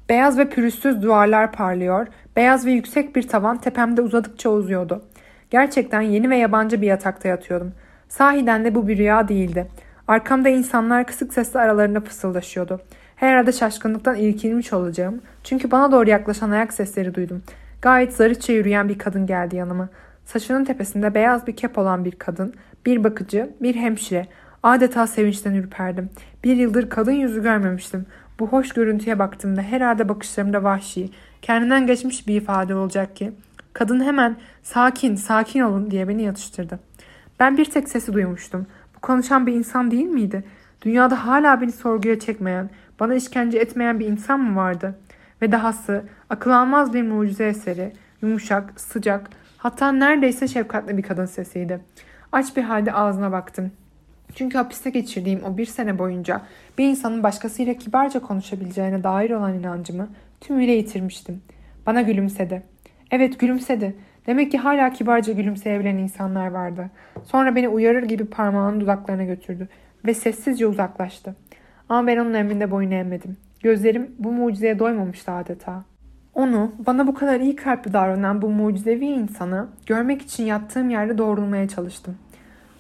Beyaz 0.10 0.38
ve 0.38 0.50
pürüzsüz 0.50 1.02
duvarlar 1.02 1.52
parlıyor, 1.52 2.08
beyaz 2.36 2.66
ve 2.66 2.72
yüksek 2.72 3.16
bir 3.16 3.28
tavan 3.28 3.58
tepemde 3.58 4.02
uzadıkça 4.02 4.50
uzuyordu. 4.50 5.04
Gerçekten 5.50 6.02
yeni 6.02 6.30
ve 6.30 6.38
yabancı 6.38 6.82
bir 6.82 6.88
yatakta 6.88 7.28
yatıyordum. 7.28 7.74
Sahiden 8.10 8.66
de 8.66 8.76
bu 8.76 8.88
bir 8.88 8.98
rüya 8.98 9.28
değildi. 9.28 9.68
Arkamda 10.10 10.50
insanlar 10.50 11.08
kısık 11.08 11.34
sesle 11.34 11.60
aralarında 11.60 12.02
fısıldaşıyordu. 12.02 12.82
Herhalde 13.16 13.52
şaşkınlıktan 13.52 14.16
irkilmiş 14.16 14.74
olacağım. 14.74 15.22
Çünkü 15.44 15.72
bana 15.72 15.92
doğru 15.92 16.10
yaklaşan 16.10 16.52
ayak 16.52 16.74
sesleri 16.74 17.16
duydum. 17.16 17.44
Gayet 17.82 18.14
zarıçça 18.14 18.54
yürüyen 18.54 18.90
bir 18.90 18.98
kadın 18.98 19.26
geldi 19.26 19.56
yanıma. 19.56 19.90
Saçının 20.26 20.66
tepesinde 20.66 21.14
beyaz 21.14 21.48
bir 21.48 21.56
kep 21.56 21.78
olan 21.78 22.06
bir 22.06 22.12
kadın, 22.12 22.54
bir 22.86 23.04
bakıcı, 23.04 23.50
bir 23.62 23.76
hemşire. 23.76 24.28
Adeta 24.64 25.08
sevinçten 25.08 25.54
ürperdim. 25.54 26.10
Bir 26.44 26.56
yıldır 26.56 26.90
kadın 26.90 27.12
yüzü 27.12 27.44
görmemiştim. 27.44 28.06
Bu 28.40 28.48
hoş 28.48 28.70
görüntüye 28.74 29.20
baktığımda 29.20 29.62
herhalde 29.62 30.10
bakışlarımda 30.10 30.64
vahşi, 30.64 31.10
kendinden 31.42 31.88
geçmiş 31.88 32.28
bir 32.28 32.42
ifade 32.42 32.76
olacak 32.76 33.16
ki 33.16 33.32
Kadın 33.74 34.04
hemen 34.04 34.36
sakin, 34.64 35.16
sakin 35.16 35.60
olun 35.60 35.92
diye 35.92 36.08
beni 36.08 36.22
yatıştırdı. 36.22 36.80
Ben 37.40 37.58
bir 37.58 37.66
tek 37.66 37.90
sesi 37.90 38.14
duymuştum. 38.14 38.68
Konuşan 39.02 39.48
bir 39.48 39.54
insan 39.54 39.92
değil 39.92 40.06
miydi? 40.06 40.44
Dünyada 40.82 41.28
hala 41.28 41.62
beni 41.62 41.72
sorguya 41.72 42.20
çekmeyen, 42.20 42.70
bana 43.00 43.16
işkence 43.16 43.58
etmeyen 43.58 44.00
bir 44.00 44.06
insan 44.06 44.40
mı 44.40 44.56
vardı? 44.56 45.00
Ve 45.42 45.52
dahası 45.52 46.04
akıl 46.30 46.52
almaz 46.52 46.94
bir 46.94 47.04
mucize 47.04 47.48
eseri, 47.48 47.94
yumuşak, 48.22 48.80
sıcak, 48.80 49.30
hatta 49.58 49.92
neredeyse 49.92 50.48
şefkatli 50.48 50.98
bir 50.98 51.04
kadın 51.04 51.26
sesiydi. 51.26 51.80
Aç 52.32 52.58
bir 52.58 52.64
halde 52.64 52.94
ağzına 52.94 53.32
baktım. 53.32 53.72
Çünkü 54.36 54.58
hapiste 54.58 54.90
geçirdiğim 54.90 55.44
o 55.44 55.58
bir 55.58 55.66
sene 55.66 56.00
boyunca 56.00 56.42
bir 56.78 56.86
insanın 56.86 57.24
başkasıyla 57.24 57.74
kibarca 57.74 58.20
konuşabileceğine 58.20 59.04
dair 59.04 59.32
olan 59.32 59.54
inancımı 59.54 60.10
tümüyle 60.42 60.72
yitirmiştim. 60.72 61.42
Bana 61.86 62.02
gülümsedi. 62.02 62.64
Evet 63.12 63.40
gülümsedi. 63.40 63.96
Demek 64.28 64.52
ki 64.52 64.58
hala 64.58 64.94
kibarca 64.94 65.34
gülümseyebilen 65.34 65.98
insanlar 65.98 66.48
vardı. 66.48 66.90
Sonra 67.24 67.56
beni 67.56 67.68
uyarır 67.70 68.04
gibi 68.04 68.26
parmağını 68.26 68.82
dudaklarına 68.82 69.24
götürdü 69.24 69.68
ve 70.06 70.14
sessizce 70.14 70.68
uzaklaştı. 70.68 71.36
Ama 71.90 72.08
ben 72.08 72.18
onun 72.18 72.34
emrinde 72.34 72.72
boyun 72.72 72.92
eğmedim. 72.92 73.38
Gözlerim 73.64 74.16
bu 74.20 74.32
mucizeye 74.32 74.80
doymamıştı 74.80 75.32
adeta. 75.32 75.84
Onu, 76.34 76.72
bana 76.88 77.08
bu 77.08 77.14
kadar 77.14 77.40
iyi 77.40 77.56
kalpli 77.56 77.94
davranan 77.94 78.42
bu 78.42 78.50
mucizevi 78.50 79.06
insanı 79.06 79.68
görmek 79.86 80.22
için 80.22 80.44
yattığım 80.44 80.90
yerde 80.90 81.18
doğrulmaya 81.18 81.68
çalıştım. 81.68 82.18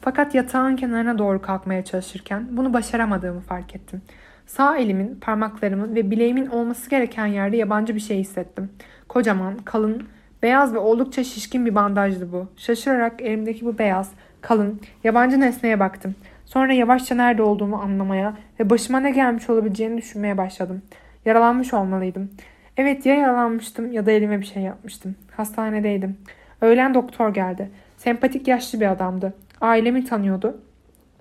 Fakat 0.01 0.35
yatağın 0.35 0.75
kenarına 0.75 1.17
doğru 1.17 1.41
kalkmaya 1.41 1.83
çalışırken 1.83 2.47
bunu 2.51 2.73
başaramadığımı 2.73 3.39
fark 3.41 3.75
ettim. 3.75 4.01
Sağ 4.47 4.77
elimin, 4.77 5.17
parmaklarımın 5.21 5.95
ve 5.95 6.11
bileğimin 6.11 6.47
olması 6.47 6.89
gereken 6.89 7.25
yerde 7.25 7.57
yabancı 7.57 7.95
bir 7.95 7.99
şey 7.99 8.17
hissettim. 8.17 8.69
Kocaman, 9.07 9.57
kalın, 9.57 10.07
beyaz 10.43 10.73
ve 10.73 10.77
oldukça 10.77 11.23
şişkin 11.23 11.65
bir 11.65 11.75
bandajdı 11.75 12.31
bu. 12.31 12.47
Şaşırarak 12.57 13.21
elimdeki 13.21 13.65
bu 13.65 13.77
beyaz, 13.77 14.11
kalın, 14.41 14.81
yabancı 15.03 15.39
nesneye 15.39 15.79
baktım. 15.79 16.15
Sonra 16.45 16.73
yavaşça 16.73 17.15
nerede 17.15 17.41
olduğumu 17.41 17.75
anlamaya 17.75 18.37
ve 18.59 18.69
başıma 18.69 18.99
ne 18.99 19.11
gelmiş 19.11 19.49
olabileceğini 19.49 19.97
düşünmeye 19.97 20.37
başladım. 20.37 20.81
Yaralanmış 21.25 21.73
olmalıydım. 21.73 22.29
Evet 22.77 23.05
ya 23.05 23.15
yaralanmıştım 23.15 23.91
ya 23.91 24.05
da 24.05 24.11
elime 24.11 24.39
bir 24.39 24.45
şey 24.45 24.63
yapmıştım. 24.63 25.15
Hastanedeydim. 25.37 26.17
Öğlen 26.61 26.93
doktor 26.93 27.33
geldi. 27.33 27.69
Sempatik 27.97 28.47
yaşlı 28.47 28.79
bir 28.79 28.91
adamdı. 28.91 29.33
Ailemi 29.61 30.05
tanıyordu. 30.05 30.61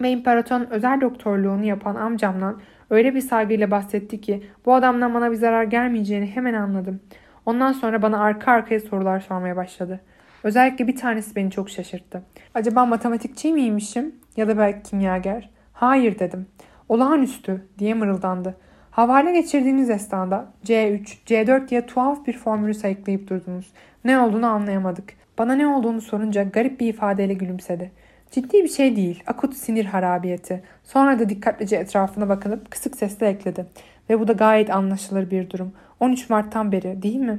Ve 0.00 0.10
imparatorun 0.10 0.66
özel 0.70 1.00
doktorluğunu 1.00 1.64
yapan 1.64 1.94
amcamdan 1.94 2.60
öyle 2.90 3.14
bir 3.14 3.20
saygıyla 3.20 3.70
bahsetti 3.70 4.20
ki 4.20 4.42
bu 4.66 4.74
adamdan 4.74 5.14
bana 5.14 5.30
bir 5.30 5.36
zarar 5.36 5.64
gelmeyeceğini 5.64 6.26
hemen 6.26 6.54
anladım. 6.54 7.00
Ondan 7.48 7.72
sonra 7.72 8.02
bana 8.02 8.20
arka 8.20 8.52
arkaya 8.52 8.80
sorular 8.80 9.20
sormaya 9.20 9.56
başladı. 9.56 10.00
Özellikle 10.42 10.86
bir 10.86 10.96
tanesi 10.96 11.36
beni 11.36 11.50
çok 11.50 11.70
şaşırttı. 11.70 12.22
Acaba 12.54 12.86
matematikçi 12.86 13.52
miymişim 13.52 14.14
ya 14.36 14.48
da 14.48 14.58
belki 14.58 14.90
kimyager? 14.90 15.50
Hayır 15.72 16.18
dedim. 16.18 16.46
Olağanüstü 16.88 17.66
diye 17.78 17.94
mırıldandı. 17.94 18.56
Havale 18.90 19.32
geçirdiğiniz 19.32 19.90
esnada 19.90 20.46
C3, 20.64 21.16
C4 21.26 21.68
diye 21.68 21.86
tuhaf 21.86 22.26
bir 22.26 22.38
formülü 22.38 22.74
sayıklayıp 22.74 23.30
durdunuz. 23.30 23.72
Ne 24.04 24.18
olduğunu 24.18 24.46
anlayamadık. 24.46 25.12
Bana 25.38 25.54
ne 25.54 25.66
olduğunu 25.66 26.00
sorunca 26.00 26.42
garip 26.42 26.80
bir 26.80 26.88
ifadeyle 26.88 27.34
gülümsedi. 27.34 27.92
Ciddi 28.30 28.64
bir 28.64 28.68
şey 28.68 28.96
değil, 28.96 29.22
akut 29.26 29.54
sinir 29.54 29.84
harabiyeti. 29.84 30.62
Sonra 30.84 31.18
da 31.18 31.28
dikkatlice 31.28 31.76
etrafına 31.76 32.28
bakınıp 32.28 32.70
kısık 32.70 32.96
sesle 32.96 33.28
ekledi. 33.28 33.66
Ve 34.10 34.20
bu 34.20 34.28
da 34.28 34.32
gayet 34.32 34.70
anlaşılır 34.70 35.30
bir 35.30 35.50
durum. 35.50 35.72
13 36.00 36.30
Mart'tan 36.30 36.72
beri 36.72 37.02
değil 37.02 37.20
mi? 37.20 37.38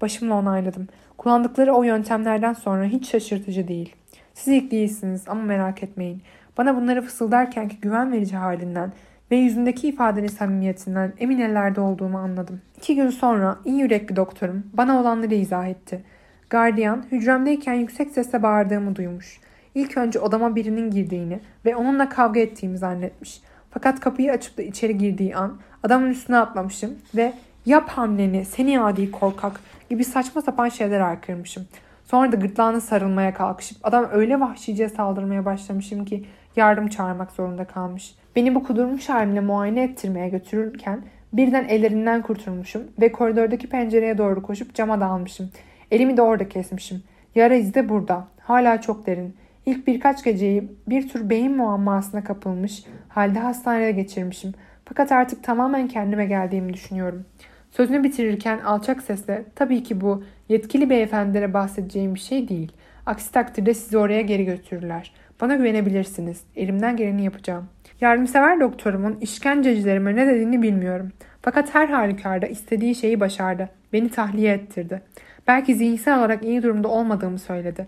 Başımla 0.00 0.34
onayladım. 0.34 0.88
Kullandıkları 1.18 1.72
o 1.72 1.82
yöntemlerden 1.82 2.52
sonra 2.52 2.84
hiç 2.84 3.08
şaşırtıcı 3.10 3.68
değil. 3.68 3.94
Siz 4.34 4.54
ilk 4.54 4.70
değilsiniz 4.70 5.28
ama 5.28 5.42
merak 5.42 5.82
etmeyin. 5.82 6.22
Bana 6.58 6.76
bunları 6.76 7.02
fısıldarken 7.02 7.68
ki 7.68 7.76
güven 7.80 8.12
verici 8.12 8.36
halinden 8.36 8.92
ve 9.30 9.36
yüzündeki 9.36 9.88
ifadenin 9.88 10.28
samimiyetinden 10.28 11.12
emin 11.18 11.38
ellerde 11.38 11.80
olduğumu 11.80 12.18
anladım. 12.18 12.60
İki 12.76 12.94
gün 12.94 13.10
sonra 13.10 13.58
iyi 13.64 13.80
yürekli 13.80 14.16
doktorum 14.16 14.62
bana 14.72 15.00
olanları 15.00 15.34
izah 15.34 15.66
etti. 15.66 16.04
Gardiyan 16.50 17.04
hücremdeyken 17.12 17.74
yüksek 17.74 18.10
sesle 18.10 18.42
bağırdığımı 18.42 18.96
duymuş. 18.96 19.40
İlk 19.74 19.96
önce 19.96 20.18
odama 20.18 20.56
birinin 20.56 20.90
girdiğini 20.90 21.40
ve 21.64 21.76
onunla 21.76 22.08
kavga 22.08 22.40
ettiğimi 22.40 22.78
zannetmiş. 22.78 23.40
Fakat 23.70 24.00
kapıyı 24.00 24.32
açıp 24.32 24.58
da 24.58 24.62
içeri 24.62 24.98
girdiği 24.98 25.36
an 25.36 25.60
adamın 25.82 26.10
üstüne 26.10 26.36
atlamışım 26.36 26.98
ve 27.16 27.32
yap 27.66 27.88
hamleni 27.88 28.44
seni 28.44 28.80
adi 28.80 29.10
korkak 29.10 29.60
gibi 29.90 30.04
saçma 30.04 30.42
sapan 30.42 30.68
şeyler 30.68 31.00
arkırmışım. 31.00 31.66
Sonra 32.04 32.32
da 32.32 32.36
gırtlağına 32.36 32.80
sarılmaya 32.80 33.34
kalkışıp 33.34 33.78
adam 33.82 34.08
öyle 34.12 34.40
vahşice 34.40 34.88
saldırmaya 34.88 35.44
başlamışım 35.44 36.04
ki 36.04 36.24
yardım 36.56 36.88
çağırmak 36.88 37.32
zorunda 37.32 37.64
kalmış. 37.64 38.14
Beni 38.36 38.54
bu 38.54 38.64
kudurmuş 38.64 39.08
halimle 39.08 39.40
muayene 39.40 39.82
ettirmeye 39.82 40.28
götürürken 40.28 41.02
birden 41.32 41.68
ellerinden 41.68 42.22
kurtulmuşum 42.22 42.82
ve 43.00 43.12
koridordaki 43.12 43.68
pencereye 43.68 44.18
doğru 44.18 44.42
koşup 44.42 44.74
cama 44.74 45.00
dalmışım. 45.00 45.50
Elimi 45.90 46.16
de 46.16 46.22
orada 46.22 46.48
kesmişim. 46.48 47.02
Yara 47.34 47.54
izi 47.54 47.74
de 47.74 47.88
burada. 47.88 48.28
Hala 48.40 48.80
çok 48.80 49.06
derin. 49.06 49.36
İlk 49.66 49.86
birkaç 49.86 50.24
geceyi 50.24 50.72
bir 50.88 51.08
tür 51.08 51.30
beyin 51.30 51.56
muammasına 51.56 52.24
kapılmış 52.24 52.84
halde 53.08 53.38
hastanede 53.38 53.92
geçirmişim. 53.92 54.54
Fakat 54.84 55.12
artık 55.12 55.44
tamamen 55.44 55.88
kendime 55.88 56.26
geldiğimi 56.26 56.74
düşünüyorum. 56.74 57.24
Sözünü 57.70 58.04
bitirirken 58.04 58.58
alçak 58.58 59.02
sesle 59.02 59.44
tabii 59.54 59.82
ki 59.82 60.00
bu 60.00 60.24
yetkili 60.48 60.90
beyefendilere 60.90 61.54
bahsedeceğim 61.54 62.14
bir 62.14 62.20
şey 62.20 62.48
değil. 62.48 62.72
Aksi 63.06 63.32
takdirde 63.32 63.74
sizi 63.74 63.98
oraya 63.98 64.20
geri 64.20 64.44
götürürler. 64.44 65.12
Bana 65.40 65.54
güvenebilirsiniz. 65.54 66.40
Elimden 66.56 66.96
geleni 66.96 67.24
yapacağım. 67.24 67.68
Yardımsever 68.00 68.60
doktorumun 68.60 69.18
işkencecilerime 69.20 70.16
ne 70.16 70.26
dediğini 70.26 70.62
bilmiyorum. 70.62 71.12
Fakat 71.42 71.74
her 71.74 71.88
halükarda 71.88 72.46
istediği 72.46 72.94
şeyi 72.94 73.20
başardı. 73.20 73.68
Beni 73.92 74.10
tahliye 74.10 74.52
ettirdi. 74.52 75.02
Belki 75.46 75.74
zihinsel 75.74 76.18
olarak 76.18 76.44
iyi 76.44 76.62
durumda 76.62 76.88
olmadığımı 76.88 77.38
söyledi. 77.38 77.86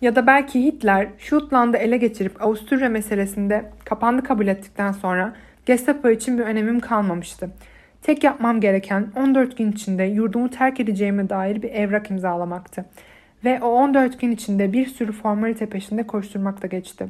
Ya 0.00 0.16
da 0.16 0.26
belki 0.26 0.64
Hitler 0.64 1.08
Şutland'ı 1.18 1.76
ele 1.76 1.96
geçirip 1.96 2.42
Avusturya 2.42 2.88
meselesinde 2.88 3.70
kapandı 3.84 4.22
kabul 4.22 4.46
ettikten 4.46 4.92
sonra 4.92 5.34
Gestapo 5.66 6.10
için 6.10 6.38
bir 6.38 6.42
önemim 6.42 6.80
kalmamıştı. 6.80 7.50
Tek 8.04 8.24
yapmam 8.24 8.60
gereken 8.60 9.06
14 9.16 9.58
gün 9.58 9.72
içinde 9.72 10.04
yurdumu 10.04 10.50
terk 10.50 10.80
edeceğime 10.80 11.28
dair 11.28 11.62
bir 11.62 11.70
evrak 11.70 12.10
imzalamaktı. 12.10 12.84
Ve 13.44 13.60
o 13.62 13.66
14 13.66 14.20
gün 14.20 14.30
içinde 14.30 14.72
bir 14.72 14.86
sürü 14.86 15.12
formalite 15.12 15.66
peşinde 15.66 16.06
koşturmakla 16.06 16.68
geçti. 16.68 17.06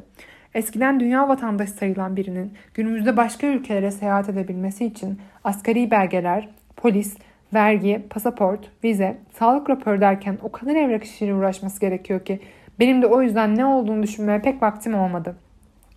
Eskiden 0.53 0.99
dünya 0.99 1.27
vatandaşı 1.27 1.71
sayılan 1.71 2.15
birinin 2.15 2.53
günümüzde 2.73 3.17
başka 3.17 3.47
ülkelere 3.47 3.91
seyahat 3.91 4.29
edebilmesi 4.29 4.85
için 4.85 5.19
asgari 5.43 5.91
belgeler, 5.91 6.49
polis, 6.77 7.17
vergi, 7.53 8.01
pasaport, 8.09 8.59
vize, 8.83 9.17
sağlık 9.39 9.69
raporu 9.69 10.01
derken 10.01 10.37
o 10.43 10.51
kadar 10.51 10.75
evrak 10.75 11.03
işiyle 11.03 11.33
uğraşması 11.33 11.81
gerekiyor 11.81 12.25
ki 12.25 12.39
benim 12.79 13.01
de 13.01 13.07
o 13.07 13.21
yüzden 13.21 13.55
ne 13.55 13.65
olduğunu 13.65 14.03
düşünmeye 14.03 14.39
pek 14.39 14.61
vaktim 14.61 14.95
olmadı. 14.95 15.35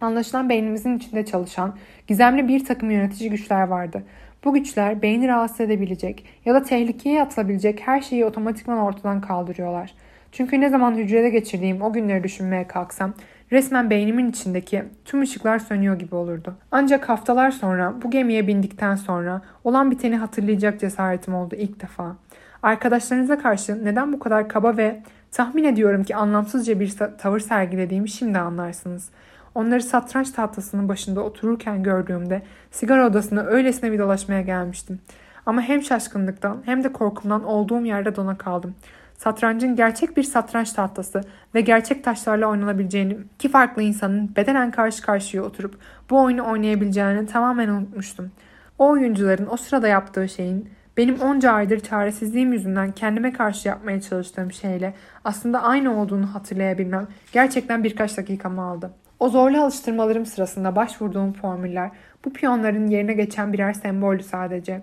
Anlaşılan 0.01 0.49
beynimizin 0.49 0.97
içinde 0.97 1.25
çalışan 1.25 1.75
gizemli 2.07 2.49
bir 2.49 2.65
takım 2.65 2.91
yönetici 2.91 3.31
güçler 3.31 3.63
vardı. 3.63 4.03
Bu 4.45 4.55
güçler 4.55 5.03
beyni 5.03 5.29
rahatsız 5.29 5.61
edebilecek 5.61 6.25
ya 6.45 6.55
da 6.55 6.63
tehlikeye 6.63 7.23
atılabilecek 7.23 7.81
her 7.85 8.01
şeyi 8.01 8.25
otomatikman 8.25 8.79
ortadan 8.79 9.21
kaldırıyorlar. 9.21 9.95
Çünkü 10.33 10.61
ne 10.61 10.69
zaman 10.69 10.95
hücrede 10.95 11.31
geçirdiğim 11.31 11.83
o 11.83 11.93
günleri 11.93 12.25
düşünmeye 12.25 12.67
kalksam 12.67 13.15
resmen 13.53 13.91
beynimin 13.91 14.31
içindeki 14.31 14.85
tüm 15.05 15.21
ışıklar 15.21 15.59
sönüyor 15.59 15.99
gibi 15.99 16.15
olurdu. 16.15 16.55
Ancak 16.71 17.09
haftalar 17.09 17.51
sonra 17.51 17.95
bu 18.03 18.11
gemiye 18.11 18.47
bindikten 18.47 18.95
sonra 18.95 19.43
olan 19.65 19.91
biteni 19.91 20.17
hatırlayacak 20.17 20.81
cesaretim 20.81 21.35
oldu 21.35 21.55
ilk 21.55 21.81
defa. 21.83 22.17
Arkadaşlarınıza 22.63 23.39
karşı 23.39 23.85
neden 23.85 24.13
bu 24.13 24.19
kadar 24.19 24.49
kaba 24.49 24.77
ve 24.77 25.03
tahmin 25.33 25.65
ediyorum 25.65 26.05
ki 26.05 26.17
anlamsızca 26.17 26.81
bir 26.81 26.95
tavır 27.19 27.41
sergilediğimi 27.41 28.09
şimdi 28.09 28.39
anlarsınız. 28.39 29.11
Onları 29.55 29.83
satranç 29.83 30.31
tahtasının 30.31 30.89
başında 30.89 31.21
otururken 31.21 31.83
gördüğümde 31.83 32.43
sigara 32.71 33.07
odasına 33.07 33.43
öylesine 33.43 33.93
bir 33.93 33.99
dolaşmaya 33.99 34.41
gelmiştim. 34.41 35.01
Ama 35.47 35.63
hem 35.63 35.83
şaşkınlıktan 35.83 36.63
hem 36.65 36.85
de 36.85 36.93
korkumdan 36.93 37.45
olduğum 37.45 37.85
yerde 37.85 38.17
dona 38.17 38.39
kaldım. 38.39 38.75
Satrancın 39.19 39.77
gerçek 39.77 40.17
bir 40.17 40.23
satranç 40.23 40.73
tahtası 40.73 41.21
ve 41.55 41.61
gerçek 41.61 42.05
taşlarla 42.05 42.47
oynanabileceğini, 42.47 43.19
iki 43.35 43.49
farklı 43.49 43.83
insanın 43.83 44.37
bedenen 44.37 44.71
karşı 44.71 45.03
karşıya 45.03 45.43
oturup 45.43 45.79
bu 46.11 46.23
oyunu 46.23 46.51
oynayabileceğini 46.51 47.27
tamamen 47.27 47.69
unutmuştum. 47.69 48.31
O 48.79 48.89
oyuncuların 48.89 49.49
o 49.51 49.57
sırada 49.57 49.89
yaptığı 49.89 50.29
şeyin 50.29 50.69
benim 50.97 51.21
onca 51.21 51.53
aydır 51.53 51.81
çaresizliğim 51.81 52.53
yüzünden 52.53 52.93
kendime 52.93 53.33
karşı 53.33 53.69
yapmaya 53.69 54.01
çalıştığım 54.01 54.53
şeyle 54.53 54.95
aslında 55.25 55.63
aynı 55.63 56.01
olduğunu 56.01 56.35
hatırlayabilmem 56.35 57.07
gerçekten 57.33 57.85
birkaç 57.85 58.17
dakikamı 58.17 58.63
aldı. 58.63 58.91
O 59.21 59.29
zorlu 59.29 59.63
alıştırmalarım 59.63 60.27
sırasında 60.27 60.77
başvurduğum 60.77 61.33
formüller 61.33 61.91
bu 62.25 62.33
piyonların 62.33 62.87
yerine 62.87 63.13
geçen 63.13 63.53
birer 63.53 63.73
semboldü 63.73 64.23
sadece. 64.23 64.83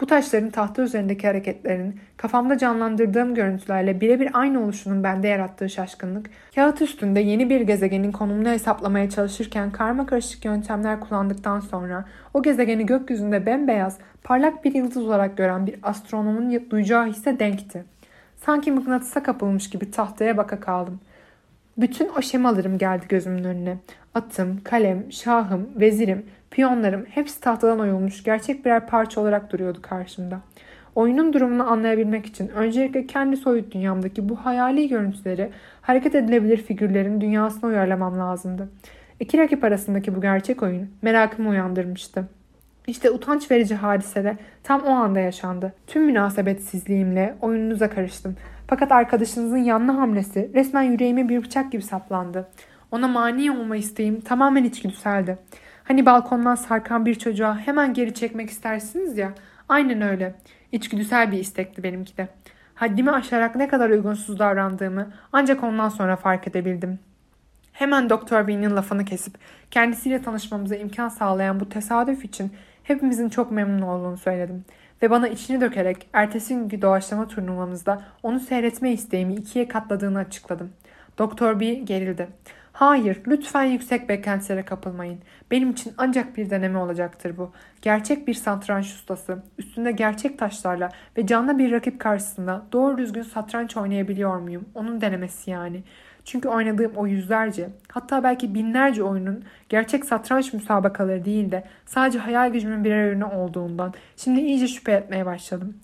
Bu 0.00 0.06
taşların 0.06 0.50
tahta 0.50 0.82
üzerindeki 0.82 1.26
hareketlerin 1.26 2.00
kafamda 2.16 2.58
canlandırdığım 2.58 3.34
görüntülerle 3.34 4.00
birebir 4.00 4.30
aynı 4.32 4.64
oluşunun 4.64 5.04
bende 5.04 5.28
yarattığı 5.28 5.70
şaşkınlık, 5.70 6.30
kağıt 6.54 6.82
üstünde 6.82 7.20
yeni 7.20 7.50
bir 7.50 7.60
gezegenin 7.60 8.12
konumunu 8.12 8.48
hesaplamaya 8.48 9.10
çalışırken 9.10 9.70
karma 9.70 10.06
karışık 10.06 10.44
yöntemler 10.44 11.00
kullandıktan 11.00 11.60
sonra 11.60 12.04
o 12.34 12.42
gezegeni 12.42 12.86
gökyüzünde 12.86 13.46
bembeyaz, 13.46 13.98
parlak 14.24 14.64
bir 14.64 14.74
yıldız 14.74 15.06
olarak 15.06 15.36
gören 15.36 15.66
bir 15.66 15.76
astronomun 15.82 16.70
duyacağı 16.70 17.06
hisse 17.06 17.38
denkti. 17.38 17.84
Sanki 18.36 18.72
mıknatısa 18.72 19.22
kapılmış 19.22 19.70
gibi 19.70 19.90
tahtaya 19.90 20.36
baka 20.36 20.60
kaldım. 20.60 21.00
Bütün 21.78 22.08
o 22.18 22.22
şemalarım 22.22 22.78
geldi 22.78 23.04
gözümün 23.08 23.44
önüne. 23.44 23.76
Atım, 24.14 24.60
kalem, 24.64 25.12
şahım, 25.12 25.68
vezirim, 25.76 26.26
piyonlarım 26.50 27.04
hepsi 27.10 27.40
tahtadan 27.40 27.80
oyulmuş 27.80 28.24
gerçek 28.24 28.64
birer 28.64 28.86
parça 28.86 29.20
olarak 29.20 29.52
duruyordu 29.52 29.82
karşımda. 29.82 30.40
Oyunun 30.94 31.32
durumunu 31.32 31.70
anlayabilmek 31.70 32.26
için 32.26 32.48
öncelikle 32.48 33.06
kendi 33.06 33.36
soyut 33.36 33.74
dünyamdaki 33.74 34.28
bu 34.28 34.36
hayali 34.36 34.88
görüntüleri 34.88 35.50
hareket 35.82 36.14
edilebilir 36.14 36.56
figürlerin 36.56 37.20
dünyasına 37.20 37.70
uyarlamam 37.70 38.18
lazımdı. 38.18 38.68
İki 39.20 39.38
rakip 39.38 39.64
arasındaki 39.64 40.16
bu 40.16 40.20
gerçek 40.20 40.62
oyun 40.62 40.90
merakımı 41.02 41.48
uyandırmıştı. 41.50 42.28
İşte 42.86 43.10
utanç 43.10 43.50
verici 43.50 43.74
hadise 43.74 44.24
de 44.24 44.36
tam 44.62 44.82
o 44.82 44.90
anda 44.90 45.20
yaşandı. 45.20 45.72
Tüm 45.86 46.04
münasebetsizliğimle 46.04 47.34
oyununuza 47.40 47.90
karıştım. 47.90 48.36
Fakat 48.74 48.92
arkadaşınızın 48.92 49.56
yanlı 49.56 49.92
hamlesi 49.92 50.50
resmen 50.54 50.82
yüreğime 50.82 51.28
bir 51.28 51.42
bıçak 51.42 51.72
gibi 51.72 51.82
saplandı. 51.82 52.48
Ona 52.90 53.08
mani 53.08 53.50
olma 53.50 53.76
isteğim 53.76 54.20
tamamen 54.20 54.64
içgüdüseldi. 54.64 55.38
Hani 55.84 56.06
balkondan 56.06 56.54
sarkan 56.54 57.06
bir 57.06 57.14
çocuğa 57.14 57.58
hemen 57.58 57.94
geri 57.94 58.14
çekmek 58.14 58.50
istersiniz 58.50 59.18
ya. 59.18 59.32
Aynen 59.68 60.00
öyle. 60.02 60.34
İçgüdüsel 60.72 61.32
bir 61.32 61.38
istekti 61.38 61.82
benimki 61.82 62.16
de. 62.16 62.28
Haddimi 62.74 63.10
aşarak 63.10 63.56
ne 63.56 63.68
kadar 63.68 63.90
uygunsuz 63.90 64.38
davrandığımı 64.38 65.12
ancak 65.32 65.64
ondan 65.64 65.88
sonra 65.88 66.16
fark 66.16 66.48
edebildim. 66.48 66.98
Hemen 67.72 68.10
Doktor 68.10 68.48
Bean'in 68.48 68.76
lafını 68.76 69.04
kesip 69.04 69.34
kendisiyle 69.70 70.22
tanışmamıza 70.22 70.76
imkan 70.76 71.08
sağlayan 71.08 71.60
bu 71.60 71.68
tesadüf 71.68 72.24
için 72.24 72.52
hepimizin 72.82 73.28
çok 73.28 73.50
memnun 73.50 73.82
olduğunu 73.82 74.16
söyledim. 74.16 74.64
Ve 75.04 75.10
bana 75.10 75.28
içini 75.28 75.60
dökerek 75.60 76.08
ertesi 76.12 76.54
günkü 76.54 76.82
doğaçlama 76.82 77.28
turnuvamızda 77.28 78.02
onu 78.22 78.40
seyretme 78.40 78.92
isteğimi 78.92 79.34
ikiye 79.34 79.68
katladığını 79.68 80.18
açıkladım. 80.18 80.72
Doktor 81.18 81.60
B 81.60 81.74
gerildi. 81.74 82.28
Hayır, 82.72 83.20
lütfen 83.26 83.64
yüksek 83.64 84.08
beklentilere 84.08 84.64
kapılmayın. 84.64 85.18
Benim 85.50 85.70
için 85.70 85.94
ancak 85.98 86.36
bir 86.36 86.50
deneme 86.50 86.78
olacaktır 86.78 87.36
bu. 87.36 87.52
Gerçek 87.82 88.28
bir 88.28 88.34
satranç 88.34 88.86
ustası, 88.86 89.42
üstünde 89.58 89.92
gerçek 89.92 90.38
taşlarla 90.38 90.88
ve 91.16 91.26
canlı 91.26 91.58
bir 91.58 91.72
rakip 91.72 92.00
karşısında 92.00 92.62
doğru 92.72 92.98
düzgün 92.98 93.22
satranç 93.22 93.76
oynayabiliyor 93.76 94.38
muyum? 94.38 94.68
Onun 94.74 95.00
denemesi 95.00 95.50
yani. 95.50 95.82
Çünkü 96.24 96.48
oynadığım 96.48 96.92
o 96.96 97.06
yüzlerce, 97.06 97.68
hatta 97.92 98.24
belki 98.24 98.54
binlerce 98.54 99.02
oyunun 99.02 99.44
gerçek 99.68 100.04
satranç 100.04 100.52
müsabakaları 100.52 101.24
değil 101.24 101.50
de 101.50 101.64
sadece 101.86 102.18
hayal 102.18 102.52
gücümün 102.52 102.84
birer 102.84 103.08
ürünü 103.08 103.24
olduğundan 103.24 103.94
şimdi 104.16 104.40
iyice 104.40 104.68
şüphe 104.68 104.92
etmeye 104.92 105.26
başladım. 105.26 105.74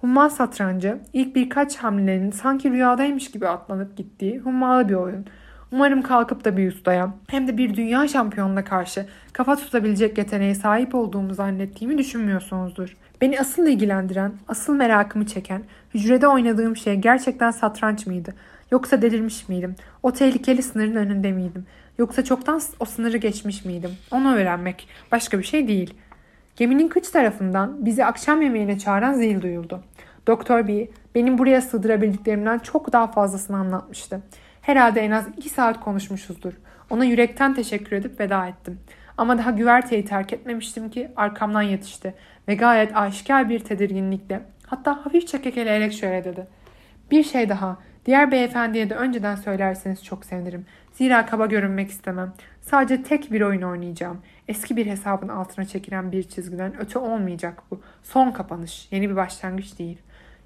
Humma 0.00 0.30
satrancı 0.30 0.98
ilk 1.12 1.36
birkaç 1.36 1.76
hamlenin 1.76 2.30
sanki 2.30 2.70
rüyadaymış 2.70 3.30
gibi 3.30 3.48
atlanıp 3.48 3.96
gittiği 3.96 4.38
hummalı 4.38 4.88
bir 4.88 4.94
oyun. 4.94 5.26
Umarım 5.72 6.02
kalkıp 6.02 6.44
da 6.44 6.56
bir 6.56 6.72
ustaya 6.72 7.14
hem 7.26 7.48
de 7.48 7.58
bir 7.58 7.74
dünya 7.74 8.08
şampiyonuna 8.08 8.64
karşı 8.64 9.06
kafa 9.32 9.56
tutabilecek 9.56 10.18
yeteneğe 10.18 10.54
sahip 10.54 10.94
olduğumu 10.94 11.34
zannettiğimi 11.34 11.98
düşünmüyorsunuzdur. 11.98 12.96
Beni 13.20 13.40
asıl 13.40 13.66
ilgilendiren, 13.66 14.32
asıl 14.48 14.74
merakımı 14.74 15.26
çeken, 15.26 15.62
hücrede 15.94 16.28
oynadığım 16.28 16.76
şey 16.76 16.94
gerçekten 16.94 17.50
satranç 17.50 18.06
mıydı? 18.06 18.34
Yoksa 18.70 19.02
delirmiş 19.02 19.48
miydim? 19.48 19.74
O 20.02 20.12
tehlikeli 20.12 20.62
sınırın 20.62 20.96
önünde 20.96 21.32
miydim? 21.32 21.66
Yoksa 21.98 22.24
çoktan 22.24 22.60
o 22.80 22.84
sınırı 22.84 23.16
geçmiş 23.16 23.64
miydim? 23.64 23.90
Onu 24.10 24.34
öğrenmek 24.34 24.88
başka 25.12 25.38
bir 25.38 25.44
şey 25.44 25.68
değil. 25.68 25.94
Geminin 26.56 26.88
kıç 26.88 27.08
tarafından 27.08 27.86
bizi 27.86 28.04
akşam 28.04 28.42
yemeğine 28.42 28.78
çağıran 28.78 29.12
zil 29.12 29.40
duyuldu. 29.40 29.80
Doktor 30.26 30.68
B 30.68 30.88
benim 31.14 31.38
buraya 31.38 31.60
sığdırabildiklerimden 31.60 32.58
çok 32.58 32.92
daha 32.92 33.06
fazlasını 33.06 33.56
anlatmıştı. 33.56 34.20
Herhalde 34.62 35.00
en 35.00 35.10
az 35.10 35.24
iki 35.36 35.48
saat 35.48 35.80
konuşmuşuzdur. 35.80 36.52
Ona 36.90 37.04
yürekten 37.04 37.54
teşekkür 37.54 37.96
edip 37.96 38.20
veda 38.20 38.46
ettim. 38.46 38.78
Ama 39.18 39.38
daha 39.38 39.50
güverteyi 39.50 40.04
terk 40.04 40.32
etmemiştim 40.32 40.90
ki 40.90 41.10
arkamdan 41.16 41.62
yetişti 41.62 42.14
ve 42.48 42.54
gayet 42.54 42.96
aşikar 42.96 43.48
bir 43.48 43.58
tedirginlikle 43.58 44.42
hatta 44.66 45.06
hafifçe 45.06 45.42
kekeleyerek 45.42 45.92
şöyle 45.92 46.24
dedi. 46.24 46.46
Bir 47.10 47.22
şey 47.24 47.48
daha 47.48 47.78
Diğer 48.06 48.30
beyefendiye 48.30 48.90
de 48.90 48.94
önceden 48.94 49.36
söylerseniz 49.36 50.04
çok 50.04 50.24
sevinirim. 50.24 50.66
Zira 50.92 51.26
kaba 51.26 51.46
görünmek 51.46 51.90
istemem. 51.90 52.32
Sadece 52.60 53.02
tek 53.02 53.32
bir 53.32 53.40
oyun 53.40 53.62
oynayacağım. 53.62 54.18
Eski 54.48 54.76
bir 54.76 54.86
hesabın 54.86 55.28
altına 55.28 55.64
çekilen 55.64 56.12
bir 56.12 56.22
çizgiden 56.22 56.80
öte 56.80 56.98
olmayacak 56.98 57.62
bu. 57.70 57.80
Son 58.02 58.30
kapanış. 58.30 58.88
Yeni 58.90 59.10
bir 59.10 59.16
başlangıç 59.16 59.78
değil. 59.78 59.98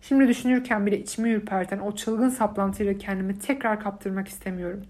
Şimdi 0.03 0.29
düşünürken 0.29 0.87
bile 0.87 0.99
içimi 0.99 1.31
ürperten 1.31 1.79
o 1.79 1.95
çılgın 1.95 2.29
saplantıyla 2.29 2.99
kendimi 2.99 3.39
tekrar 3.39 3.81
kaptırmak 3.81 4.29
istemiyorum. 4.29 4.83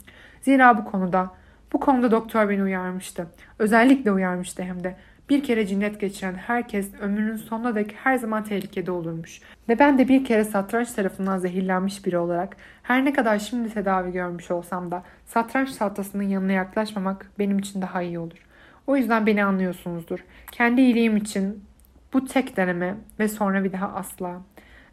Zira 0.42 0.78
bu 0.78 0.84
konuda, 0.84 1.30
bu 1.72 1.80
konuda 1.80 2.10
doktor 2.10 2.48
beni 2.48 2.62
uyarmıştı. 2.62 3.26
Özellikle 3.58 4.12
uyarmıştı 4.12 4.62
hem 4.62 4.84
de. 4.84 4.96
Bir 5.28 5.42
kere 5.42 5.66
cinnet 5.66 6.00
geçiren 6.00 6.34
herkes 6.34 6.94
ömrünün 7.00 7.36
sonuna 7.36 7.74
dek 7.74 7.94
her 8.04 8.16
zaman 8.16 8.44
tehlikede 8.44 8.90
olurmuş. 8.90 9.40
Ve 9.68 9.78
ben 9.78 9.98
de 9.98 10.08
bir 10.08 10.24
kere 10.24 10.44
satranç 10.44 10.92
tarafından 10.92 11.38
zehirlenmiş 11.38 12.06
biri 12.06 12.18
olarak 12.18 12.56
her 12.82 13.04
ne 13.04 13.12
kadar 13.12 13.38
şimdi 13.38 13.74
tedavi 13.74 14.12
görmüş 14.12 14.50
olsam 14.50 14.90
da 14.90 15.02
satranç 15.26 15.76
tahtasının 15.76 16.22
yanına 16.22 16.52
yaklaşmamak 16.52 17.30
benim 17.38 17.58
için 17.58 17.82
daha 17.82 18.02
iyi 18.02 18.18
olur. 18.18 18.46
O 18.86 18.96
yüzden 18.96 19.26
beni 19.26 19.44
anlıyorsunuzdur. 19.44 20.24
Kendi 20.52 20.80
iyiliğim 20.80 21.16
için 21.16 21.64
bu 22.12 22.24
tek 22.24 22.56
deneme 22.56 22.94
ve 23.18 23.28
sonra 23.28 23.64
bir 23.64 23.72
daha 23.72 23.88
asla. 23.94 24.42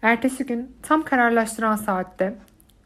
Ertesi 0.02 0.46
gün 0.46 0.76
tam 0.82 1.04
kararlaştıran 1.04 1.76
saatte 1.76 2.36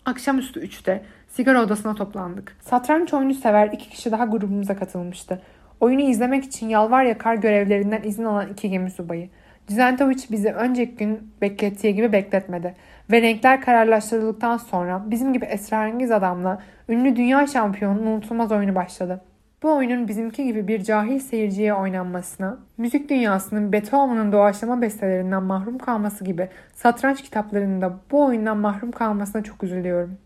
akşamüstü 0.06 0.60
3'te 0.60 1.06
sigara 1.28 1.62
odasına 1.62 1.96
toplandık. 1.96 2.58
Satranç 2.62 3.14
oyunu 3.14 3.34
sever 3.34 3.68
iki 3.68 3.90
kişi 3.90 4.12
daha 4.12 4.26
grubumuza 4.26 4.76
katılmıştı. 4.76 5.42
Oyunu 5.80 6.02
izlemek 6.02 6.44
için 6.44 6.70
yalvar 6.70 7.04
yakar 7.04 7.36
görevlerinden 7.36 8.04
izin 8.04 8.24
alan 8.24 8.50
iki 8.50 8.70
gemi 8.70 8.92
subayı. 8.92 9.30
Düzentovic 9.68 10.24
bizi 10.32 10.52
önceki 10.52 10.96
gün 10.96 11.32
beklettiği 11.42 11.96
gibi 11.96 12.12
bekletmedi 12.14 12.76
ve 13.12 13.22
renkler 13.22 13.62
kararlaştırıldıktan 13.62 14.58
sonra 14.58 15.04
bizim 15.08 15.34
gibi 15.34 15.46
esrarengiz 15.46 16.12
adamla 16.12 16.62
ünlü 16.90 17.16
dünya 17.16 17.48
şampiyonunun 17.48 18.08
unutulmaz 18.08 18.52
oyunu 18.52 18.76
başladı. 18.76 19.22
Bu 19.64 19.76
oyunun 19.76 20.08
bizimki 20.08 20.44
gibi 20.44 20.68
bir 20.68 20.84
cahil 20.84 21.20
seyirciye 21.20 21.74
oynanmasına, 21.74 22.58
müzik 22.78 23.10
dünyasının 23.10 23.72
Beethoven'ın 23.72 24.32
doğaçlama 24.32 24.82
bestelerinden 24.82 25.44
mahrum 25.44 25.78
kalması 25.78 26.24
gibi 26.24 26.50
satranç 26.74 27.22
kitaplarında 27.22 27.94
bu 28.12 28.26
oyundan 28.26 28.58
mahrum 28.58 28.92
kalmasına 28.92 29.44
çok 29.44 29.64
üzülüyorum. 29.64 30.18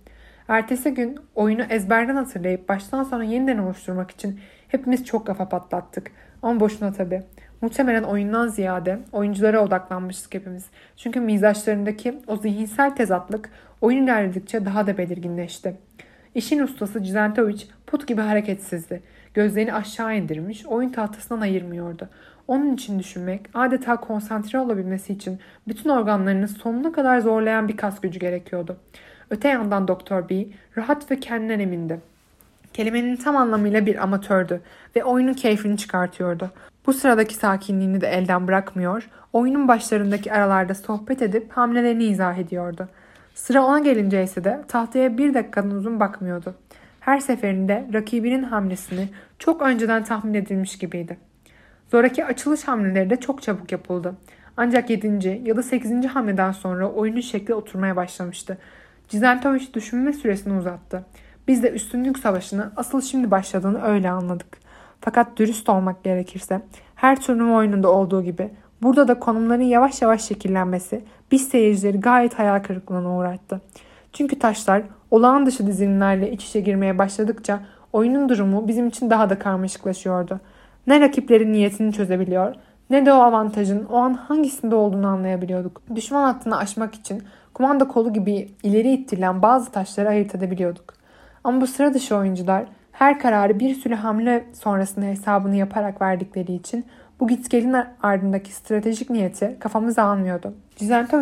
Ertesi 0.47 0.93
gün 0.93 1.19
oyunu 1.35 1.61
ezberden 1.61 2.15
hatırlayıp 2.15 2.69
baştan 2.69 3.03
sona 3.03 3.23
yeniden 3.23 3.57
oluşturmak 3.57 4.11
için 4.11 4.39
hepimiz 4.69 5.05
çok 5.05 5.27
kafa 5.27 5.49
patlattık. 5.49 6.11
Ama 6.41 6.59
boşuna 6.59 6.93
tabii. 6.93 7.23
Muhtemelen 7.61 8.03
oyundan 8.03 8.47
ziyade 8.47 8.99
oyunculara 9.11 9.63
odaklanmıştık 9.63 10.33
hepimiz. 10.33 10.65
Çünkü 10.97 11.19
mizaçlarındaki 11.19 12.19
o 12.27 12.37
zihinsel 12.37 12.95
tezatlık 12.95 13.49
oyun 13.81 14.03
ilerledikçe 14.03 14.65
daha 14.65 14.87
da 14.87 14.97
belirginleşti. 14.97 15.75
İşin 16.35 16.59
ustası 16.59 17.03
Cizentovic 17.03 17.63
put 17.87 18.07
gibi 18.07 18.21
hareketsizdi. 18.21 19.01
Gözlerini 19.33 19.73
aşağı 19.73 20.17
indirmiş, 20.17 20.65
oyun 20.65 20.89
tahtasından 20.89 21.41
ayırmıyordu. 21.41 22.09
Onun 22.47 22.73
için 22.73 22.99
düşünmek, 22.99 23.41
adeta 23.53 23.95
konsantre 23.95 24.59
olabilmesi 24.59 25.13
için 25.13 25.39
bütün 25.67 25.89
organlarını 25.89 26.47
sonuna 26.47 26.91
kadar 26.91 27.19
zorlayan 27.19 27.67
bir 27.67 27.77
kas 27.77 28.01
gücü 28.01 28.19
gerekiyordu. 28.19 28.77
Öte 29.29 29.47
yandan 29.47 29.87
Doktor 29.87 30.29
B 30.29 30.45
rahat 30.77 31.11
ve 31.11 31.19
kendinden 31.19 31.59
emindi. 31.59 31.99
Kelimenin 32.73 33.15
tam 33.15 33.37
anlamıyla 33.37 33.85
bir 33.85 34.03
amatördü 34.03 34.61
ve 34.95 35.03
oyunun 35.03 35.33
keyfini 35.33 35.77
çıkartıyordu. 35.77 36.51
Bu 36.85 36.93
sıradaki 36.93 37.35
sakinliğini 37.35 38.01
de 38.01 38.07
elden 38.07 38.47
bırakmıyor, 38.47 39.09
oyunun 39.33 39.67
başlarındaki 39.67 40.33
aralarda 40.33 40.75
sohbet 40.75 41.21
edip 41.21 41.51
hamlelerini 41.51 42.03
izah 42.03 42.37
ediyordu. 42.37 42.89
Sıra 43.35 43.63
ona 43.63 43.79
gelince 43.79 44.23
ise 44.23 44.43
de 44.43 44.61
tahtaya 44.67 45.17
bir 45.17 45.33
dakikadan 45.33 45.71
uzun 45.71 45.99
bakmıyordu. 45.99 46.55
Her 46.99 47.19
seferinde 47.19 47.87
rakibinin 47.93 48.43
hamlesini 48.43 49.09
çok 49.39 49.61
önceden 49.61 50.03
tahmin 50.03 50.33
edilmiş 50.33 50.77
gibiydi. 50.77 51.17
Zoraki 51.91 52.25
açılış 52.25 52.63
hamleleri 52.63 53.09
de 53.09 53.15
çok 53.15 53.41
çabuk 53.41 53.71
yapıldı. 53.71 54.15
Ancak 54.57 54.89
7. 54.89 55.41
ya 55.45 55.57
da 55.57 55.63
8. 55.63 56.05
hamleden 56.05 56.51
sonra 56.51 56.91
oyunun 56.91 57.21
şekli 57.21 57.53
oturmaya 57.53 57.95
başlamıştı. 57.95 58.57
Cizentovic 59.09 59.73
düşünme 59.73 60.13
süresini 60.13 60.53
uzattı. 60.57 61.05
Biz 61.47 61.63
de 61.63 61.71
üstünlük 61.71 62.19
savaşını 62.19 62.71
asıl 62.75 63.01
şimdi 63.01 63.31
başladığını 63.31 63.83
öyle 63.83 64.09
anladık. 64.09 64.57
Fakat 65.01 65.37
dürüst 65.37 65.69
olmak 65.69 66.03
gerekirse 66.03 66.61
her 66.95 67.21
turnuva 67.21 67.57
oyununda 67.57 67.89
olduğu 67.91 68.23
gibi 68.23 68.49
Burada 68.81 69.07
da 69.07 69.19
konumların 69.19 69.61
yavaş 69.61 70.01
yavaş 70.01 70.21
şekillenmesi 70.21 71.03
biz 71.31 71.47
seyircileri 71.47 71.99
gayet 71.99 72.39
hayal 72.39 72.59
kırıklığına 72.59 73.17
uğrattı. 73.17 73.61
Çünkü 74.13 74.39
taşlar 74.39 74.83
olağan 75.11 75.45
dışı 75.45 75.67
dizilimlerle 75.67 76.31
iç 76.31 76.45
içe 76.45 76.59
girmeye 76.59 76.97
başladıkça 76.97 77.59
oyunun 77.93 78.29
durumu 78.29 78.67
bizim 78.67 78.87
için 78.87 79.09
daha 79.09 79.29
da 79.29 79.39
karmaşıklaşıyordu. 79.39 80.39
Ne 80.87 80.99
rakiplerin 80.99 81.53
niyetini 81.53 81.93
çözebiliyor 81.93 82.55
ne 82.89 83.05
de 83.05 83.13
o 83.13 83.15
avantajın 83.15 83.85
o 83.85 83.97
an 83.97 84.13
hangisinde 84.13 84.75
olduğunu 84.75 85.07
anlayabiliyorduk. 85.07 85.81
Düşman 85.95 86.33
hattını 86.33 86.57
aşmak 86.57 86.95
için 86.95 87.23
kumanda 87.53 87.87
kolu 87.87 88.13
gibi 88.13 88.51
ileri 88.63 88.91
ittirilen 88.91 89.41
bazı 89.41 89.71
taşları 89.71 90.09
ayırt 90.09 90.35
edebiliyorduk. 90.35 90.98
Ama 91.43 91.61
bu 91.61 91.67
sıra 91.67 91.93
dışı 91.93 92.15
oyuncular 92.15 92.65
her 92.91 93.19
kararı 93.19 93.59
bir 93.59 93.75
sürü 93.75 93.95
hamle 93.95 94.45
sonrasında 94.53 95.05
hesabını 95.05 95.55
yaparak 95.55 96.01
verdikleri 96.01 96.53
için 96.53 96.85
bu 97.19 97.27
gitgelin 97.27 97.75
ardındaki 98.03 98.53
stratejik 98.53 99.09
niyeti 99.09 99.57
kafamıza 99.59 100.03
almıyordu. 100.03 100.53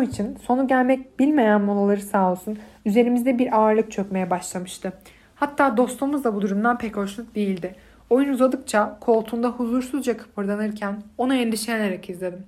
için 0.02 0.36
sonu 0.46 0.68
gelmek 0.68 1.18
bilmeyen 1.18 1.60
molaları 1.60 2.00
sağ 2.00 2.32
olsun 2.32 2.58
üzerimizde 2.84 3.38
bir 3.38 3.58
ağırlık 3.58 3.92
çökmeye 3.92 4.30
başlamıştı. 4.30 4.92
Hatta 5.34 5.76
dostumuz 5.76 6.24
da 6.24 6.34
bu 6.34 6.42
durumdan 6.42 6.78
pek 6.78 6.96
hoşnut 6.96 7.34
değildi. 7.34 7.74
Oyun 8.10 8.32
uzadıkça 8.32 8.98
koltuğunda 9.00 9.48
huzursuzca 9.48 10.16
kıpırdanırken 10.16 11.02
onu 11.18 11.34
endişelenerek 11.34 12.10
izledim. 12.10 12.46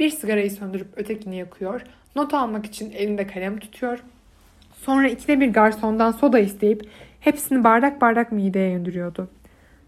Bir 0.00 0.10
sigarayı 0.10 0.50
söndürüp 0.50 0.88
ötekini 0.96 1.36
yakıyor, 1.36 1.82
not 2.16 2.34
almak 2.34 2.66
için 2.66 2.92
elinde 2.92 3.26
kalem 3.26 3.58
tutuyor. 3.58 4.02
Sonra 4.74 5.08
ikide 5.08 5.40
bir 5.40 5.52
garsondan 5.52 6.12
soda 6.12 6.38
isteyip 6.38 6.88
hepsini 7.20 7.64
bardak 7.64 8.00
bardak 8.00 8.32
mideye 8.32 8.70
indiriyordu. 8.70 9.28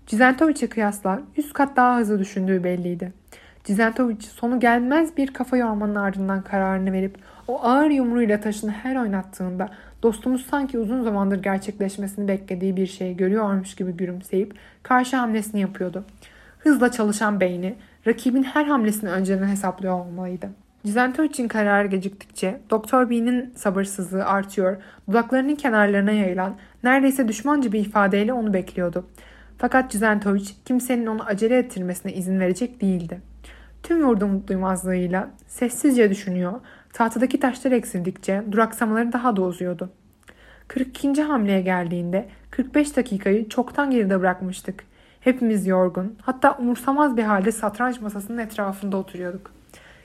Cizentovic'e 0.06 0.68
kıyasla 0.68 1.22
100 1.36 1.52
kat 1.52 1.76
daha 1.76 1.98
hızlı 1.98 2.18
düşündüğü 2.18 2.64
belliydi. 2.64 3.12
Cizentovic 3.64 4.20
sonu 4.20 4.60
gelmez 4.60 5.16
bir 5.16 5.32
kafa 5.32 5.56
yormanın 5.56 5.94
ardından 5.94 6.42
kararını 6.42 6.92
verip 6.92 7.18
o 7.48 7.64
ağır 7.64 7.90
yumruğuyla 7.90 8.40
taşını 8.40 8.70
her 8.70 8.96
oynattığında 8.96 9.68
dostumuz 10.02 10.46
sanki 10.46 10.78
uzun 10.78 11.02
zamandır 11.02 11.42
gerçekleşmesini 11.42 12.28
beklediği 12.28 12.76
bir 12.76 12.86
şeyi 12.86 13.16
görüyormuş 13.16 13.74
gibi 13.74 13.92
gülümseyip 13.92 14.54
karşı 14.82 15.16
hamlesini 15.16 15.60
yapıyordu. 15.60 16.04
Hızla 16.58 16.90
çalışan 16.90 17.40
beyni 17.40 17.74
rakibin 18.06 18.42
her 18.42 18.64
hamlesini 18.64 19.10
önceden 19.10 19.48
hesaplıyor 19.48 19.94
olmalıydı. 19.94 20.50
Cizentovic'in 20.84 21.48
kararı 21.48 21.86
geciktikçe 21.86 22.60
Doktor 22.70 23.10
B'nin 23.10 23.52
sabırsızlığı 23.56 24.24
artıyor, 24.24 24.76
dudaklarının 25.08 25.54
kenarlarına 25.54 26.12
yayılan 26.12 26.54
neredeyse 26.84 27.28
düşmanca 27.28 27.72
bir 27.72 27.80
ifadeyle 27.80 28.32
onu 28.32 28.54
bekliyordu. 28.54 29.06
Fakat 29.58 29.90
Cizentovic 29.90 30.44
kimsenin 30.64 31.06
onu 31.06 31.22
acele 31.24 31.58
ettirmesine 31.58 32.12
izin 32.12 32.40
verecek 32.40 32.80
değildi. 32.80 33.20
Tüm 33.82 34.04
vurdum 34.04 34.44
duymazlığıyla 34.46 35.30
sessizce 35.46 36.10
düşünüyor, 36.10 36.52
tahtadaki 36.92 37.40
taşlar 37.40 37.72
eksildikçe 37.72 38.42
duraksamaları 38.52 39.12
daha 39.12 39.36
da 39.36 39.42
uzuyordu. 39.42 39.90
42. 40.68 41.22
hamleye 41.22 41.60
geldiğinde 41.60 42.28
45 42.50 42.96
dakikayı 42.96 43.48
çoktan 43.48 43.90
geride 43.90 44.20
bırakmıştık. 44.20 44.84
Hepimiz 45.20 45.66
yorgun, 45.66 46.16
hatta 46.22 46.56
umursamaz 46.56 47.16
bir 47.16 47.22
halde 47.22 47.52
satranç 47.52 48.00
masasının 48.00 48.38
etrafında 48.38 48.96
oturuyorduk. 48.96 49.50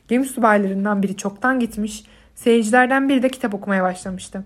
Gemi 0.07 0.25
subaylarından 0.25 1.03
biri 1.03 1.17
çoktan 1.17 1.59
gitmiş, 1.59 2.03
seyircilerden 2.35 3.09
biri 3.09 3.23
de 3.23 3.29
kitap 3.29 3.53
okumaya 3.53 3.83
başlamıştı. 3.83 4.43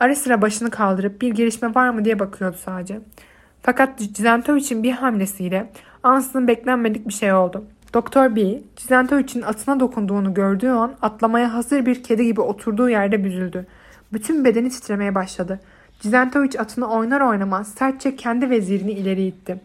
Ara 0.00 0.14
sıra 0.14 0.42
başını 0.42 0.70
kaldırıp 0.70 1.22
bir 1.22 1.34
gelişme 1.34 1.74
var 1.74 1.90
mı 1.90 2.04
diye 2.04 2.18
bakıyordu 2.18 2.56
sadece. 2.64 3.00
Fakat 3.62 3.98
Cizentovic'in 3.98 4.82
bir 4.82 4.92
hamlesiyle 4.92 5.70
ansızın 6.02 6.48
beklenmedik 6.48 7.08
bir 7.08 7.12
şey 7.12 7.32
oldu. 7.32 7.64
Doktor 7.94 8.36
B, 8.36 8.60
Cizentovic'in 8.76 9.42
atına 9.42 9.80
dokunduğunu 9.80 10.34
gördüğü 10.34 10.68
an 10.68 10.92
atlamaya 11.02 11.54
hazır 11.54 11.86
bir 11.86 12.02
kedi 12.02 12.24
gibi 12.24 12.40
oturduğu 12.40 12.88
yerde 12.88 13.24
büzüldü. 13.24 13.66
Bütün 14.12 14.44
bedeni 14.44 14.70
titremeye 14.70 15.14
başladı. 15.14 15.60
Cizentovic 16.00 16.60
atını 16.60 16.90
oynar 16.90 17.20
oynamaz 17.20 17.68
sertçe 17.68 18.16
kendi 18.16 18.50
vezirini 18.50 18.92
ileri 18.92 19.26
itti. 19.26 19.60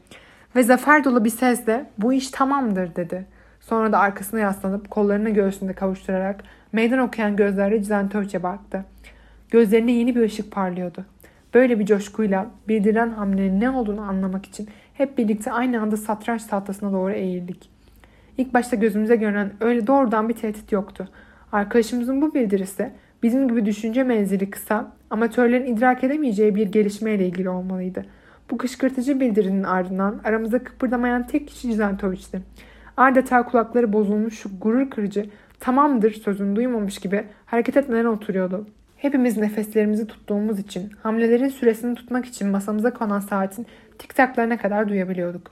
Ve 0.55 0.63
zafer 0.63 1.03
dolu 1.03 1.25
bir 1.25 1.29
sesle 1.29 1.85
bu 1.97 2.13
iş 2.13 2.29
tamamdır 2.29 2.95
dedi. 2.95 3.25
Sonra 3.61 3.91
da 3.91 3.99
arkasına 3.99 4.39
yaslanıp 4.39 4.89
kollarını 4.89 5.29
göğsünde 5.29 5.73
kavuşturarak 5.73 6.43
meydan 6.71 6.99
okuyan 6.99 7.35
gözlerle 7.35 7.81
Cizentovic'e 7.81 8.43
baktı. 8.43 8.85
Gözlerinde 9.53 9.91
yeni 9.91 10.15
bir 10.15 10.21
ışık 10.21 10.51
parlıyordu. 10.51 11.05
Böyle 11.53 11.79
bir 11.79 11.85
coşkuyla 11.85 12.51
bildiren 12.67 13.09
hamlenin 13.09 13.61
ne 13.61 13.69
olduğunu 13.69 14.01
anlamak 14.01 14.45
için 14.45 14.69
hep 14.93 15.17
birlikte 15.17 15.51
aynı 15.51 15.81
anda 15.81 15.97
satranç 15.97 16.43
tahtasına 16.43 16.91
doğru 16.91 17.11
eğildik. 17.11 17.69
İlk 18.37 18.53
başta 18.53 18.75
gözümüze 18.75 19.15
görünen 19.15 19.51
öyle 19.61 19.87
doğrudan 19.87 20.29
bir 20.29 20.33
tehdit 20.33 20.71
yoktu. 20.71 21.09
Arkadaşımızın 21.51 22.21
bu 22.21 22.33
bildirisi 22.33 22.91
bizim 23.23 23.47
gibi 23.47 23.65
düşünce 23.65 24.03
menzili 24.03 24.49
kısa, 24.49 24.91
amatörlerin 25.09 25.75
idrak 25.75 26.03
edemeyeceği 26.03 26.55
bir 26.55 26.71
gelişmeyle 26.71 27.27
ilgili 27.27 27.49
olmalıydı. 27.49 28.05
Bu 28.51 28.57
kışkırtıcı 28.57 29.19
bildirinin 29.19 29.63
ardından 29.63 30.21
aramızda 30.23 30.63
kıpırdamayan 30.63 31.27
tek 31.27 31.47
kişi 31.47 31.61
Cizentoviç'ti. 31.61 32.41
Adeta 32.97 33.45
kulakları 33.45 33.93
bozulmuş 33.93 34.43
gurur 34.61 34.89
kırıcı, 34.89 35.25
tamamdır 35.59 36.11
sözünü 36.11 36.55
duymamış 36.55 36.97
gibi 36.97 37.23
hareket 37.45 37.77
etmeden 37.77 38.05
oturuyordu. 38.05 38.67
Hepimiz 39.03 39.37
nefeslerimizi 39.37 40.07
tuttuğumuz 40.07 40.59
için, 40.59 40.91
hamlelerin 41.03 41.47
süresini 41.47 41.95
tutmak 41.95 42.25
için 42.25 42.47
masamıza 42.47 42.93
konan 42.93 43.19
saatin 43.19 43.67
tik 43.99 44.15
taklarına 44.15 44.57
kadar 44.57 44.89
duyabiliyorduk. 44.89 45.51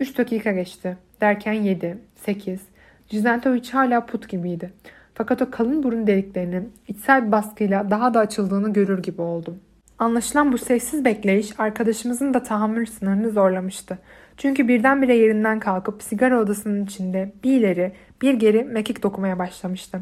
3 0.00 0.18
dakika 0.18 0.52
geçti. 0.52 0.96
Derken 1.20 1.52
7, 1.52 1.98
8. 2.16 2.60
Cizentovic 3.08 3.70
hala 3.72 4.06
put 4.06 4.28
gibiydi. 4.28 4.72
Fakat 5.14 5.42
o 5.42 5.50
kalın 5.50 5.82
burun 5.82 6.06
deliklerinin 6.06 6.72
içsel 6.88 7.32
baskıyla 7.32 7.90
daha 7.90 8.14
da 8.14 8.20
açıldığını 8.20 8.72
görür 8.72 9.02
gibi 9.02 9.22
oldum. 9.22 9.58
Anlaşılan 9.98 10.52
bu 10.52 10.58
sessiz 10.58 11.04
bekleyiş 11.04 11.60
arkadaşımızın 11.60 12.34
da 12.34 12.42
tahammül 12.42 12.86
sınırını 12.86 13.30
zorlamıştı. 13.30 13.98
Çünkü 14.36 14.68
birdenbire 14.68 15.16
yerinden 15.16 15.60
kalkıp 15.60 16.02
sigara 16.02 16.40
odasının 16.40 16.84
içinde 16.84 17.32
bir 17.44 17.56
ileri 17.56 17.92
bir 18.22 18.34
geri 18.34 18.64
mekik 18.64 19.02
dokumaya 19.02 19.38
başlamıştı. 19.38 20.00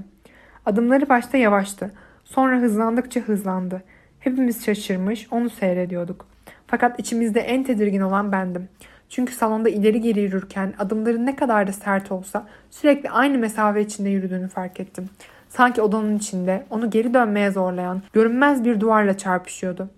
Adımları 0.67 1.09
başta 1.09 1.39
yavaştı. 1.39 1.91
Sonra 2.35 2.61
hızlandıkça 2.61 3.21
hızlandı. 3.21 3.83
Hepimiz 4.21 4.65
şaşırmış 4.65 5.29
onu 5.31 5.51
seyrediyorduk. 5.51 6.27
Fakat 6.67 7.01
içimizde 7.01 7.41
en 7.41 7.65
tedirgin 7.65 8.01
olan 8.01 8.33
bendim. 8.33 8.69
Çünkü 9.09 9.35
salonda 9.35 9.69
ileri 9.69 10.01
geri 10.01 10.21
yürürken 10.21 10.75
adımları 10.79 11.27
ne 11.27 11.37
kadar 11.37 11.67
da 11.67 11.73
sert 11.73 12.13
olsa 12.13 12.47
sürekli 12.71 13.11
aynı 13.11 13.39
mesafe 13.39 13.81
içinde 13.81 14.09
yürüdüğünü 14.09 14.49
fark 14.49 14.81
ettim. 14.81 15.09
Sanki 15.49 15.83
odanın 15.83 16.17
içinde 16.17 16.65
onu 16.71 16.91
geri 16.91 17.15
dönmeye 17.15 17.51
zorlayan 17.51 18.03
görünmez 18.13 18.65
bir 18.65 18.81
duvarla 18.81 19.19
çarpışıyordu. 19.19 19.89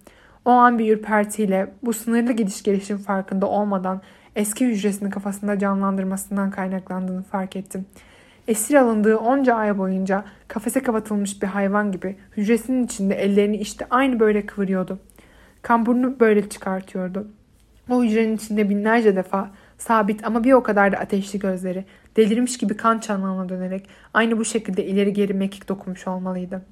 O 0.44 0.50
an 0.50 0.78
bir 0.78 0.96
ürpertiyle 0.96 1.70
bu 1.82 1.92
sınırlı 1.92 2.32
gidiş 2.32 2.62
gelişin 2.62 2.96
farkında 2.96 3.46
olmadan 3.46 4.00
eski 4.36 4.66
hücresini 4.66 5.10
kafasında 5.10 5.58
canlandırmasından 5.58 6.50
kaynaklandığını 6.50 7.22
fark 7.22 7.56
ettim. 7.56 7.86
Esir 8.48 8.74
alındığı 8.74 9.16
onca 9.16 9.54
ay 9.54 9.78
boyunca 9.78 10.24
kafese 10.48 10.82
kapatılmış 10.82 11.42
bir 11.42 11.46
hayvan 11.46 11.92
gibi 11.92 12.16
hücresinin 12.36 12.84
içinde 12.84 13.14
ellerini 13.14 13.56
işte 13.56 13.86
aynı 13.90 14.20
böyle 14.20 14.46
kıvırıyordu. 14.46 14.98
Kamburunu 15.62 16.20
böyle 16.20 16.48
çıkartıyordu. 16.48 17.28
O 17.90 18.02
hücrenin 18.02 18.36
içinde 18.36 18.68
binlerce 18.68 19.16
defa 19.16 19.50
sabit 19.78 20.26
ama 20.26 20.44
bir 20.44 20.52
o 20.52 20.62
kadar 20.62 20.92
da 20.92 20.96
ateşli 20.96 21.38
gözleri 21.38 21.84
delirmiş 22.16 22.58
gibi 22.58 22.76
kan 22.76 22.98
çanağına 22.98 23.48
dönerek 23.48 23.88
aynı 24.14 24.38
bu 24.38 24.44
şekilde 24.44 24.84
ileri 24.86 25.12
geri 25.12 25.34
mekik 25.34 25.68
dokunmuş 25.68 26.06
olmalıydı. 26.06 26.62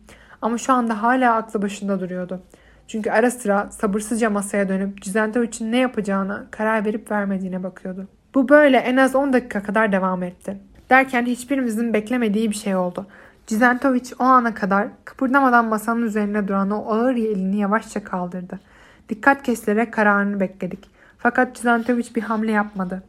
Ama 0.42 0.58
şu 0.58 0.72
anda 0.72 1.02
hala 1.02 1.34
aklı 1.34 1.62
başında 1.62 2.00
duruyordu. 2.00 2.42
Çünkü 2.88 3.10
ara 3.10 3.30
sıra 3.30 3.70
sabırsızca 3.70 4.30
masaya 4.30 4.68
dönüp 4.68 5.02
Cizento 5.02 5.44
için 5.44 5.72
ne 5.72 5.76
yapacağına 5.76 6.46
karar 6.50 6.84
verip 6.84 7.10
vermediğine 7.10 7.62
bakıyordu. 7.62 8.08
Bu 8.34 8.48
böyle 8.48 8.76
en 8.76 8.96
az 8.96 9.14
10 9.14 9.32
dakika 9.32 9.62
kadar 9.62 9.92
devam 9.92 10.22
etti. 10.22 10.56
Derken 10.92 11.26
hiçbirimizin 11.26 11.94
beklemediği 11.94 12.50
bir 12.50 12.56
şey 12.56 12.76
oldu. 12.76 13.06
Cizentovic 13.46 14.10
o 14.18 14.24
ana 14.24 14.54
kadar 14.54 14.88
kıpırdamadan 15.04 15.64
masanın 15.64 16.02
üzerine 16.02 16.48
duran 16.48 16.70
o 16.70 16.92
ağır 16.92 17.14
elini 17.14 17.56
yavaşça 17.56 18.04
kaldırdı. 18.04 18.60
Dikkat 19.08 19.42
kesilerek 19.42 19.92
kararını 19.92 20.40
bekledik. 20.40 20.90
Fakat 21.18 21.56
Cizentovic 21.56 22.14
bir 22.14 22.22
hamle 22.22 22.52
yapmadı. 22.52 23.02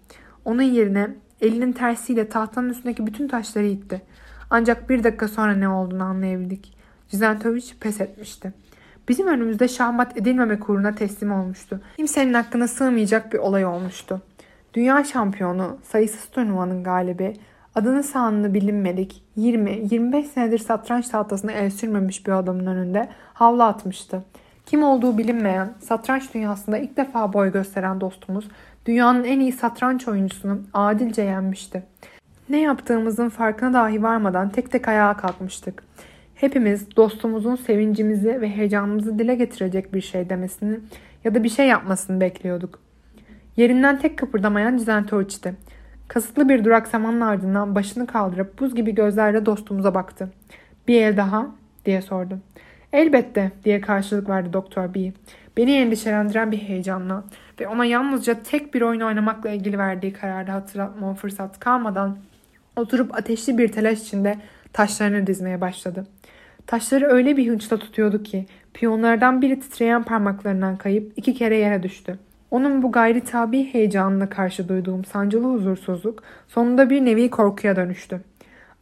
Onun 0.45 0.61
yerine 0.61 1.09
elinin 1.41 1.71
tersiyle 1.71 2.29
tahtanın 2.29 2.69
üstündeki 2.69 3.07
bütün 3.07 3.27
taşları 3.27 3.65
itti. 3.65 4.01
Ancak 4.49 4.89
bir 4.89 5.03
dakika 5.03 5.27
sonra 5.27 5.53
ne 5.53 5.69
olduğunu 5.69 6.03
anlayabildik. 6.03 6.77
Cizentovic 7.09 7.65
pes 7.79 8.01
etmişti. 8.01 8.53
Bizim 9.07 9.27
önümüzde 9.27 9.67
şahmat 9.67 10.17
edilmemek 10.17 10.69
uğruna 10.69 10.95
teslim 10.95 11.31
olmuştu. 11.31 11.81
Kimsenin 11.97 12.33
hakkına 12.33 12.67
sığmayacak 12.67 13.33
bir 13.33 13.39
olay 13.39 13.65
olmuştu. 13.65 14.21
Dünya 14.73 15.03
şampiyonu, 15.03 15.77
sayısız 15.83 16.25
turnuvanın 16.25 16.83
galibi, 16.83 17.33
adını 17.75 18.03
sanını 18.03 18.53
bilinmedik 18.53 19.23
20-25 19.37 20.23
senedir 20.23 20.57
satranç 20.57 21.07
tahtasına 21.07 21.51
el 21.51 21.69
sürmemiş 21.69 22.27
bir 22.27 22.31
adamın 22.31 22.65
önünde 22.65 23.09
havlu 23.33 23.63
atmıştı. 23.63 24.23
Kim 24.65 24.83
olduğu 24.83 25.17
bilinmeyen, 25.17 25.73
satranç 25.79 26.33
dünyasında 26.33 26.77
ilk 26.77 26.97
defa 26.97 27.33
boy 27.33 27.51
gösteren 27.51 28.01
dostumuz 28.01 28.47
dünyanın 28.85 29.23
en 29.23 29.39
iyi 29.39 29.51
satranç 29.51 30.07
oyuncusunu 30.07 30.61
adilce 30.73 31.21
yenmişti. 31.21 31.83
Ne 32.49 32.59
yaptığımızın 32.61 33.29
farkına 33.29 33.73
dahi 33.73 34.03
varmadan 34.03 34.49
tek 34.49 34.71
tek 34.71 34.87
ayağa 34.87 35.17
kalkmıştık. 35.17 35.83
Hepimiz 36.35 36.95
dostumuzun 36.95 37.55
sevincimizi 37.55 38.41
ve 38.41 38.49
heyecanımızı 38.49 39.19
dile 39.19 39.35
getirecek 39.35 39.93
bir 39.93 40.01
şey 40.01 40.29
demesini 40.29 40.79
ya 41.23 41.35
da 41.35 41.43
bir 41.43 41.49
şey 41.49 41.67
yapmasını 41.67 42.21
bekliyorduk. 42.21 42.79
Yerinden 43.57 43.99
tek 43.99 44.17
kıpırdamayan 44.17 44.77
Cizentoviç'ti. 44.77 45.55
Kasıtlı 46.07 46.49
bir 46.49 46.63
duraksamanın 46.63 47.21
ardından 47.21 47.75
başını 47.75 48.07
kaldırıp 48.07 48.59
buz 48.59 48.75
gibi 48.75 48.95
gözlerle 48.95 49.45
dostumuza 49.45 49.93
baktı. 49.93 50.29
Bir 50.87 51.01
el 51.01 51.17
daha 51.17 51.47
diye 51.85 52.01
sordu. 52.01 52.39
Elbette 52.93 53.51
diye 53.65 53.81
karşılık 53.81 54.29
verdi 54.29 54.53
Doktor 54.53 54.93
B. 54.93 55.11
Beni 55.57 55.71
endişelendiren 55.71 56.51
bir 56.51 56.57
heyecanla 56.57 57.23
ve 57.59 57.67
ona 57.67 57.85
yalnızca 57.85 58.43
tek 58.43 58.73
bir 58.73 58.81
oyun 58.81 59.01
oynamakla 59.01 59.49
ilgili 59.49 59.77
verdiği 59.77 60.13
kararı 60.13 60.51
hatırlatma 60.51 61.13
fırsat 61.13 61.59
kalmadan 61.59 62.17
oturup 62.75 63.15
ateşli 63.15 63.57
bir 63.57 63.67
telaş 63.67 63.99
içinde 63.99 64.37
taşlarını 64.73 65.27
dizmeye 65.27 65.61
başladı. 65.61 66.07
Taşları 66.67 67.07
öyle 67.07 67.37
bir 67.37 67.47
hınçla 67.47 67.77
tutuyordu 67.77 68.23
ki 68.23 68.45
piyonlardan 68.73 69.41
biri 69.41 69.59
titreyen 69.59 70.03
parmaklarından 70.03 70.77
kayıp 70.77 71.13
iki 71.15 71.33
kere 71.33 71.57
yere 71.57 71.83
düştü. 71.83 72.19
Onun 72.53 72.83
bu 72.83 72.91
gayri 72.91 73.21
tabi 73.21 73.73
heyecanına 73.73 74.29
karşı 74.29 74.69
duyduğum 74.69 75.05
sancılı 75.05 75.47
huzursuzluk 75.53 76.23
sonunda 76.47 76.89
bir 76.89 77.05
nevi 77.05 77.29
korkuya 77.29 77.75
dönüştü. 77.75 78.21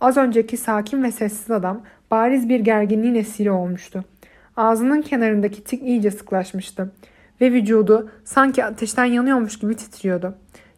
Az 0.01 0.17
önceki 0.17 0.57
sakin 0.57 1.03
ve 1.03 1.11
sessiz 1.11 1.51
adam 1.51 1.81
bariz 2.11 2.49
bir 2.49 2.59
gerginliğin 2.59 3.15
esiri 3.15 3.51
olmuştu. 3.51 4.03
Ağzının 4.57 5.01
kenarındaki 5.01 5.63
tik 5.63 5.83
iyice 5.83 6.11
sıklaşmıştı 6.11 6.91
ve 7.41 7.51
vücudu 7.51 8.09
sanki 8.23 8.65
ateşten 8.65 9.05
yanıyormuş 9.05 9.59
gibi 9.59 9.75
titriyordu. 9.75 10.35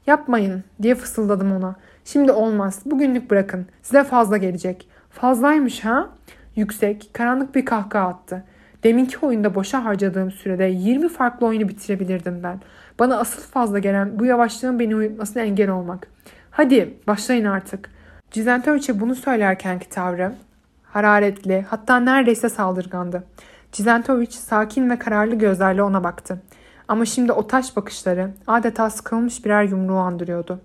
Yapmayın 0.07 0.63
diye 0.81 0.95
fısıldadım 0.95 1.51
ona. 1.51 1.75
Şimdi 2.05 2.31
olmaz. 2.31 2.81
Bugünlük 2.85 3.31
bırakın. 3.31 3.65
Size 3.81 4.03
fazla 4.03 4.37
gelecek. 4.37 4.87
Fazlaymış 5.09 5.85
ha? 5.85 6.09
Yüksek, 6.55 7.09
karanlık 7.13 7.55
bir 7.55 7.65
kahkaha 7.65 8.07
attı. 8.07 8.43
Deminki 8.83 9.25
oyunda 9.25 9.55
boşa 9.55 9.85
harcadığım 9.85 10.31
sürede 10.31 10.63
20 10.63 11.09
farklı 11.09 11.47
oyunu 11.47 11.69
bitirebilirdim 11.69 12.43
ben. 12.43 12.59
Bana 13.03 13.17
asıl 13.17 13.41
fazla 13.41 13.79
gelen 13.79 14.19
bu 14.19 14.25
yavaşlığın 14.25 14.79
beni 14.79 14.95
uyutmasına 14.95 15.43
engel 15.43 15.69
olmak. 15.69 16.07
Hadi 16.51 16.93
başlayın 17.07 17.45
artık. 17.45 17.89
Cizentoviç'e 18.31 18.99
bunu 18.99 19.15
söylerkenki 19.15 19.89
tavrı 19.89 20.35
hararetli 20.83 21.65
hatta 21.69 21.99
neredeyse 21.99 22.49
saldırgandı. 22.49 23.23
Cizentoviç 23.71 24.33
sakin 24.33 24.89
ve 24.89 24.99
kararlı 24.99 25.35
gözlerle 25.35 25.83
ona 25.83 26.03
baktı. 26.03 26.41
Ama 26.87 27.05
şimdi 27.05 27.31
o 27.31 27.47
taş 27.47 27.75
bakışları 27.75 28.31
adeta 28.47 28.89
sıkılmış 28.89 29.45
birer 29.45 29.63
yumruğu 29.63 29.97
andırıyordu. 29.97 30.61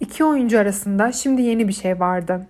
İki 0.00 0.24
oyuncu 0.24 0.58
arasında 0.58 1.12
şimdi 1.12 1.42
yeni 1.42 1.68
bir 1.68 1.72
şey 1.72 2.00
vardı. 2.00 2.46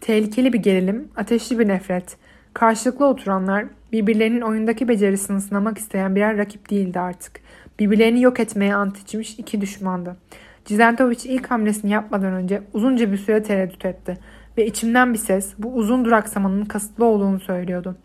Tehlikeli 0.00 0.52
bir 0.52 0.58
gerilim, 0.58 1.08
ateşli 1.16 1.58
bir 1.58 1.68
nefret. 1.68 2.16
Karşılıklı 2.54 3.06
oturanlar 3.06 3.64
birbirlerinin 3.92 4.40
oyundaki 4.40 4.88
becerisini 4.88 5.40
sınamak 5.40 5.78
isteyen 5.78 6.16
birer 6.16 6.38
rakip 6.38 6.70
değildi 6.70 7.00
artık. 7.00 7.40
Birbirlerini 7.78 8.22
yok 8.22 8.40
etmeye 8.40 8.74
ant 8.74 8.98
içmiş 8.98 9.38
iki 9.38 9.60
düşmandı. 9.60 10.16
Cizentoviç 10.64 11.26
ilk 11.26 11.50
hamlesini 11.50 11.90
yapmadan 11.90 12.32
önce 12.32 12.62
uzunca 12.72 13.12
bir 13.12 13.16
süre 13.16 13.42
tereddüt 13.42 13.84
etti 13.84 14.18
ve 14.58 14.66
içimden 14.66 15.12
bir 15.12 15.18
ses 15.18 15.52
bu 15.58 15.74
uzun 15.74 16.04
duraksamanın 16.04 16.64
kasıtlı 16.64 17.04
olduğunu 17.04 17.40
söylüyordu. 17.40 17.96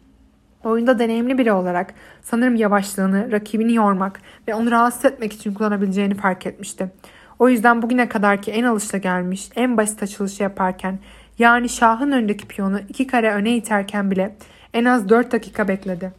Oyunda 0.64 1.00
deneyimli 1.00 1.38
biri 1.38 1.52
olarak 1.52 1.94
sanırım 2.22 2.56
yavaşlığını, 2.56 3.32
rakibini 3.32 3.74
yormak 3.74 4.22
ve 4.48 4.56
onu 4.56 4.72
rahatsız 4.72 5.06
etmek 5.06 5.34
için 5.34 5.54
kullanabileceğini 5.54 6.16
fark 6.16 6.46
etmişti. 6.46 6.92
O 7.40 7.50
yüzden 7.50 7.82
bugüne 7.82 8.10
kadarki 8.10 8.52
en 8.52 8.64
alışta 8.64 8.98
gelmiş, 8.98 9.50
en 9.56 9.78
basit 9.78 10.04
açılışı 10.04 10.44
yaparken 10.44 11.00
yani 11.40 11.70
şahın 11.70 12.12
önündeki 12.12 12.48
piyonu 12.48 12.80
iki 12.90 13.08
kare 13.08 13.34
öne 13.34 13.56
iterken 13.58 14.12
bile 14.12 14.36
en 14.74 14.86
az 14.86 15.10
4 15.10 15.32
dakika 15.32 15.68
bekledi. 15.68 16.12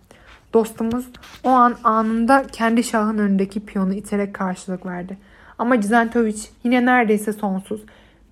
Dostumuz 0.53 1.09
o 1.45 1.49
an 1.49 1.77
anında 1.85 2.45
kendi 2.53 2.85
şahın 2.85 3.19
önündeki 3.19 3.67
piyonu 3.67 3.95
iterek 3.95 4.35
karşılık 4.35 4.87
verdi. 4.87 5.19
Ama 5.59 5.81
Cizentoviç 5.81 6.51
yine 6.65 6.87
neredeyse 6.87 7.33
sonsuz. 7.33 7.85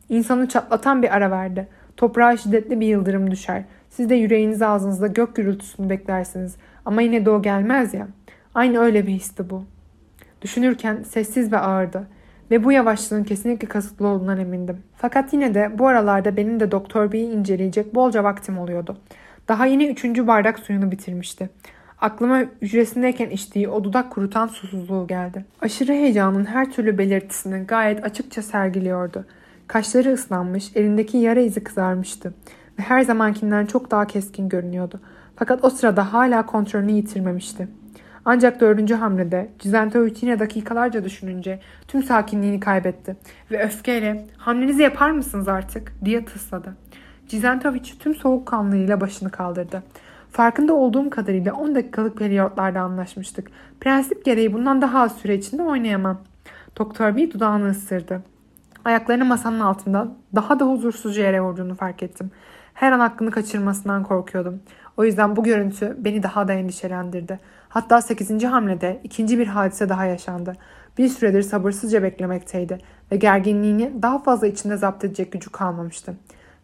İnsanı 0.08 0.48
çatlatan 0.48 1.02
bir 1.02 1.16
ara 1.16 1.30
verdi. 1.30 1.68
Toprağa 1.96 2.36
şiddetli 2.36 2.80
bir 2.80 2.86
yıldırım 2.86 3.30
düşer. 3.30 3.64
Siz 3.90 4.10
de 4.10 4.14
yüreğiniz 4.14 4.62
ağzınızda 4.62 5.06
gök 5.06 5.36
gürültüsünü 5.36 5.90
beklersiniz. 5.90 6.56
Ama 6.84 7.02
yine 7.02 7.24
de 7.26 7.30
o 7.30 7.42
gelmez 7.42 7.94
ya. 7.94 8.08
Aynı 8.54 8.78
öyle 8.78 9.06
bir 9.06 9.12
histi 9.12 9.50
bu. 9.50 9.64
Düşünürken 10.42 11.02
sessiz 11.02 11.52
ve 11.52 11.58
ağırdı. 11.58 12.08
Ve 12.50 12.64
bu 12.64 12.72
yavaşlığın 12.72 13.24
kesinlikle 13.24 13.68
kasıtlı 13.68 14.06
olduğundan 14.06 14.40
emindim. 14.40 14.82
Fakat 14.96 15.32
yine 15.32 15.54
de 15.54 15.78
bu 15.78 15.86
aralarda 15.86 16.36
benim 16.36 16.60
de 16.60 16.70
Doktor 16.70 17.12
B'yi 17.12 17.30
inceleyecek 17.30 17.94
bolca 17.94 18.24
vaktim 18.24 18.58
oluyordu. 18.58 18.96
Daha 19.48 19.66
yeni 19.66 19.86
üçüncü 19.86 20.26
bardak 20.26 20.58
suyunu 20.58 20.90
bitirmişti. 20.90 21.50
Aklıma 22.00 22.44
hücresindeyken 22.62 23.30
içtiği 23.30 23.68
o 23.68 23.84
dudak 23.84 24.10
kurutan 24.10 24.46
susuzluğu 24.46 25.06
geldi. 25.06 25.44
Aşırı 25.60 25.92
heyecanın 25.92 26.44
her 26.44 26.72
türlü 26.72 26.98
belirtisini 26.98 27.66
gayet 27.66 28.04
açıkça 28.04 28.42
sergiliyordu. 28.42 29.24
Kaşları 29.66 30.12
ıslanmış, 30.12 30.76
elindeki 30.76 31.16
yara 31.16 31.40
izi 31.40 31.64
kızarmıştı 31.64 32.34
ve 32.78 32.82
her 32.82 33.00
zamankinden 33.00 33.66
çok 33.66 33.90
daha 33.90 34.06
keskin 34.06 34.48
görünüyordu. 34.48 35.00
Fakat 35.36 35.64
o 35.64 35.70
sırada 35.70 36.12
hala 36.12 36.46
kontrolünü 36.46 36.92
yitirmemişti. 36.92 37.68
Ancak 38.24 38.60
dördüncü 38.60 38.94
hamlede 38.94 39.48
Cizentovic 39.58 40.14
yine 40.20 40.38
dakikalarca 40.38 41.04
düşününce 41.04 41.60
tüm 41.88 42.02
sakinliğini 42.02 42.60
kaybetti 42.60 43.16
ve 43.50 43.62
öfkeyle 43.62 44.26
hamlenizi 44.36 44.82
yapar 44.82 45.10
mısınız 45.10 45.48
artık 45.48 45.92
diye 46.04 46.24
tısladı. 46.24 46.76
Cizentovic 47.28 47.82
tüm 47.98 48.14
soğukkanlılığıyla 48.14 49.00
başını 49.00 49.30
kaldırdı. 49.30 49.82
Farkında 50.36 50.74
olduğum 50.74 51.10
kadarıyla 51.10 51.54
10 51.54 51.74
dakikalık 51.74 52.18
periyotlarda 52.18 52.80
anlaşmıştık. 52.80 53.50
Prensip 53.80 54.24
gereği 54.24 54.52
bundan 54.52 54.82
daha 54.82 55.00
az 55.00 55.16
süre 55.16 55.34
içinde 55.34 55.62
oynayamam. 55.62 56.20
Doktor 56.78 57.16
bir 57.16 57.30
dudağını 57.30 57.70
ısırdı. 57.70 58.22
Ayaklarını 58.84 59.24
masanın 59.24 59.60
altında 59.60 60.08
daha 60.34 60.60
da 60.60 60.64
huzursuzca 60.64 61.22
yere 61.22 61.40
vurduğunu 61.40 61.74
fark 61.74 62.02
ettim. 62.02 62.30
Her 62.74 62.92
an 62.92 63.00
hakkını 63.00 63.30
kaçırmasından 63.30 64.02
korkuyordum. 64.02 64.60
O 64.96 65.04
yüzden 65.04 65.36
bu 65.36 65.44
görüntü 65.44 65.96
beni 65.98 66.22
daha 66.22 66.48
da 66.48 66.52
endişelendirdi. 66.52 67.40
Hatta 67.68 68.02
8. 68.02 68.44
hamlede 68.44 69.00
ikinci 69.04 69.38
bir 69.38 69.46
hadise 69.46 69.88
daha 69.88 70.04
yaşandı. 70.04 70.52
Bir 70.98 71.08
süredir 71.08 71.42
sabırsızca 71.42 72.02
beklemekteydi 72.02 72.78
ve 73.12 73.16
gerginliğini 73.16 74.02
daha 74.02 74.18
fazla 74.18 74.46
içinde 74.46 74.76
zapt 74.76 75.04
edecek 75.04 75.32
gücü 75.32 75.50
kalmamıştı. 75.50 76.14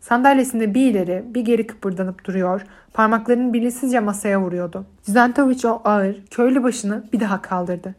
Sandalyesinde 0.03 0.75
bir 0.75 0.91
ileri 0.91 1.25
bir 1.27 1.41
geri 1.41 1.67
kıpırdanıp 1.67 2.25
duruyor, 2.25 2.63
parmaklarını 2.93 3.53
bilinçsizce 3.53 4.01
masaya 4.01 4.41
vuruyordu. 4.41 4.85
Zentovic 5.03 5.69
o 5.69 5.81
ağır, 5.85 6.17
köylü 6.31 6.63
başını 6.63 7.05
bir 7.13 7.21
daha 7.21 7.43
kaldırdı. 7.43 7.95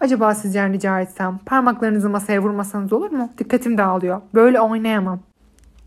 Acaba 0.00 0.34
sizden 0.34 0.72
rica 0.72 1.00
etsem 1.00 1.38
parmaklarınızı 1.46 2.10
masaya 2.10 2.42
vurmasanız 2.42 2.92
olur 2.92 3.10
mu? 3.10 3.30
Dikkatim 3.38 3.78
dağılıyor. 3.78 4.20
Böyle 4.34 4.60
oynayamam. 4.60 5.20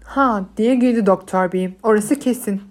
Ha 0.03 0.45
diye 0.57 0.75
güldü 0.75 1.05
Doktor 1.05 1.51
Bey. 1.51 1.77
Orası 1.83 2.19
kesin. 2.19 2.61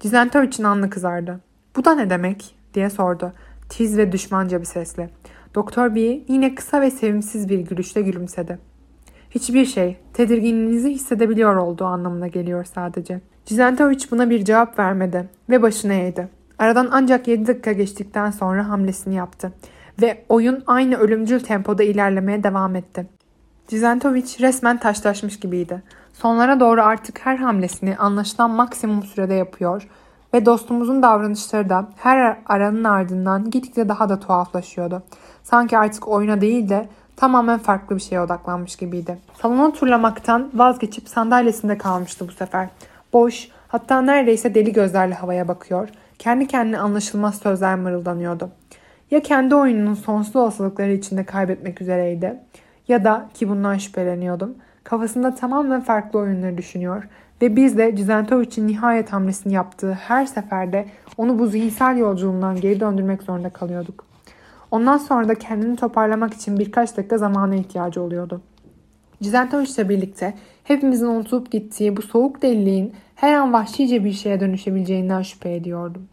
Cizentovic'in 0.00 0.64
anlı 0.64 0.90
kızardı. 0.90 1.40
Bu 1.76 1.84
da 1.84 1.94
ne 1.94 2.10
demek? 2.10 2.54
diye 2.74 2.90
sordu. 2.90 3.32
Tiz 3.68 3.98
ve 3.98 4.12
düşmanca 4.12 4.60
bir 4.60 4.66
sesle. 4.66 5.10
Doktor 5.54 5.94
Bey 5.94 6.24
yine 6.28 6.54
kısa 6.54 6.80
ve 6.80 6.90
sevimsiz 6.90 7.48
bir 7.48 7.58
gülüşle 7.58 8.02
gülümsedi. 8.02 8.58
Hiçbir 9.34 9.66
şey, 9.66 9.96
tedirginliğinizi 10.12 10.90
hissedebiliyor 10.90 11.56
olduğu 11.56 11.84
anlamına 11.84 12.28
geliyor 12.28 12.64
sadece. 12.64 13.20
Cizentovic 13.46 13.98
buna 14.10 14.30
bir 14.30 14.44
cevap 14.44 14.78
vermedi 14.78 15.28
ve 15.50 15.62
başını 15.62 15.94
eğdi. 15.94 16.28
Aradan 16.58 16.88
ancak 16.92 17.28
7 17.28 17.46
dakika 17.46 17.72
geçtikten 17.72 18.30
sonra 18.30 18.68
hamlesini 18.68 19.14
yaptı 19.14 19.52
ve 20.02 20.24
oyun 20.28 20.62
aynı 20.66 20.96
ölümcül 20.96 21.40
tempoda 21.40 21.82
ilerlemeye 21.82 22.44
devam 22.44 22.76
etti. 22.76 23.06
Cizentovic 23.68 24.26
resmen 24.40 24.78
taşlaşmış 24.78 25.40
gibiydi. 25.40 25.82
Sonlara 26.12 26.60
doğru 26.60 26.82
artık 26.82 27.26
her 27.26 27.36
hamlesini 27.36 27.96
anlaşılan 27.96 28.50
maksimum 28.50 29.02
sürede 29.02 29.34
yapıyor 29.34 29.88
ve 30.34 30.46
dostumuzun 30.46 31.02
davranışları 31.02 31.68
da 31.68 31.88
her 31.96 32.38
aranın 32.46 32.84
ardından 32.84 33.50
gitgide 33.50 33.88
daha 33.88 34.08
da 34.08 34.20
tuhaflaşıyordu. 34.20 35.02
Sanki 35.42 35.78
artık 35.78 36.08
oyuna 36.08 36.40
değil 36.40 36.68
de 36.68 36.88
tamamen 37.16 37.58
farklı 37.58 37.96
bir 37.96 38.00
şeye 38.00 38.20
odaklanmış 38.20 38.76
gibiydi. 38.76 39.18
Salonu 39.42 39.72
turlamaktan 39.72 40.50
vazgeçip 40.54 41.08
sandalyesinde 41.08 41.78
kalmıştı 41.78 42.28
bu 42.28 42.32
sefer. 42.32 42.68
Boş, 43.12 43.48
hatta 43.68 44.02
neredeyse 44.02 44.54
deli 44.54 44.72
gözlerle 44.72 45.14
havaya 45.14 45.48
bakıyor, 45.48 45.88
kendi 46.18 46.46
kendine 46.46 46.78
anlaşılmaz 46.78 47.38
sözler 47.38 47.76
mırıldanıyordu. 47.76 48.50
Ya 49.10 49.22
kendi 49.22 49.54
oyununun 49.54 49.94
sonsuz 49.94 50.36
olasılıkları 50.36 50.92
içinde 50.92 51.24
kaybetmek 51.24 51.80
üzereydi 51.80 52.40
ya 52.88 53.04
da 53.04 53.28
ki 53.34 53.48
bundan 53.48 53.78
şüpheleniyordum. 53.78 54.54
Kafasında 54.84 55.34
tamamen 55.34 55.80
farklı 55.80 56.18
oyunları 56.18 56.58
düşünüyor 56.58 57.04
ve 57.42 57.56
biz 57.56 57.78
de 57.78 57.96
Cizentovic'in 57.96 58.68
nihayet 58.68 59.12
hamlesini 59.12 59.52
yaptığı 59.52 59.92
her 59.92 60.26
seferde 60.26 60.86
onu 61.16 61.38
bu 61.38 61.46
zihinsel 61.46 61.96
yolculuğundan 61.96 62.60
geri 62.60 62.80
döndürmek 62.80 63.22
zorunda 63.22 63.50
kalıyorduk. 63.50 64.13
Ondan 64.74 64.98
sonra 64.98 65.28
da 65.28 65.34
kendini 65.34 65.76
toparlamak 65.76 66.34
için 66.34 66.58
birkaç 66.58 66.96
dakika 66.96 67.18
zamana 67.18 67.54
ihtiyacı 67.54 68.02
oluyordu. 68.02 68.40
Cizentovic 69.22 69.70
ile 69.74 69.88
birlikte 69.88 70.34
hepimizin 70.64 71.06
unutulup 71.06 71.50
gittiği 71.50 71.96
bu 71.96 72.02
soğuk 72.02 72.42
deliliğin 72.42 72.94
her 73.14 73.34
an 73.34 73.52
vahşice 73.52 74.04
bir 74.04 74.12
şeye 74.12 74.40
dönüşebileceğinden 74.40 75.22
şüphe 75.22 75.54
ediyordum. 75.54 76.08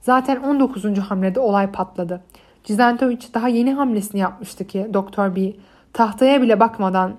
Zaten 0.00 0.36
19. 0.36 0.98
hamlede 0.98 1.40
olay 1.40 1.72
patladı. 1.72 2.20
Cizentovic 2.64 3.20
daha 3.34 3.48
yeni 3.48 3.74
hamlesini 3.74 4.20
yapmıştı 4.20 4.66
ki 4.66 4.90
Doktor 4.94 5.36
B 5.36 5.52
tahtaya 5.92 6.42
bile 6.42 6.60
bakmadan 6.60 7.14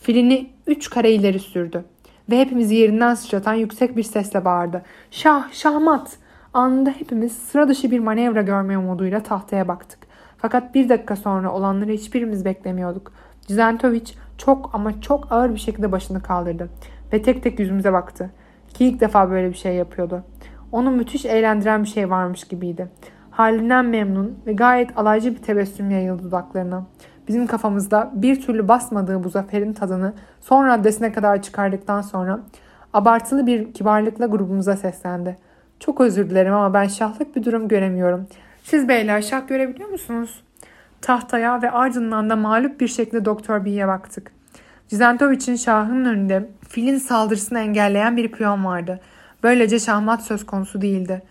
filini 0.00 0.50
3 0.66 0.90
kare 0.90 1.12
ileri 1.12 1.38
sürdü. 1.38 1.84
Ve 2.30 2.38
hepimizi 2.38 2.74
yerinden 2.74 3.14
sıçratan 3.14 3.54
yüksek 3.54 3.96
bir 3.96 4.02
sesle 4.02 4.44
bağırdı. 4.44 4.82
Şah, 5.10 5.52
şahmat! 5.52 6.16
Anında 6.54 6.90
hepimiz 6.90 7.32
sıra 7.32 7.68
dışı 7.68 7.90
bir 7.90 7.98
manevra 7.98 8.42
görme 8.42 8.78
umuduyla 8.78 9.22
tahtaya 9.22 9.68
baktık. 9.68 10.03
Fakat 10.44 10.74
bir 10.74 10.88
dakika 10.88 11.16
sonra 11.16 11.52
olanları 11.52 11.90
hiçbirimiz 11.90 12.44
beklemiyorduk. 12.44 13.12
Cizentovic 13.46 14.04
çok 14.38 14.70
ama 14.74 15.00
çok 15.00 15.32
ağır 15.32 15.54
bir 15.54 15.58
şekilde 15.58 15.92
başını 15.92 16.22
kaldırdı 16.22 16.68
ve 17.12 17.22
tek 17.22 17.42
tek 17.42 17.58
yüzümüze 17.58 17.92
baktı. 17.92 18.30
Ki 18.74 18.84
ilk 18.84 19.00
defa 19.00 19.30
böyle 19.30 19.48
bir 19.48 19.54
şey 19.54 19.74
yapıyordu. 19.74 20.22
Onu 20.72 20.90
müthiş 20.90 21.24
eğlendiren 21.24 21.82
bir 21.82 21.88
şey 21.88 22.10
varmış 22.10 22.44
gibiydi. 22.44 22.88
Halinden 23.30 23.84
memnun 23.84 24.38
ve 24.46 24.52
gayet 24.52 24.98
alaycı 24.98 25.34
bir 25.34 25.42
tebessüm 25.42 25.90
yayıldı 25.90 26.22
dudaklarına. 26.22 26.86
Bizim 27.28 27.46
kafamızda 27.46 28.10
bir 28.14 28.40
türlü 28.40 28.68
basmadığı 28.68 29.24
bu 29.24 29.28
zaferin 29.28 29.72
tadını 29.72 30.12
son 30.40 30.66
raddesine 30.66 31.12
kadar 31.12 31.42
çıkardıktan 31.42 32.02
sonra 32.02 32.40
abartılı 32.92 33.46
bir 33.46 33.72
kibarlıkla 33.72 34.26
grubumuza 34.26 34.76
seslendi. 34.76 35.36
Çok 35.80 36.00
özür 36.00 36.30
dilerim 36.30 36.54
ama 36.54 36.74
ben 36.74 36.86
şahlık 36.86 37.36
bir 37.36 37.44
durum 37.44 37.68
göremiyorum. 37.68 38.26
Siz 38.64 38.88
beyler 38.88 39.22
şah 39.22 39.48
görebiliyor 39.48 39.88
musunuz? 39.88 40.42
Tahtaya 41.00 41.62
ve 41.62 41.70
ardından 41.70 42.30
da 42.30 42.36
mağlup 42.36 42.80
bir 42.80 42.88
şekilde 42.88 43.24
Doktor 43.24 43.64
B'ye 43.64 43.88
baktık. 43.88 44.32
Cizentovic'in 44.88 45.56
şahın 45.56 46.04
önünde 46.04 46.48
filin 46.68 46.98
saldırısını 46.98 47.58
engelleyen 47.58 48.16
bir 48.16 48.32
piyon 48.32 48.64
vardı. 48.64 49.00
Böylece 49.42 49.78
şahmat 49.78 50.22
söz 50.22 50.46
konusu 50.46 50.82
değildi. 50.82 51.22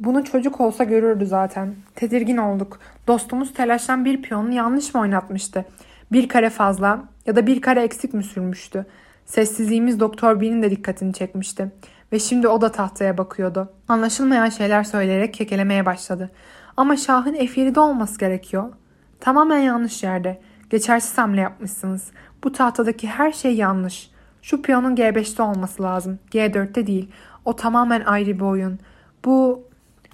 Bunu 0.00 0.24
çocuk 0.24 0.60
olsa 0.60 0.84
görürdü 0.84 1.26
zaten. 1.26 1.74
Tedirgin 1.94 2.36
olduk. 2.36 2.78
Dostumuz 3.06 3.54
telaştan 3.54 4.04
bir 4.04 4.22
piyonu 4.22 4.52
yanlış 4.52 4.94
mı 4.94 5.00
oynatmıştı? 5.00 5.64
Bir 6.12 6.28
kare 6.28 6.50
fazla 6.50 7.04
ya 7.26 7.36
da 7.36 7.46
bir 7.46 7.60
kare 7.60 7.82
eksik 7.82 8.14
mi 8.14 8.24
sürmüştü? 8.24 8.86
Sessizliğimiz 9.26 10.00
Doktor 10.00 10.40
B'nin 10.40 10.62
de 10.62 10.70
dikkatini 10.70 11.12
çekmişti. 11.12 11.72
Ve 12.12 12.18
şimdi 12.18 12.48
o 12.48 12.60
da 12.60 12.72
tahtaya 12.72 13.18
bakıyordu. 13.18 13.72
Anlaşılmayan 13.88 14.48
şeyler 14.48 14.84
söyleyerek 14.84 15.34
kekelemeye 15.34 15.86
başladı. 15.86 16.30
Ama 16.76 16.96
Şah'ın 16.96 17.34
F7'de 17.34 17.80
olması 17.80 18.18
gerekiyor. 18.18 18.72
Tamamen 19.20 19.58
yanlış 19.58 20.02
yerde. 20.02 20.40
Geçersiz 20.70 21.18
hamle 21.18 21.40
yapmışsınız. 21.40 22.10
Bu 22.44 22.52
tahtadaki 22.52 23.08
her 23.08 23.32
şey 23.32 23.54
yanlış. 23.54 24.10
Şu 24.42 24.62
piyonun 24.62 24.96
G5'te 24.96 25.42
olması 25.42 25.82
lazım. 25.82 26.18
G4'te 26.30 26.86
değil. 26.86 27.10
O 27.44 27.56
tamamen 27.56 28.00
ayrı 28.00 28.36
bir 28.36 28.44
oyun. 28.44 28.78
Bu 29.24 29.62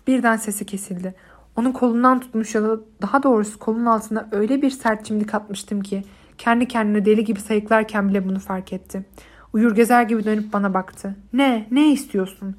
birden 0.06 0.36
sesi 0.36 0.66
kesildi. 0.66 1.14
Onu 1.56 1.72
kolundan 1.72 2.20
tutmuş 2.20 2.54
ya 2.54 2.62
da 2.62 2.80
daha 3.02 3.22
doğrusu 3.22 3.58
kolun 3.58 3.86
altına 3.86 4.28
öyle 4.32 4.62
bir 4.62 4.70
sert 4.70 5.04
çimdik 5.04 5.34
atmıştım 5.34 5.80
ki 5.80 6.04
kendi 6.38 6.68
kendine 6.68 7.04
deli 7.04 7.24
gibi 7.24 7.40
sayıklarken 7.40 8.08
bile 8.08 8.28
bunu 8.28 8.38
fark 8.38 8.72
etti. 8.72 9.04
Uyur 9.52 9.74
gezer 9.74 10.02
gibi 10.02 10.24
dönüp 10.24 10.52
bana 10.52 10.74
baktı. 10.74 11.14
Ne? 11.32 11.66
Ne 11.70 11.92
istiyorsun? 11.92 12.56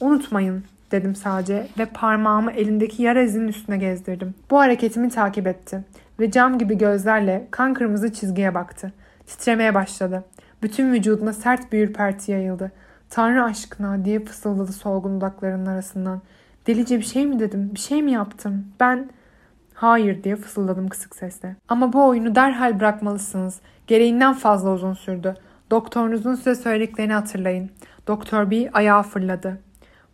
Unutmayın 0.00 0.64
dedim 0.90 1.14
sadece 1.14 1.68
ve 1.78 1.86
parmağımı 1.86 2.52
elindeki 2.52 3.02
yara 3.02 3.22
izinin 3.22 3.48
üstüne 3.48 3.76
gezdirdim. 3.76 4.34
Bu 4.50 4.58
hareketimi 4.58 5.08
takip 5.08 5.46
etti 5.46 5.84
ve 6.20 6.30
cam 6.30 6.58
gibi 6.58 6.78
gözlerle 6.78 7.48
kan 7.50 7.74
kırmızı 7.74 8.12
çizgiye 8.12 8.54
baktı. 8.54 8.92
Titremeye 9.26 9.74
başladı. 9.74 10.24
Bütün 10.62 10.92
vücuduna 10.92 11.32
sert 11.32 11.72
bir 11.72 11.88
ürperti 11.88 12.32
yayıldı. 12.32 12.72
Tanrı 13.10 13.44
aşkına 13.44 14.04
diye 14.04 14.20
fısıldadı 14.20 14.72
solgun 14.72 15.16
dudaklarının 15.16 15.66
arasından. 15.66 16.22
Delice 16.66 16.98
bir 16.98 17.04
şey 17.04 17.26
mi 17.26 17.38
dedim? 17.38 17.70
Bir 17.74 17.80
şey 17.80 18.02
mi 18.02 18.12
yaptım? 18.12 18.66
Ben... 18.80 19.10
Hayır 19.74 20.24
diye 20.24 20.36
fısıldadım 20.36 20.88
kısık 20.88 21.16
sesle. 21.16 21.56
Ama 21.68 21.92
bu 21.92 22.06
oyunu 22.06 22.34
derhal 22.34 22.80
bırakmalısınız. 22.80 23.60
Gereğinden 23.86 24.34
fazla 24.34 24.72
uzun 24.72 24.94
sürdü. 24.94 25.36
Doktorunuzun 25.70 26.34
size 26.34 26.54
söylediklerini 26.54 27.12
hatırlayın. 27.12 27.70
Doktor 28.06 28.50
B 28.50 28.70
ayağa 28.72 29.02
fırladı. 29.02 29.58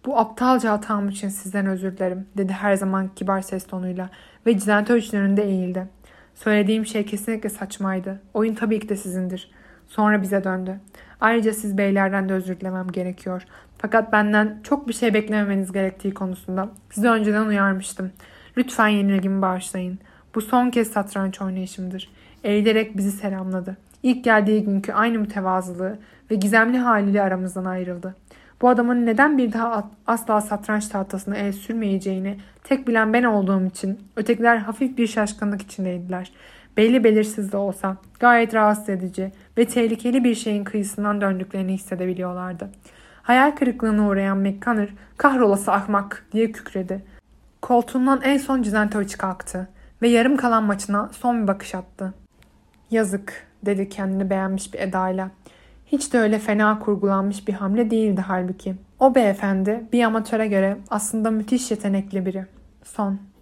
Bu 0.07 0.19
aptalca 0.19 0.73
hatam 0.73 1.09
için 1.09 1.29
sizden 1.29 1.67
özür 1.67 1.97
dilerim 1.97 2.27
dedi 2.37 2.53
her 2.53 2.75
zaman 2.75 3.09
kibar 3.15 3.41
ses 3.41 3.67
tonuyla 3.67 4.11
ve 4.47 4.59
Cizentovic'in 4.59 5.21
önünde 5.21 5.43
eğildi. 5.43 5.89
Söylediğim 6.35 6.87
şey 6.87 7.07
kesinlikle 7.07 7.49
saçmaydı. 7.49 8.23
Oyun 8.35 8.55
tabii 8.55 8.81
ki 8.81 8.89
de 8.89 8.97
sizindir. 8.97 9.51
Sonra 9.89 10.23
bize 10.23 10.45
döndü. 10.45 10.81
Ayrıca 11.21 11.53
siz 11.53 11.79
beylerden 11.79 12.29
de 12.29 12.33
özür 12.33 12.61
dilemem 12.61 12.89
gerekiyor. 12.89 13.43
Fakat 13.79 14.13
benden 14.13 14.61
çok 14.63 14.89
bir 14.89 14.93
şey 14.93 15.15
beklememeniz 15.15 15.73
gerektiği 15.73 16.15
konusunda 16.15 16.69
sizi 16.91 17.09
önceden 17.09 17.47
uyarmıştım. 17.47 18.13
Lütfen 18.57 18.89
yenilgimi 18.89 19.43
bağışlayın. 19.43 19.99
Bu 20.35 20.41
son 20.41 20.71
kez 20.71 20.91
satranç 20.91 21.43
oynayışımdır. 21.43 22.09
Eğilerek 22.45 22.97
bizi 22.97 23.13
selamladı. 23.13 23.77
İlk 24.07 24.25
geldiği 24.25 24.65
günkü 24.65 24.93
aynı 24.93 25.19
mütevazılığı 25.19 25.99
ve 26.31 26.35
gizemli 26.35 26.79
haliyle 26.79 27.23
aramızdan 27.23 27.65
ayrıldı. 27.65 28.15
Bu 28.63 28.69
adamın 28.69 29.07
neden 29.07 29.39
bir 29.39 29.53
daha 29.53 29.91
asla 30.07 30.41
satranç 30.41 30.89
tahtasına 30.89 31.37
el 31.37 31.53
sürmeyeceğini 31.53 32.39
tek 32.65 32.89
bilen 32.89 33.13
ben 33.13 33.23
olduğum 33.23 33.67
için 33.67 33.99
ötekiler 34.17 34.57
hafif 34.57 34.99
bir 34.99 35.07
şaşkınlık 35.07 35.63
içindeydiler. 35.63 36.33
Belli 36.77 37.05
belirsiz 37.05 37.53
de 37.53 37.57
olsa 37.57 37.97
gayet 38.21 38.55
rahatsız 38.55 38.89
edici 38.89 39.33
ve 39.59 39.65
tehlikeli 39.65 40.25
bir 40.25 40.35
şeyin 40.35 40.65
kıyısından 40.65 41.21
döndüklerini 41.21 41.73
hissedebiliyorlardı. 41.73 42.71
Hayal 43.23 43.51
kırıklığına 43.51 44.09
uğrayan 44.09 44.39
McConnor 44.39 44.89
kahrolası 45.17 45.73
ahmak 45.73 46.27
diye 46.33 46.53
kükredi. 46.53 47.05
Koltuğundan 47.63 48.21
en 48.23 48.39
son 48.39 48.63
Cizentovic 48.63 49.17
kalktı 49.19 49.69
ve 50.03 50.09
yarım 50.09 50.37
kalan 50.37 50.65
maçına 50.65 51.09
son 51.13 51.43
bir 51.43 51.49
bakış 51.49 51.75
attı. 51.75 52.15
Yazık 52.91 53.46
dedi 53.67 53.89
kendini 53.89 54.31
beğenmiş 54.31 54.75
bir 54.75 54.79
edayla. 54.79 55.31
Hiç 55.87 56.13
de 56.13 56.19
öyle 56.19 56.39
fena 56.39 56.79
kurgulanmış 56.79 57.49
bir 57.49 57.53
hamle 57.53 57.91
değildi 57.91 58.21
halbuki. 58.27 58.75
O 59.01 59.15
beyefendi 59.15 59.85
bir 59.93 60.03
amatöre 60.05 60.47
göre 60.47 60.77
aslında 60.91 61.31
müthiş 61.31 61.71
yetenekli 61.71 62.27
biri. 62.27 62.47
Son. 62.85 63.19